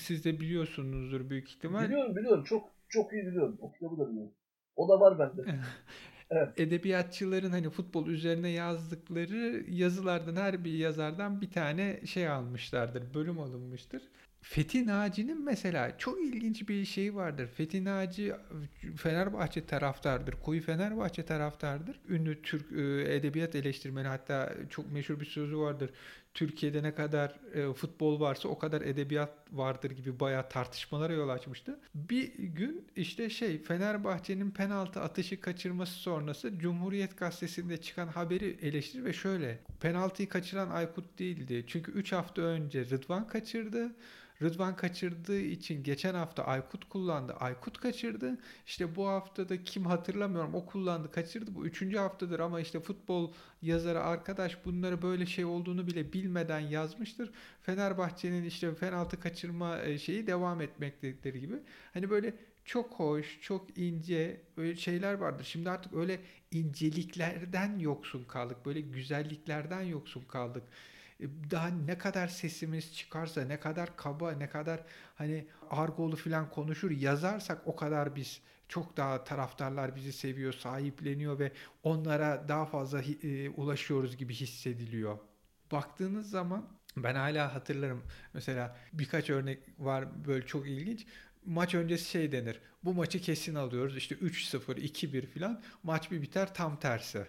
Siz 0.00 0.24
de 0.24 0.40
biliyorsunuzdur 0.40 1.30
büyük 1.30 1.50
ihtimal. 1.50 1.84
Biliyorum 1.84 2.16
biliyorum. 2.16 2.44
Çok 2.44 2.68
çok 2.88 3.12
iyi 3.12 3.26
biliyorum. 3.26 3.58
O 3.60 3.72
kitabı 3.72 3.98
da 3.98 4.10
biliyorum. 4.10 4.32
O 4.76 4.88
da 4.88 5.00
var 5.00 5.18
bende. 5.18 5.42
Evet. 6.30 6.48
Edebiyatçıların 6.60 7.50
hani 7.50 7.70
futbol 7.70 8.06
üzerine 8.06 8.48
yazdıkları 8.48 9.64
yazılardan 9.68 10.36
her 10.36 10.64
bir 10.64 10.72
yazardan 10.72 11.40
bir 11.40 11.50
tane 11.50 12.00
şey 12.06 12.28
almışlardır, 12.28 13.14
bölüm 13.14 13.38
alınmıştır. 13.38 14.02
Fethi 14.42 14.86
Naci'nin 14.86 15.44
mesela 15.44 15.98
çok 15.98 16.20
ilginç 16.20 16.68
bir 16.68 16.84
şeyi 16.84 17.14
vardır. 17.14 17.46
Fethi 17.46 17.84
Naci 17.84 18.32
Fenerbahçe 18.96 19.66
taraftardır. 19.66 20.32
Koyu 20.32 20.62
Fenerbahçe 20.62 21.24
taraftardır. 21.24 22.00
Ünlü 22.08 22.42
Türk 22.42 22.72
e, 22.72 23.14
edebiyat 23.14 23.54
eleştirmeni 23.54 24.08
hatta 24.08 24.54
çok 24.70 24.92
meşhur 24.92 25.20
bir 25.20 25.26
sözü 25.26 25.58
vardır. 25.58 25.90
Türkiye'de 26.34 26.82
ne 26.82 26.94
kadar 26.94 27.36
e, 27.54 27.72
futbol 27.72 28.20
varsa 28.20 28.48
o 28.48 28.58
kadar 28.58 28.82
edebiyat 28.82 29.30
vardır 29.52 29.90
gibi 29.90 30.20
bayağı 30.20 30.48
tartışmalara 30.48 31.12
yol 31.12 31.28
açmıştı. 31.28 31.80
Bir 31.94 32.32
gün 32.38 32.86
işte 32.96 33.30
şey 33.30 33.62
Fenerbahçe'nin 33.62 34.50
penaltı 34.50 35.00
atışı 35.00 35.40
kaçırması 35.40 35.92
sonrası 35.92 36.58
Cumhuriyet 36.58 37.16
Gazetesi'nde 37.16 37.76
çıkan 37.76 38.08
haberi 38.08 38.58
eleştirir 38.62 39.04
ve 39.04 39.12
şöyle 39.12 39.58
penaltıyı 39.80 40.28
kaçıran 40.28 40.70
Aykut 40.70 41.18
değildi. 41.18 41.64
Çünkü 41.66 41.92
3 41.92 42.12
hafta 42.12 42.42
önce 42.42 42.84
Rıdvan 42.84 43.26
kaçırdı. 43.26 43.92
Rıdvan 44.42 44.76
kaçırdığı 44.76 45.40
için 45.40 45.82
geçen 45.82 46.14
hafta 46.14 46.44
Aykut 46.44 46.88
kullandı. 46.88 47.32
Aykut 47.32 47.78
kaçırdı. 47.78 48.38
İşte 48.66 48.96
bu 48.96 49.08
haftada 49.08 49.62
kim 49.62 49.86
hatırlamıyorum 49.86 50.54
o 50.54 50.66
kullandı 50.66 51.10
kaçırdı. 51.10 51.54
Bu 51.54 51.66
üçüncü 51.66 51.98
haftadır 51.98 52.40
ama 52.40 52.60
işte 52.60 52.80
futbol 52.80 53.32
yazarı 53.62 54.00
arkadaş 54.02 54.64
bunları 54.64 55.02
böyle 55.02 55.26
şey 55.26 55.44
olduğunu 55.44 55.86
bile 55.86 56.12
bilmeden 56.12 56.60
yazmıştır. 56.60 57.30
Fenerbahçe'nin 57.62 58.44
işte 58.44 58.74
penaltı 58.74 59.20
kaçırma 59.20 59.80
e, 59.80 59.98
şeyi 59.98 60.26
devam 60.26 60.60
etmektedir 60.60 61.34
gibi. 61.34 61.56
Hani 61.94 62.10
böyle 62.10 62.34
çok 62.64 62.92
hoş, 62.92 63.40
çok 63.40 63.78
ince 63.78 64.40
öyle 64.56 64.76
şeyler 64.76 65.14
vardır. 65.14 65.44
Şimdi 65.44 65.70
artık 65.70 65.94
öyle 65.94 66.20
inceliklerden 66.50 67.78
yoksun 67.78 68.24
kaldık. 68.24 68.66
Böyle 68.66 68.80
güzelliklerden 68.80 69.82
yoksun 69.82 70.24
kaldık. 70.28 70.62
E, 71.20 71.24
daha 71.50 71.68
ne 71.68 71.98
kadar 71.98 72.28
sesimiz 72.28 72.94
çıkarsa, 72.94 73.44
ne 73.44 73.60
kadar 73.60 73.96
kaba, 73.96 74.32
ne 74.32 74.48
kadar 74.48 74.84
hani 75.14 75.46
argolu 75.70 76.16
falan 76.16 76.50
konuşur 76.50 76.90
yazarsak 76.90 77.62
o 77.64 77.76
kadar 77.76 78.16
biz 78.16 78.40
çok 78.70 78.96
daha 78.96 79.24
taraftarlar 79.24 79.96
bizi 79.96 80.12
seviyor, 80.12 80.52
sahipleniyor 80.52 81.38
ve 81.38 81.52
onlara 81.82 82.48
daha 82.48 82.66
fazla 82.66 83.02
e, 83.02 83.50
ulaşıyoruz 83.50 84.16
gibi 84.16 84.34
hissediliyor. 84.34 85.18
Baktığınız 85.72 86.30
zaman 86.30 86.68
ben 86.96 87.14
hala 87.14 87.54
hatırlarım 87.54 88.02
mesela 88.34 88.76
birkaç 88.92 89.30
örnek 89.30 89.58
var 89.78 90.26
böyle 90.26 90.46
çok 90.46 90.68
ilginç. 90.68 91.06
Maç 91.44 91.74
öncesi 91.74 92.10
şey 92.10 92.32
denir. 92.32 92.60
Bu 92.84 92.94
maçı 92.94 93.20
kesin 93.20 93.54
alıyoruz. 93.54 93.96
İşte 93.96 94.14
3-0, 94.14 94.74
2-1 94.74 95.26
falan. 95.26 95.62
Maç 95.82 96.10
bir 96.10 96.22
biter 96.22 96.54
tam 96.54 96.80
tersi. 96.80 97.26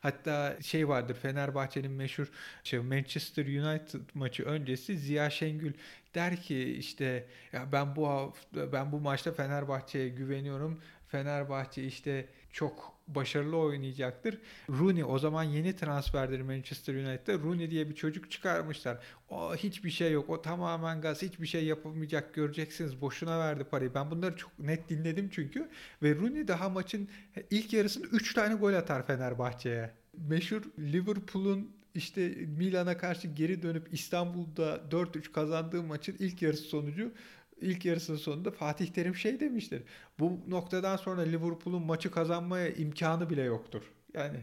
Hatta 0.00 0.58
şey 0.62 0.88
vardır 0.88 1.14
Fenerbahçe'nin 1.14 1.90
meşhur 1.90 2.26
şey 2.64 2.78
Manchester 2.80 3.46
United 3.46 4.00
maçı 4.14 4.42
öncesi 4.44 4.98
Ziya 4.98 5.30
Şengül 5.30 5.72
der 6.16 6.42
ki 6.42 6.62
işte 6.62 7.26
ya 7.52 7.72
ben 7.72 7.96
bu 7.96 8.08
hafta, 8.08 8.72
ben 8.72 8.92
bu 8.92 9.00
maçta 9.00 9.32
Fenerbahçe'ye 9.32 10.08
güveniyorum. 10.08 10.80
Fenerbahçe 11.08 11.84
işte 11.84 12.28
çok 12.52 12.96
başarılı 13.08 13.56
oynayacaktır. 13.56 14.38
Rooney 14.68 15.04
o 15.04 15.18
zaman 15.18 15.42
yeni 15.42 15.76
transferdir 15.76 16.40
Manchester 16.40 16.94
United'da. 16.94 17.38
Rooney 17.38 17.70
diye 17.70 17.88
bir 17.90 17.94
çocuk 17.94 18.30
çıkarmışlar. 18.30 18.98
O 19.28 19.56
hiçbir 19.56 19.90
şey 19.90 20.12
yok. 20.12 20.30
O 20.30 20.42
tamamen 20.42 21.00
gaz. 21.00 21.22
Hiçbir 21.22 21.46
şey 21.46 21.64
yapamayacak. 21.64 22.34
Göreceksiniz. 22.34 23.00
Boşuna 23.00 23.38
verdi 23.38 23.64
parayı. 23.64 23.94
Ben 23.94 24.10
bunları 24.10 24.36
çok 24.36 24.58
net 24.58 24.88
dinledim 24.88 25.30
çünkü. 25.32 25.68
Ve 26.02 26.14
Rooney 26.14 26.48
daha 26.48 26.68
maçın 26.68 27.08
ilk 27.50 27.72
yarısında 27.72 28.06
3 28.06 28.34
tane 28.34 28.54
gol 28.54 28.72
atar 28.72 29.06
Fenerbahçe'ye. 29.06 29.90
Meşhur 30.28 30.62
Liverpool'un 30.78 31.75
işte 31.96 32.28
Milan'a 32.28 32.98
karşı 32.98 33.28
geri 33.28 33.62
dönüp 33.62 33.94
İstanbul'da 33.94 34.76
4-3 34.90 35.32
kazandığı 35.32 35.82
maçın 35.82 36.16
ilk 36.18 36.42
yarısı 36.42 36.62
sonucu 36.62 37.12
ilk 37.60 37.84
yarısının 37.84 38.16
sonunda 38.16 38.50
Fatih 38.50 38.86
Terim 38.86 39.14
şey 39.14 39.40
demiştir. 39.40 39.82
Bu 40.18 40.40
noktadan 40.48 40.96
sonra 40.96 41.20
Liverpool'un 41.20 41.82
maçı 41.82 42.10
kazanmaya 42.10 42.68
imkanı 42.70 43.30
bile 43.30 43.42
yoktur. 43.42 43.82
Yani 44.14 44.38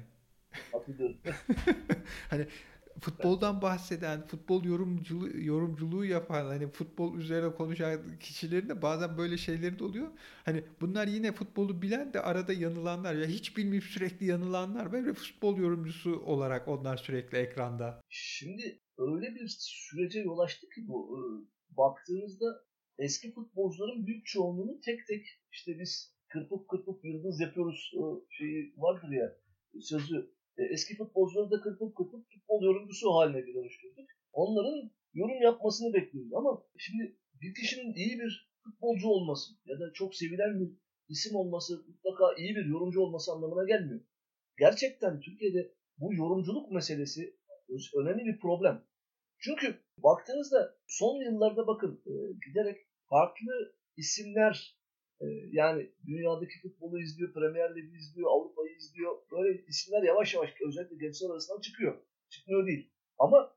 hani 2.29 2.47
futboldan 3.01 3.61
bahseden, 3.61 4.27
futbol 4.27 4.63
yorumculuğu, 4.63 5.29
yorumculuğu 5.41 6.05
yapan, 6.05 6.45
hani 6.45 6.67
futbol 6.67 7.17
üzerine 7.17 7.53
konuşan 7.53 8.17
kişilerin 8.19 8.69
de 8.69 8.81
bazen 8.81 9.17
böyle 9.17 9.37
şeyleri 9.37 9.79
de 9.79 9.83
oluyor. 9.83 10.07
Hani 10.45 10.63
bunlar 10.81 11.07
yine 11.07 11.31
futbolu 11.31 11.81
bilen 11.81 12.13
de 12.13 12.21
arada 12.21 12.53
yanılanlar 12.53 13.15
ya 13.15 13.25
hiç 13.25 13.57
bilmeyip 13.57 13.83
sürekli 13.83 14.25
yanılanlar 14.25 14.93
ve 14.93 15.13
futbol 15.13 15.57
yorumcusu 15.57 16.19
olarak 16.19 16.67
onlar 16.67 16.97
sürekli 16.97 17.37
ekranda. 17.37 18.01
Şimdi 18.09 18.81
öyle 18.97 19.35
bir 19.35 19.47
sürece 19.59 20.19
yol 20.19 20.39
açtı 20.39 20.69
ki 20.69 20.87
bu. 20.87 21.19
Baktığınızda 21.69 22.45
eski 22.97 23.33
futbolcuların 23.33 24.07
büyük 24.07 24.25
çoğunluğunu 24.25 24.79
tek 24.85 25.07
tek 25.07 25.25
işte 25.51 25.79
biz 25.79 26.13
kırpıp 26.27 26.69
kırpıp 26.69 27.05
yıldız 27.05 27.39
yapıyoruz 27.39 27.91
şeyi 28.29 28.73
vardır 28.77 29.09
ya 29.11 29.35
sözü. 29.81 30.33
E, 30.57 30.63
eski 30.73 30.95
futbolcuları 30.97 31.51
da 31.51 31.61
kırpıp 31.61 31.95
kırpıp 31.97 32.25
futbol 32.33 32.63
yorumcusu 32.63 33.13
haline 33.13 33.47
dönüştürdük. 33.47 34.09
Onların 34.33 34.91
yorum 35.13 35.41
yapmasını 35.41 35.93
bekliyoruz 35.93 36.33
ama 36.33 36.63
şimdi 36.77 37.17
bir 37.41 37.53
kişinin 37.53 37.93
iyi 37.93 38.19
bir 38.19 38.53
futbolcu 38.63 39.07
olması 39.07 39.53
ya 39.65 39.79
da 39.79 39.93
çok 39.93 40.15
sevilen 40.15 40.59
bir 40.59 40.69
isim 41.09 41.35
olması 41.35 41.73
mutlaka 41.87 42.35
iyi 42.37 42.55
bir 42.55 42.65
yorumcu 42.65 43.01
olması 43.01 43.31
anlamına 43.31 43.67
gelmiyor. 43.67 44.01
Gerçekten 44.57 45.19
Türkiye'de 45.19 45.73
bu 45.97 46.13
yorumculuk 46.13 46.71
meselesi 46.71 47.37
önemli 47.95 48.25
bir 48.25 48.39
problem. 48.39 48.83
Çünkü 49.39 49.79
baktığınızda 49.97 50.75
son 50.87 51.21
yıllarda 51.25 51.67
bakın 51.67 52.01
e, 52.05 52.13
giderek 52.47 52.77
farklı 53.09 53.75
isimler 53.97 54.77
yani 55.51 55.91
dünyadaki 56.05 56.61
futbolu 56.61 57.01
izliyor, 57.01 57.33
Premier 57.33 57.75
Ligi 57.75 57.97
izliyor, 57.97 58.31
Avrupa'yı 58.31 58.75
izliyor. 58.75 59.15
Böyle 59.31 59.63
isimler 59.67 60.03
yavaş 60.03 60.33
yavaş 60.33 60.49
özellikle 60.67 60.95
gençler 60.95 61.29
arasından 61.29 61.61
çıkıyor. 61.61 61.97
Çıkmıyor 62.29 62.67
değil. 62.67 62.91
Ama 63.17 63.55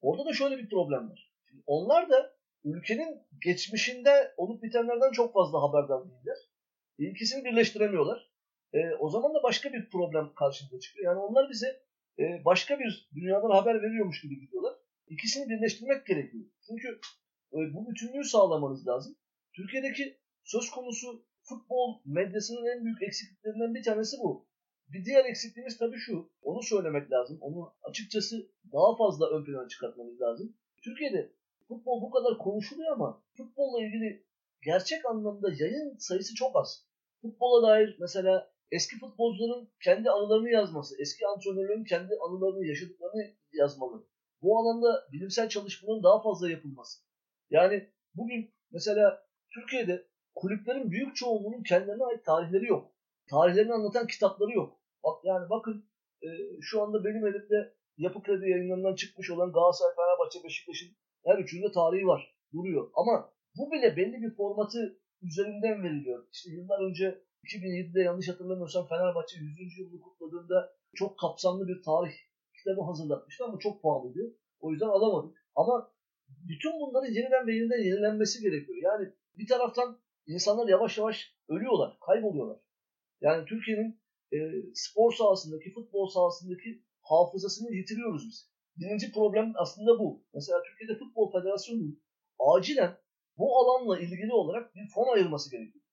orada 0.00 0.24
da 0.24 0.32
şöyle 0.32 0.58
bir 0.58 0.68
problem 0.68 1.10
var. 1.10 1.32
Şimdi 1.48 1.62
onlar 1.66 2.10
da 2.10 2.36
ülkenin 2.64 3.22
geçmişinde 3.44 4.34
olup 4.36 4.62
bitenlerden 4.62 5.12
çok 5.12 5.34
fazla 5.34 5.62
haberdar 5.62 6.04
değiller. 6.04 6.36
İkisini 6.98 7.44
birleştiremiyorlar. 7.44 8.30
E, 8.72 8.94
o 8.94 9.10
zaman 9.10 9.34
da 9.34 9.42
başka 9.42 9.72
bir 9.72 9.90
problem 9.90 10.34
karşımıza 10.34 10.80
çıkıyor. 10.80 11.06
Yani 11.06 11.18
onlar 11.18 11.50
bize 11.50 11.82
e, 12.18 12.44
başka 12.44 12.78
bir 12.78 13.08
dünyadan 13.14 13.50
haber 13.50 13.82
veriyormuş 13.82 14.22
gibi 14.22 14.40
gidiyorlar. 14.40 14.74
İkisini 15.08 15.50
birleştirmek 15.50 16.06
gerekiyor. 16.06 16.44
Çünkü 16.66 17.00
e, 17.52 17.58
bu 17.74 17.90
bütünlüğü 17.90 18.24
sağlamanız 18.24 18.86
lazım. 18.86 19.16
Türkiye'deki 19.52 20.20
söz 20.52 20.70
konusu 20.70 21.24
futbol 21.42 22.00
medyasının 22.04 22.66
en 22.66 22.84
büyük 22.84 23.02
eksikliklerinden 23.02 23.74
bir 23.74 23.82
tanesi 23.82 24.16
bu. 24.18 24.48
Bir 24.88 25.04
diğer 25.04 25.24
eksikliğimiz 25.24 25.78
tabii 25.78 25.98
şu. 25.98 26.30
Onu 26.42 26.62
söylemek 26.62 27.10
lazım. 27.10 27.38
Onu 27.40 27.74
açıkçası 27.82 28.50
daha 28.72 28.96
fazla 28.96 29.30
ön 29.30 29.44
plana 29.44 29.68
çıkartmamız 29.68 30.20
lazım. 30.20 30.56
Türkiye'de 30.84 31.32
futbol 31.68 32.02
bu 32.02 32.10
kadar 32.10 32.38
konuşuluyor 32.38 32.92
ama 32.92 33.22
futbolla 33.36 33.84
ilgili 33.84 34.26
gerçek 34.64 35.06
anlamda 35.06 35.48
yayın 35.58 35.96
sayısı 35.98 36.34
çok 36.34 36.56
az. 36.56 36.86
Futbola 37.22 37.68
dair 37.68 37.96
mesela 38.00 38.52
eski 38.70 38.98
futbolcuların 38.98 39.68
kendi 39.84 40.10
anılarını 40.10 40.50
yazması, 40.50 41.02
eski 41.02 41.26
antrenörlerin 41.26 41.84
kendi 41.84 42.14
anılarını, 42.26 42.66
yaşadıklarını 42.66 43.34
yazmalı 43.52 44.06
bu 44.42 44.58
alanda 44.58 45.08
bilimsel 45.12 45.48
çalışmaların 45.48 46.02
daha 46.02 46.22
fazla 46.22 46.50
yapılması. 46.50 47.00
Yani 47.50 47.90
bugün 48.14 48.54
mesela 48.70 49.26
Türkiye'de 49.54 50.09
kulüplerin 50.34 50.90
büyük 50.90 51.16
çoğunluğunun 51.16 51.62
kendilerine 51.62 52.04
ait 52.04 52.24
tarihleri 52.24 52.66
yok. 52.66 52.92
Tarihlerini 53.30 53.72
anlatan 53.72 54.06
kitapları 54.06 54.52
yok. 54.52 54.80
Bak 55.04 55.24
yani 55.24 55.50
bakın 55.50 55.84
e, 56.22 56.28
şu 56.60 56.82
anda 56.82 57.04
benim 57.04 57.26
elimde 57.26 57.74
Yapı 57.96 58.22
Kredi 58.22 58.50
yayınlarından 58.50 58.94
çıkmış 58.94 59.30
olan 59.30 59.52
Galatasaray, 59.52 59.94
Fenerbahçe, 59.94 60.44
Beşiktaş'ın 60.44 60.88
her 61.24 61.38
üçünde 61.38 61.72
tarihi 61.72 62.06
var. 62.06 62.34
Duruyor. 62.52 62.90
Ama 62.94 63.32
bu 63.56 63.72
bile 63.72 63.96
belli 63.96 64.22
bir 64.22 64.34
formatı 64.34 64.98
üzerinden 65.22 65.82
veriliyor. 65.82 66.26
İşte 66.32 66.50
yıllar 66.50 66.80
önce 66.88 67.22
2007'de 67.44 68.00
yanlış 68.02 68.28
hatırlamıyorsam 68.28 68.86
Fenerbahçe 68.88 69.38
100. 69.38 69.78
yılını 69.78 70.00
kutladığında 70.00 70.72
çok 70.94 71.18
kapsamlı 71.18 71.68
bir 71.68 71.82
tarih 71.82 72.12
kitabı 72.58 72.82
hazırlatmıştı 72.82 73.44
ama 73.44 73.58
çok 73.58 73.82
pahalıydı. 73.82 74.36
O 74.60 74.72
yüzden 74.72 74.88
alamadık. 74.88 75.36
Ama 75.56 75.92
bütün 76.48 76.72
bunların 76.80 77.12
yeniden 77.12 77.46
ve 77.46 77.54
yeniden 77.54 77.84
yenilenmesi 77.84 78.42
gerekiyor. 78.42 78.78
Yani 78.82 79.12
bir 79.38 79.46
taraftan 79.46 79.98
insanlar 80.34 80.68
yavaş 80.68 80.98
yavaş 80.98 81.36
ölüyorlar, 81.48 81.98
kayboluyorlar. 82.06 82.60
Yani 83.20 83.44
Türkiye'nin 83.44 84.00
e, 84.32 84.38
spor 84.74 85.12
sahasındaki, 85.12 85.72
futbol 85.72 86.08
sahasındaki 86.08 86.84
hafızasını 87.02 87.74
yitiriyoruz 87.74 88.28
biz. 88.28 88.50
Birinci 88.76 89.12
problem 89.12 89.52
aslında 89.56 89.98
bu. 89.98 90.24
Mesela 90.34 90.62
Türkiye'de 90.62 90.98
Futbol 90.98 91.32
Federasyonu 91.32 91.96
acilen 92.38 92.98
bu 93.38 93.58
alanla 93.58 93.98
ilgili 93.98 94.32
olarak 94.32 94.74
bir 94.74 94.88
fon 94.94 95.14
ayırması 95.14 95.50
gerekiyor. 95.50 95.84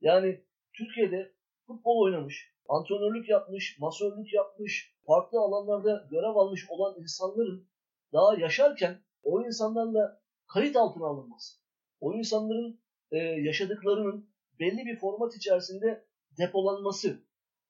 Yani 0.00 0.44
Türkiye'de 0.72 1.34
futbol 1.66 2.02
oynamış, 2.04 2.54
antrenörlük 2.68 3.28
yapmış, 3.28 3.78
masörlük 3.78 4.34
yapmış, 4.34 4.94
farklı 5.06 5.38
alanlarda 5.38 6.06
görev 6.10 6.36
almış 6.36 6.70
olan 6.70 7.00
insanların 7.00 7.68
daha 8.12 8.40
yaşarken 8.40 9.02
o 9.22 9.42
insanlarla 9.46 10.20
kayıt 10.46 10.76
altına 10.76 11.06
alınması, 11.06 11.58
o 12.00 12.14
insanların 12.14 12.83
e, 13.10 13.16
yaşadıklarının 13.18 14.30
belli 14.60 14.86
bir 14.86 14.98
format 14.98 15.36
içerisinde 15.36 16.04
depolanması. 16.38 17.24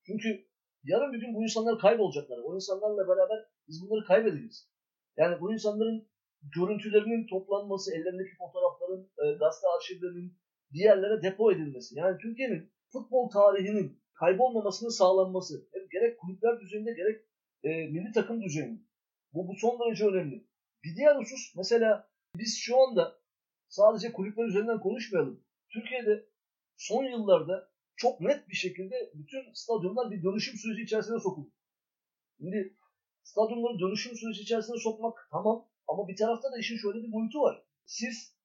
Çünkü 0.07 0.47
yarın 0.85 1.13
bir 1.13 1.21
gün 1.21 1.35
bu 1.35 1.43
insanlar 1.43 1.79
kaybolacaklar. 1.79 2.39
O 2.39 2.55
insanlarla 2.55 3.09
beraber 3.09 3.39
biz 3.69 3.83
bunları 3.83 4.07
kaybedeceğiz. 4.07 4.69
Yani 5.17 5.41
bu 5.41 5.53
insanların 5.53 6.09
görüntülerinin 6.55 7.27
toplanması, 7.27 7.95
ellerindeki 7.95 8.37
fotoğrafların, 8.39 9.03
e, 9.03 9.25
gazete 9.39 9.67
arşivlerinin 9.77 10.39
bir 10.73 10.79
yerlere 10.79 11.23
depo 11.23 11.53
edilmesi. 11.53 11.99
Yani 11.99 12.19
Türkiye'nin 12.19 12.73
futbol 12.93 13.31
tarihinin 13.31 14.03
kaybolmamasının 14.15 14.91
sağlanması. 14.91 15.69
Hem 15.73 15.89
gerek 15.89 16.19
kulüpler 16.21 16.61
düzeyinde 16.61 16.93
gerek 16.93 17.21
e, 17.63 17.69
milli 17.69 18.13
takım 18.13 18.43
düzeyinde. 18.43 18.81
Bu, 19.33 19.49
bu 19.49 19.55
son 19.55 19.81
derece 19.81 20.07
önemli. 20.07 20.47
Bir 20.85 20.97
diğer 20.97 21.17
husus 21.17 21.57
mesela 21.57 22.09
biz 22.37 22.59
şu 22.59 22.81
anda 22.81 23.19
sadece 23.75 24.13
kulüpler 24.13 24.45
üzerinden 24.45 24.81
konuşmayalım. 24.81 25.45
Türkiye'de 25.69 26.27
son 26.77 27.05
yıllarda 27.05 27.71
çok 27.97 28.21
net 28.21 28.49
bir 28.49 28.55
şekilde 28.55 29.13
bütün 29.15 29.53
stadyumlar 29.55 30.11
bir 30.11 30.23
dönüşüm 30.23 30.55
süreci 30.57 30.83
içerisine 30.83 31.21
sokuldu. 31.21 31.51
Şimdi 32.39 32.77
stadyumları 33.23 33.79
dönüşüm 33.79 34.17
süreci 34.17 34.43
içerisine 34.43 34.77
sokmak 34.77 35.29
tamam 35.31 35.69
ama 35.89 36.09
bir 36.09 36.17
tarafta 36.17 36.53
da 36.53 36.59
işin 36.59 36.77
şöyle 36.77 37.03
bir 37.03 37.13
boyutu 37.13 37.41
var. 37.41 37.65
Siz 37.87 38.37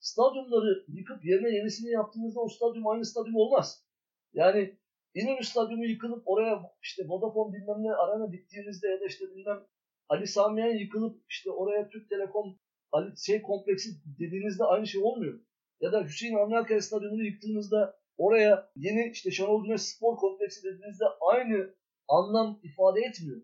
stadyumları 0.00 0.84
yıkıp 0.88 1.24
yerine 1.24 1.50
yenisini 1.50 1.90
yaptığınızda 1.90 2.40
o 2.40 2.48
stadyum 2.48 2.86
aynı 2.86 3.04
stadyum 3.06 3.36
olmaz. 3.36 3.84
Yani 4.32 4.78
İnönü 5.14 5.44
Stadyumu 5.44 5.84
yıkılıp 5.84 6.22
oraya 6.26 6.72
işte 6.82 7.08
Vodafone 7.08 7.56
bilmem 7.56 7.82
ne 7.82 7.92
arana 7.92 8.32
diktiğinizde 8.32 8.88
ya 8.88 9.00
da 9.00 9.06
işte 9.06 9.24
bilmem 9.30 9.66
Ali 10.08 10.26
Samiyen 10.26 10.78
yıkılıp 10.78 11.22
işte 11.28 11.50
oraya 11.50 11.88
Türk 11.88 12.08
Telekom 12.08 12.58
Ali 12.92 13.18
şey 13.18 13.42
kompleksi 13.42 13.90
dediğinizde 14.18 14.64
aynı 14.64 14.86
şey 14.86 15.02
olmuyor. 15.02 15.40
Ya 15.80 15.92
da 15.92 16.04
Hüseyin 16.04 16.34
Avni 16.34 16.58
Akkaya 16.58 16.82
Stadyumunu 16.82 17.24
yıktığınızda 17.24 18.00
oraya 18.16 18.70
yeni 18.76 19.10
işte 19.12 19.30
Şenol 19.30 19.64
Güneş 19.64 19.82
Spor 19.82 20.16
Kompleksi 20.16 20.62
dediğinizde 20.64 21.04
aynı 21.20 21.74
anlam 22.08 22.60
ifade 22.62 23.00
etmiyor. 23.00 23.42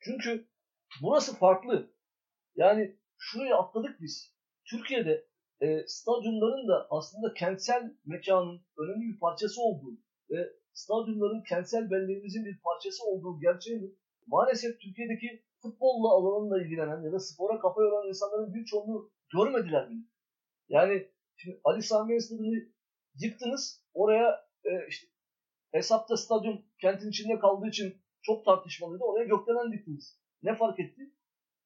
Çünkü 0.00 0.46
burası 1.02 1.36
farklı. 1.36 1.92
Yani 2.56 2.96
şurayı 3.18 3.56
atladık 3.56 4.00
biz. 4.00 4.34
Türkiye'de 4.64 5.26
e, 5.60 5.84
stadyumların 5.86 6.68
da 6.68 6.86
aslında 6.90 7.34
kentsel 7.34 7.96
mekanın 8.06 8.60
önemli 8.78 9.14
bir 9.14 9.18
parçası 9.18 9.62
olduğu 9.62 9.98
ve 10.30 10.52
stadyumların 10.72 11.42
kentsel 11.48 11.90
belleğimizin 11.90 12.44
bir 12.44 12.58
parçası 12.60 13.04
olduğu 13.04 13.40
gerçeğini 13.40 13.90
maalesef 14.26 14.80
Türkiye'deki 14.80 15.44
futbolla 15.62 16.08
alanında 16.08 16.62
ilgilenen 16.62 17.02
ya 17.02 17.12
da 17.12 17.20
spora 17.20 17.58
kafa 17.60 17.82
yoran 17.82 18.08
insanların 18.08 18.54
bir 18.54 18.64
çoğunluğu 18.64 19.12
görmediler 19.32 19.90
bile. 19.90 20.04
Yani 20.68 21.08
şimdi 21.36 21.60
Ali 21.64 21.82
Sami 21.82 22.22
Stadyumu'nu 22.22 22.60
yıktınız. 23.14 23.84
Oraya 23.94 24.46
e, 24.64 24.70
işte 24.88 25.06
hesapta 25.72 26.16
stadyum 26.16 26.62
kentin 26.80 27.08
içinde 27.08 27.38
kaldığı 27.38 27.68
için 27.68 28.02
çok 28.22 28.44
tartışmalıydı. 28.44 29.04
Oraya 29.04 29.24
gökdelen 29.24 29.72
diktiniz. 29.72 30.18
Ne 30.42 30.54
fark 30.54 30.80
etti? 30.80 31.10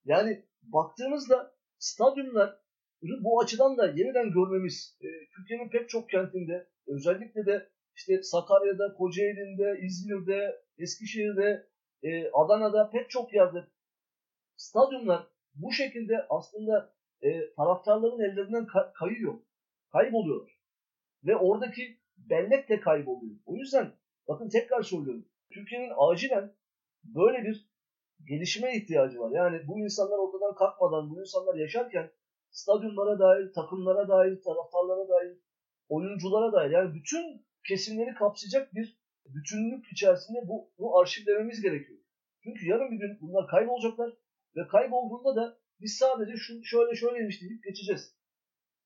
Yani 0.05 0.45
baktığımızda 0.63 1.55
stadyumlar 1.79 2.61
bu 3.03 3.41
açıdan 3.41 3.77
da 3.77 3.87
yeniden 3.87 4.31
görmemiz 4.33 4.99
e, 5.01 5.09
Türkiye'nin 5.37 5.69
pek 5.69 5.89
çok 5.89 6.11
kentinde 6.11 6.69
özellikle 6.87 7.47
de 7.47 7.69
işte 7.97 8.23
Sakarya'da, 8.23 8.95
Kocaeli'nde, 8.95 9.81
İzmir'de, 9.87 10.63
Eskişehir'de, 10.79 11.67
e, 12.03 12.31
Adana'da 12.31 12.91
pek 12.91 13.11
çok 13.11 13.35
yerde 13.35 13.67
stadyumlar 14.57 15.27
bu 15.55 15.73
şekilde 15.73 16.27
aslında 16.29 16.93
e, 17.23 17.55
taraftarların 17.55 18.21
ellerinden 18.21 18.65
ka- 18.65 18.93
kayıyor. 18.93 19.35
Kayboluyorlar. 19.93 20.61
Ve 21.25 21.37
oradaki 21.37 21.99
bellek 22.17 22.69
de 22.69 22.81
kayboluyor. 22.81 23.37
O 23.47 23.57
yüzden 23.57 23.93
bakın 24.29 24.49
tekrar 24.49 24.83
söylüyorum. 24.83 25.29
Türkiye'nin 25.53 25.93
acilen 25.97 26.53
böyle 27.05 27.45
bir 27.45 27.71
gelişime 28.29 28.77
ihtiyacı 28.77 29.21
var. 29.21 29.31
Yani 29.31 29.69
bu 29.69 29.79
insanlar 29.79 30.19
ortadan 30.19 30.55
kalkmadan, 30.55 31.11
bu 31.11 31.21
insanlar 31.21 31.55
yaşarken 31.55 32.11
stadyumlara 32.51 33.19
dair, 33.19 33.53
takımlara 33.53 34.09
dair, 34.09 34.43
taraftarlara 34.43 35.09
dair, 35.09 35.39
oyunculara 35.89 36.53
dair 36.53 36.71
yani 36.71 36.95
bütün 36.95 37.47
kesimleri 37.69 38.15
kapsayacak 38.15 38.75
bir 38.75 38.99
bütünlük 39.27 39.93
içerisinde 39.93 40.39
bu, 40.49 40.71
bu 40.79 41.01
arşivlememiz 41.01 41.61
gerekiyor. 41.61 41.99
Çünkü 42.43 42.67
yarın 42.67 42.91
bir 42.91 42.97
gün 42.97 43.19
bunlar 43.21 43.47
kaybolacaklar 43.47 44.13
ve 44.57 44.69
kaybolduğunda 44.69 45.37
da 45.37 45.59
biz 45.81 45.97
sadece 45.97 46.37
şu 46.37 46.65
şöyle 46.65 46.97
şöyleymiş 46.97 47.43
deyip 47.43 47.65
geçeceğiz. 47.65 48.17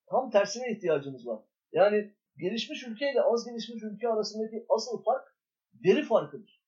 Tam 0.09 0.31
tersine 0.31 0.71
ihtiyacımız 0.71 1.27
var. 1.27 1.43
Yani 1.71 2.13
gelişmiş 2.37 2.87
ülke 2.87 3.11
ile 3.11 3.21
az 3.21 3.45
gelişmiş 3.45 3.83
ülke 3.83 4.07
arasındaki 4.07 4.65
asıl 4.69 5.03
fark 5.03 5.35
veri 5.85 6.03
farkıdır. 6.03 6.61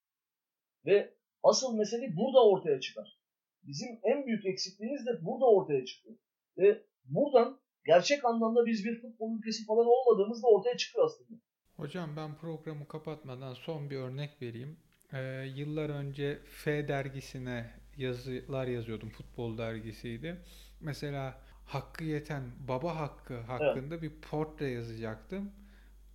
Ve 0.86 1.14
asıl 1.44 1.78
mesele 1.78 2.16
burada 2.16 2.50
ortaya 2.50 2.80
çıkar. 2.80 3.20
Bizim 3.64 4.00
en 4.04 4.26
büyük 4.26 4.46
eksikliğimiz 4.46 5.06
de 5.06 5.26
burada 5.26 5.46
ortaya 5.46 5.86
çıkıyor. 5.86 6.16
Ve 6.58 6.84
buradan 7.06 7.60
gerçek 7.86 8.26
anlamda 8.26 8.66
biz 8.66 8.86
bir 8.86 9.02
futbol 9.02 9.38
ülkesi 9.38 9.66
falan 9.66 9.86
olmadığımız 9.86 10.44
da 10.44 10.48
ortaya 10.48 10.78
çıkıyor 10.78 11.06
aslında. 11.06 11.40
Hocam 11.76 12.16
ben 12.18 12.38
programı 12.38 12.88
kapatmadan 12.88 13.54
son 13.54 13.90
bir 13.90 13.98
örnek 13.98 14.42
vereyim. 14.42 14.80
Ee, 15.14 15.46
yıllar 15.56 15.90
önce 15.90 16.40
F 16.46 16.88
dergisine 16.88 17.83
yazılar 17.98 18.68
yazıyordum. 18.68 19.10
Futbol 19.10 19.58
dergisiydi. 19.58 20.42
Mesela 20.82 21.42
hakkı 21.66 22.04
yeten 22.04 22.44
baba 22.68 22.96
hakkı 23.00 23.40
hakkında 23.40 24.02
bir 24.02 24.12
portre 24.22 24.70
yazacaktım. 24.70 25.52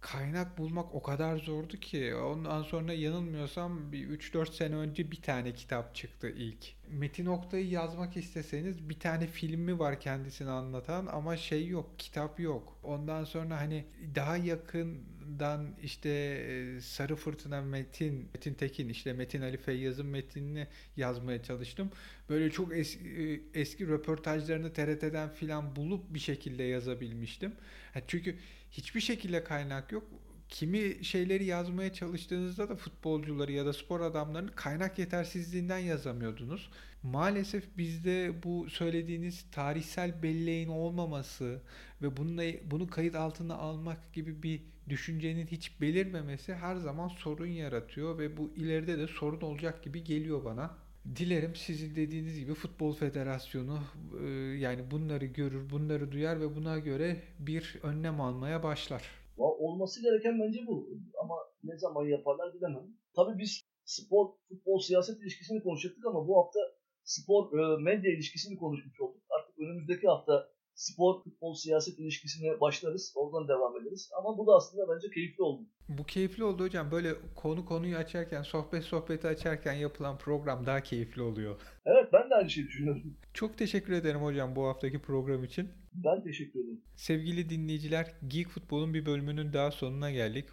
Kaynak 0.00 0.58
bulmak 0.58 0.94
o 0.94 1.02
kadar 1.02 1.36
zordu 1.36 1.76
ki 1.76 2.14
ondan 2.14 2.62
sonra 2.62 2.92
yanılmıyorsam 2.92 3.92
bir 3.92 4.08
3-4 4.08 4.52
sene 4.52 4.74
önce 4.74 5.10
bir 5.10 5.22
tane 5.22 5.54
kitap 5.54 5.94
çıktı 5.94 6.30
ilk. 6.30 6.66
Metin 6.88 7.26
Oktay'ı 7.26 7.68
yazmak 7.68 8.16
isteseniz 8.16 8.88
bir 8.88 9.00
tane 9.00 9.26
filmi 9.26 9.78
var 9.78 10.00
kendisini 10.00 10.50
anlatan 10.50 11.06
ama 11.06 11.36
şey 11.36 11.66
yok, 11.66 11.98
kitap 11.98 12.40
yok. 12.40 12.78
Ondan 12.82 13.24
sonra 13.24 13.56
hani 13.56 13.84
daha 14.14 14.36
yakından 14.36 15.66
işte 15.82 16.08
e, 16.08 16.80
Sarı 16.80 17.16
Fırtına 17.16 17.60
Metin, 17.60 18.28
Metin 18.34 18.54
Tekin 18.54 18.88
işte 18.88 19.12
Metin 19.12 19.42
Ali 19.42 19.56
Feyyaz'ın 19.56 20.06
metinini 20.06 20.66
yazmaya 20.96 21.42
çalıştım. 21.42 21.90
Böyle 22.28 22.50
çok 22.50 22.76
eski, 22.76 23.40
e, 23.54 23.60
eski 23.60 23.88
röportajlarını 23.88 24.72
TRT'den 24.72 25.28
filan 25.28 25.76
bulup 25.76 26.14
bir 26.14 26.18
şekilde 26.18 26.62
yazabilmiştim. 26.62 27.52
Çünkü 28.06 28.36
hiçbir 28.70 29.00
şekilde 29.00 29.44
kaynak 29.44 29.92
yok. 29.92 30.04
Kimi 30.48 31.04
şeyleri 31.04 31.44
yazmaya 31.44 31.92
çalıştığınızda 31.92 32.68
da 32.68 32.76
futbolcuları 32.76 33.52
ya 33.52 33.66
da 33.66 33.72
spor 33.72 34.00
adamlarını 34.00 34.54
kaynak 34.54 34.98
yetersizliğinden 34.98 35.78
yazamıyordunuz. 35.78 36.70
Maalesef 37.02 37.78
bizde 37.78 38.42
bu 38.42 38.70
söylediğiniz 38.70 39.44
tarihsel 39.52 40.22
belleğin 40.22 40.68
olmaması 40.68 41.62
ve 42.02 42.16
bununla, 42.16 42.42
bunu 42.64 42.90
kayıt 42.90 43.14
altına 43.14 43.54
almak 43.54 44.12
gibi 44.12 44.42
bir 44.42 44.62
düşüncenin 44.88 45.46
hiç 45.46 45.80
belirmemesi 45.80 46.54
her 46.54 46.76
zaman 46.76 47.08
sorun 47.08 47.46
yaratıyor 47.46 48.18
ve 48.18 48.36
bu 48.36 48.52
ileride 48.56 48.98
de 48.98 49.06
sorun 49.06 49.40
olacak 49.40 49.82
gibi 49.84 50.04
geliyor 50.04 50.44
bana. 50.44 50.87
Dilerim 51.16 51.54
sizin 51.54 51.96
dediğiniz 51.96 52.38
gibi 52.38 52.54
Futbol 52.54 52.92
Federasyonu 52.92 53.78
e, 54.20 54.28
yani 54.58 54.90
bunları 54.90 55.24
görür, 55.24 55.70
bunları 55.70 56.12
duyar 56.12 56.40
ve 56.40 56.56
buna 56.56 56.78
göre 56.78 57.22
bir 57.38 57.78
önlem 57.82 58.20
almaya 58.20 58.62
başlar. 58.62 59.02
Olması 59.36 60.02
gereken 60.02 60.40
bence 60.40 60.60
bu. 60.66 60.88
Ama 61.22 61.34
ne 61.64 61.78
zaman 61.78 62.06
yaparlar 62.06 62.54
bilemem. 62.54 62.86
Tabii 63.16 63.38
biz 63.38 63.62
spor, 63.84 64.26
futbol, 64.48 64.80
siyaset 64.80 65.20
ilişkisini 65.22 65.62
konuşacaktık 65.62 66.06
ama 66.06 66.28
bu 66.28 66.38
hafta 66.38 66.60
spor, 67.04 67.58
e, 67.58 67.82
medya 67.82 68.12
ilişkisini 68.12 68.58
konuşmuş 68.58 69.00
olduk. 69.00 69.22
Artık 69.30 69.58
önümüzdeki 69.58 70.06
hafta 70.06 70.48
spor, 70.78 71.22
futbol, 71.22 71.54
siyaset 71.54 71.98
ilişkisine 71.98 72.60
başlarız. 72.60 73.12
Oradan 73.16 73.48
devam 73.48 73.76
ederiz. 73.76 74.10
Ama 74.18 74.38
bu 74.38 74.46
da 74.46 74.52
aslında 74.52 74.94
bence 74.94 75.10
keyifli 75.14 75.42
oldu. 75.42 75.62
Bu 75.88 76.04
keyifli 76.04 76.44
oldu 76.44 76.64
hocam. 76.64 76.90
Böyle 76.90 77.14
konu 77.34 77.64
konuyu 77.64 77.96
açarken, 77.96 78.42
sohbet 78.42 78.84
sohbeti 78.84 79.26
açarken 79.28 79.72
yapılan 79.72 80.18
program 80.18 80.66
daha 80.66 80.82
keyifli 80.82 81.22
oluyor. 81.22 81.60
Evet 81.86 82.12
ben 82.12 82.30
de 82.30 82.34
aynı 82.34 82.50
şeyi 82.50 82.66
düşünüyorum. 82.66 83.16
Çok 83.34 83.58
teşekkür 83.58 83.92
ederim 83.92 84.20
hocam 84.20 84.56
bu 84.56 84.66
haftaki 84.66 85.02
program 85.02 85.44
için. 85.44 85.70
Ben 85.94 86.22
teşekkür 86.22 86.60
ederim. 86.60 86.80
Sevgili 86.96 87.50
dinleyiciler, 87.50 88.14
Geek 88.28 88.48
Futbol'un 88.48 88.94
bir 88.94 89.06
bölümünün 89.06 89.52
daha 89.52 89.70
sonuna 89.70 90.10
geldik. 90.10 90.44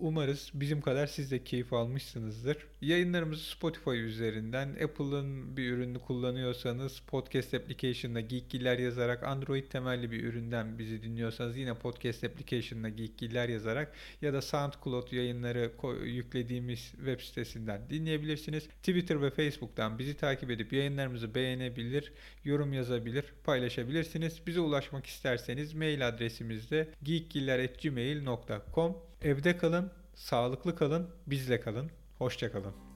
Umarız 0.00 0.50
bizim 0.54 0.80
kadar 0.80 1.06
siz 1.06 1.30
de 1.30 1.44
keyif 1.44 1.72
almışsınızdır. 1.72 2.56
Yayınlarımızı 2.80 3.44
Spotify 3.44 3.90
üzerinden, 3.90 4.68
Apple'ın 4.68 5.56
bir 5.56 5.72
ürünü 5.72 5.98
kullanıyorsanız 5.98 7.00
Podcast 7.00 7.54
Application'da 7.54 8.20
Geekgiller 8.20 8.78
yazarak, 8.78 9.22
Android 9.22 9.64
temelli 9.64 10.10
bir 10.10 10.24
üründen 10.24 10.78
bizi 10.78 11.02
dinliyorsanız 11.02 11.56
yine 11.56 11.74
Podcast 11.74 12.24
Application'da 12.24 12.88
Geekgiller 12.88 13.48
yazarak 13.48 13.94
ya 14.22 14.32
da 14.32 14.42
SoundCloud 14.42 15.12
yayınları 15.12 15.72
yüklediğimiz 16.04 16.80
web 16.80 17.20
sitesinden 17.20 17.80
dinleyebilirsiniz. 17.90 18.66
Twitter 18.66 19.22
ve 19.22 19.30
Facebook'tan 19.30 19.98
bizi 19.98 20.16
takip 20.16 20.50
edip 20.50 20.72
yayınlarımızı 20.72 21.34
beğenebilir, 21.34 22.12
yorum 22.44 22.72
yazabilir, 22.72 23.24
paylaşabilirsiniz. 23.44 24.46
Bize 24.46 24.60
ulaşmak 24.60 25.06
isterseniz 25.06 25.74
mail 25.74 26.08
adresimizde 26.08 26.88
geekgiller.gmail.com 27.02 29.09
Evde 29.22 29.56
kalın, 29.56 29.90
sağlıklı 30.14 30.76
kalın, 30.76 31.10
bizle 31.26 31.60
kalın. 31.60 31.90
Hoşçakalın. 32.18 32.89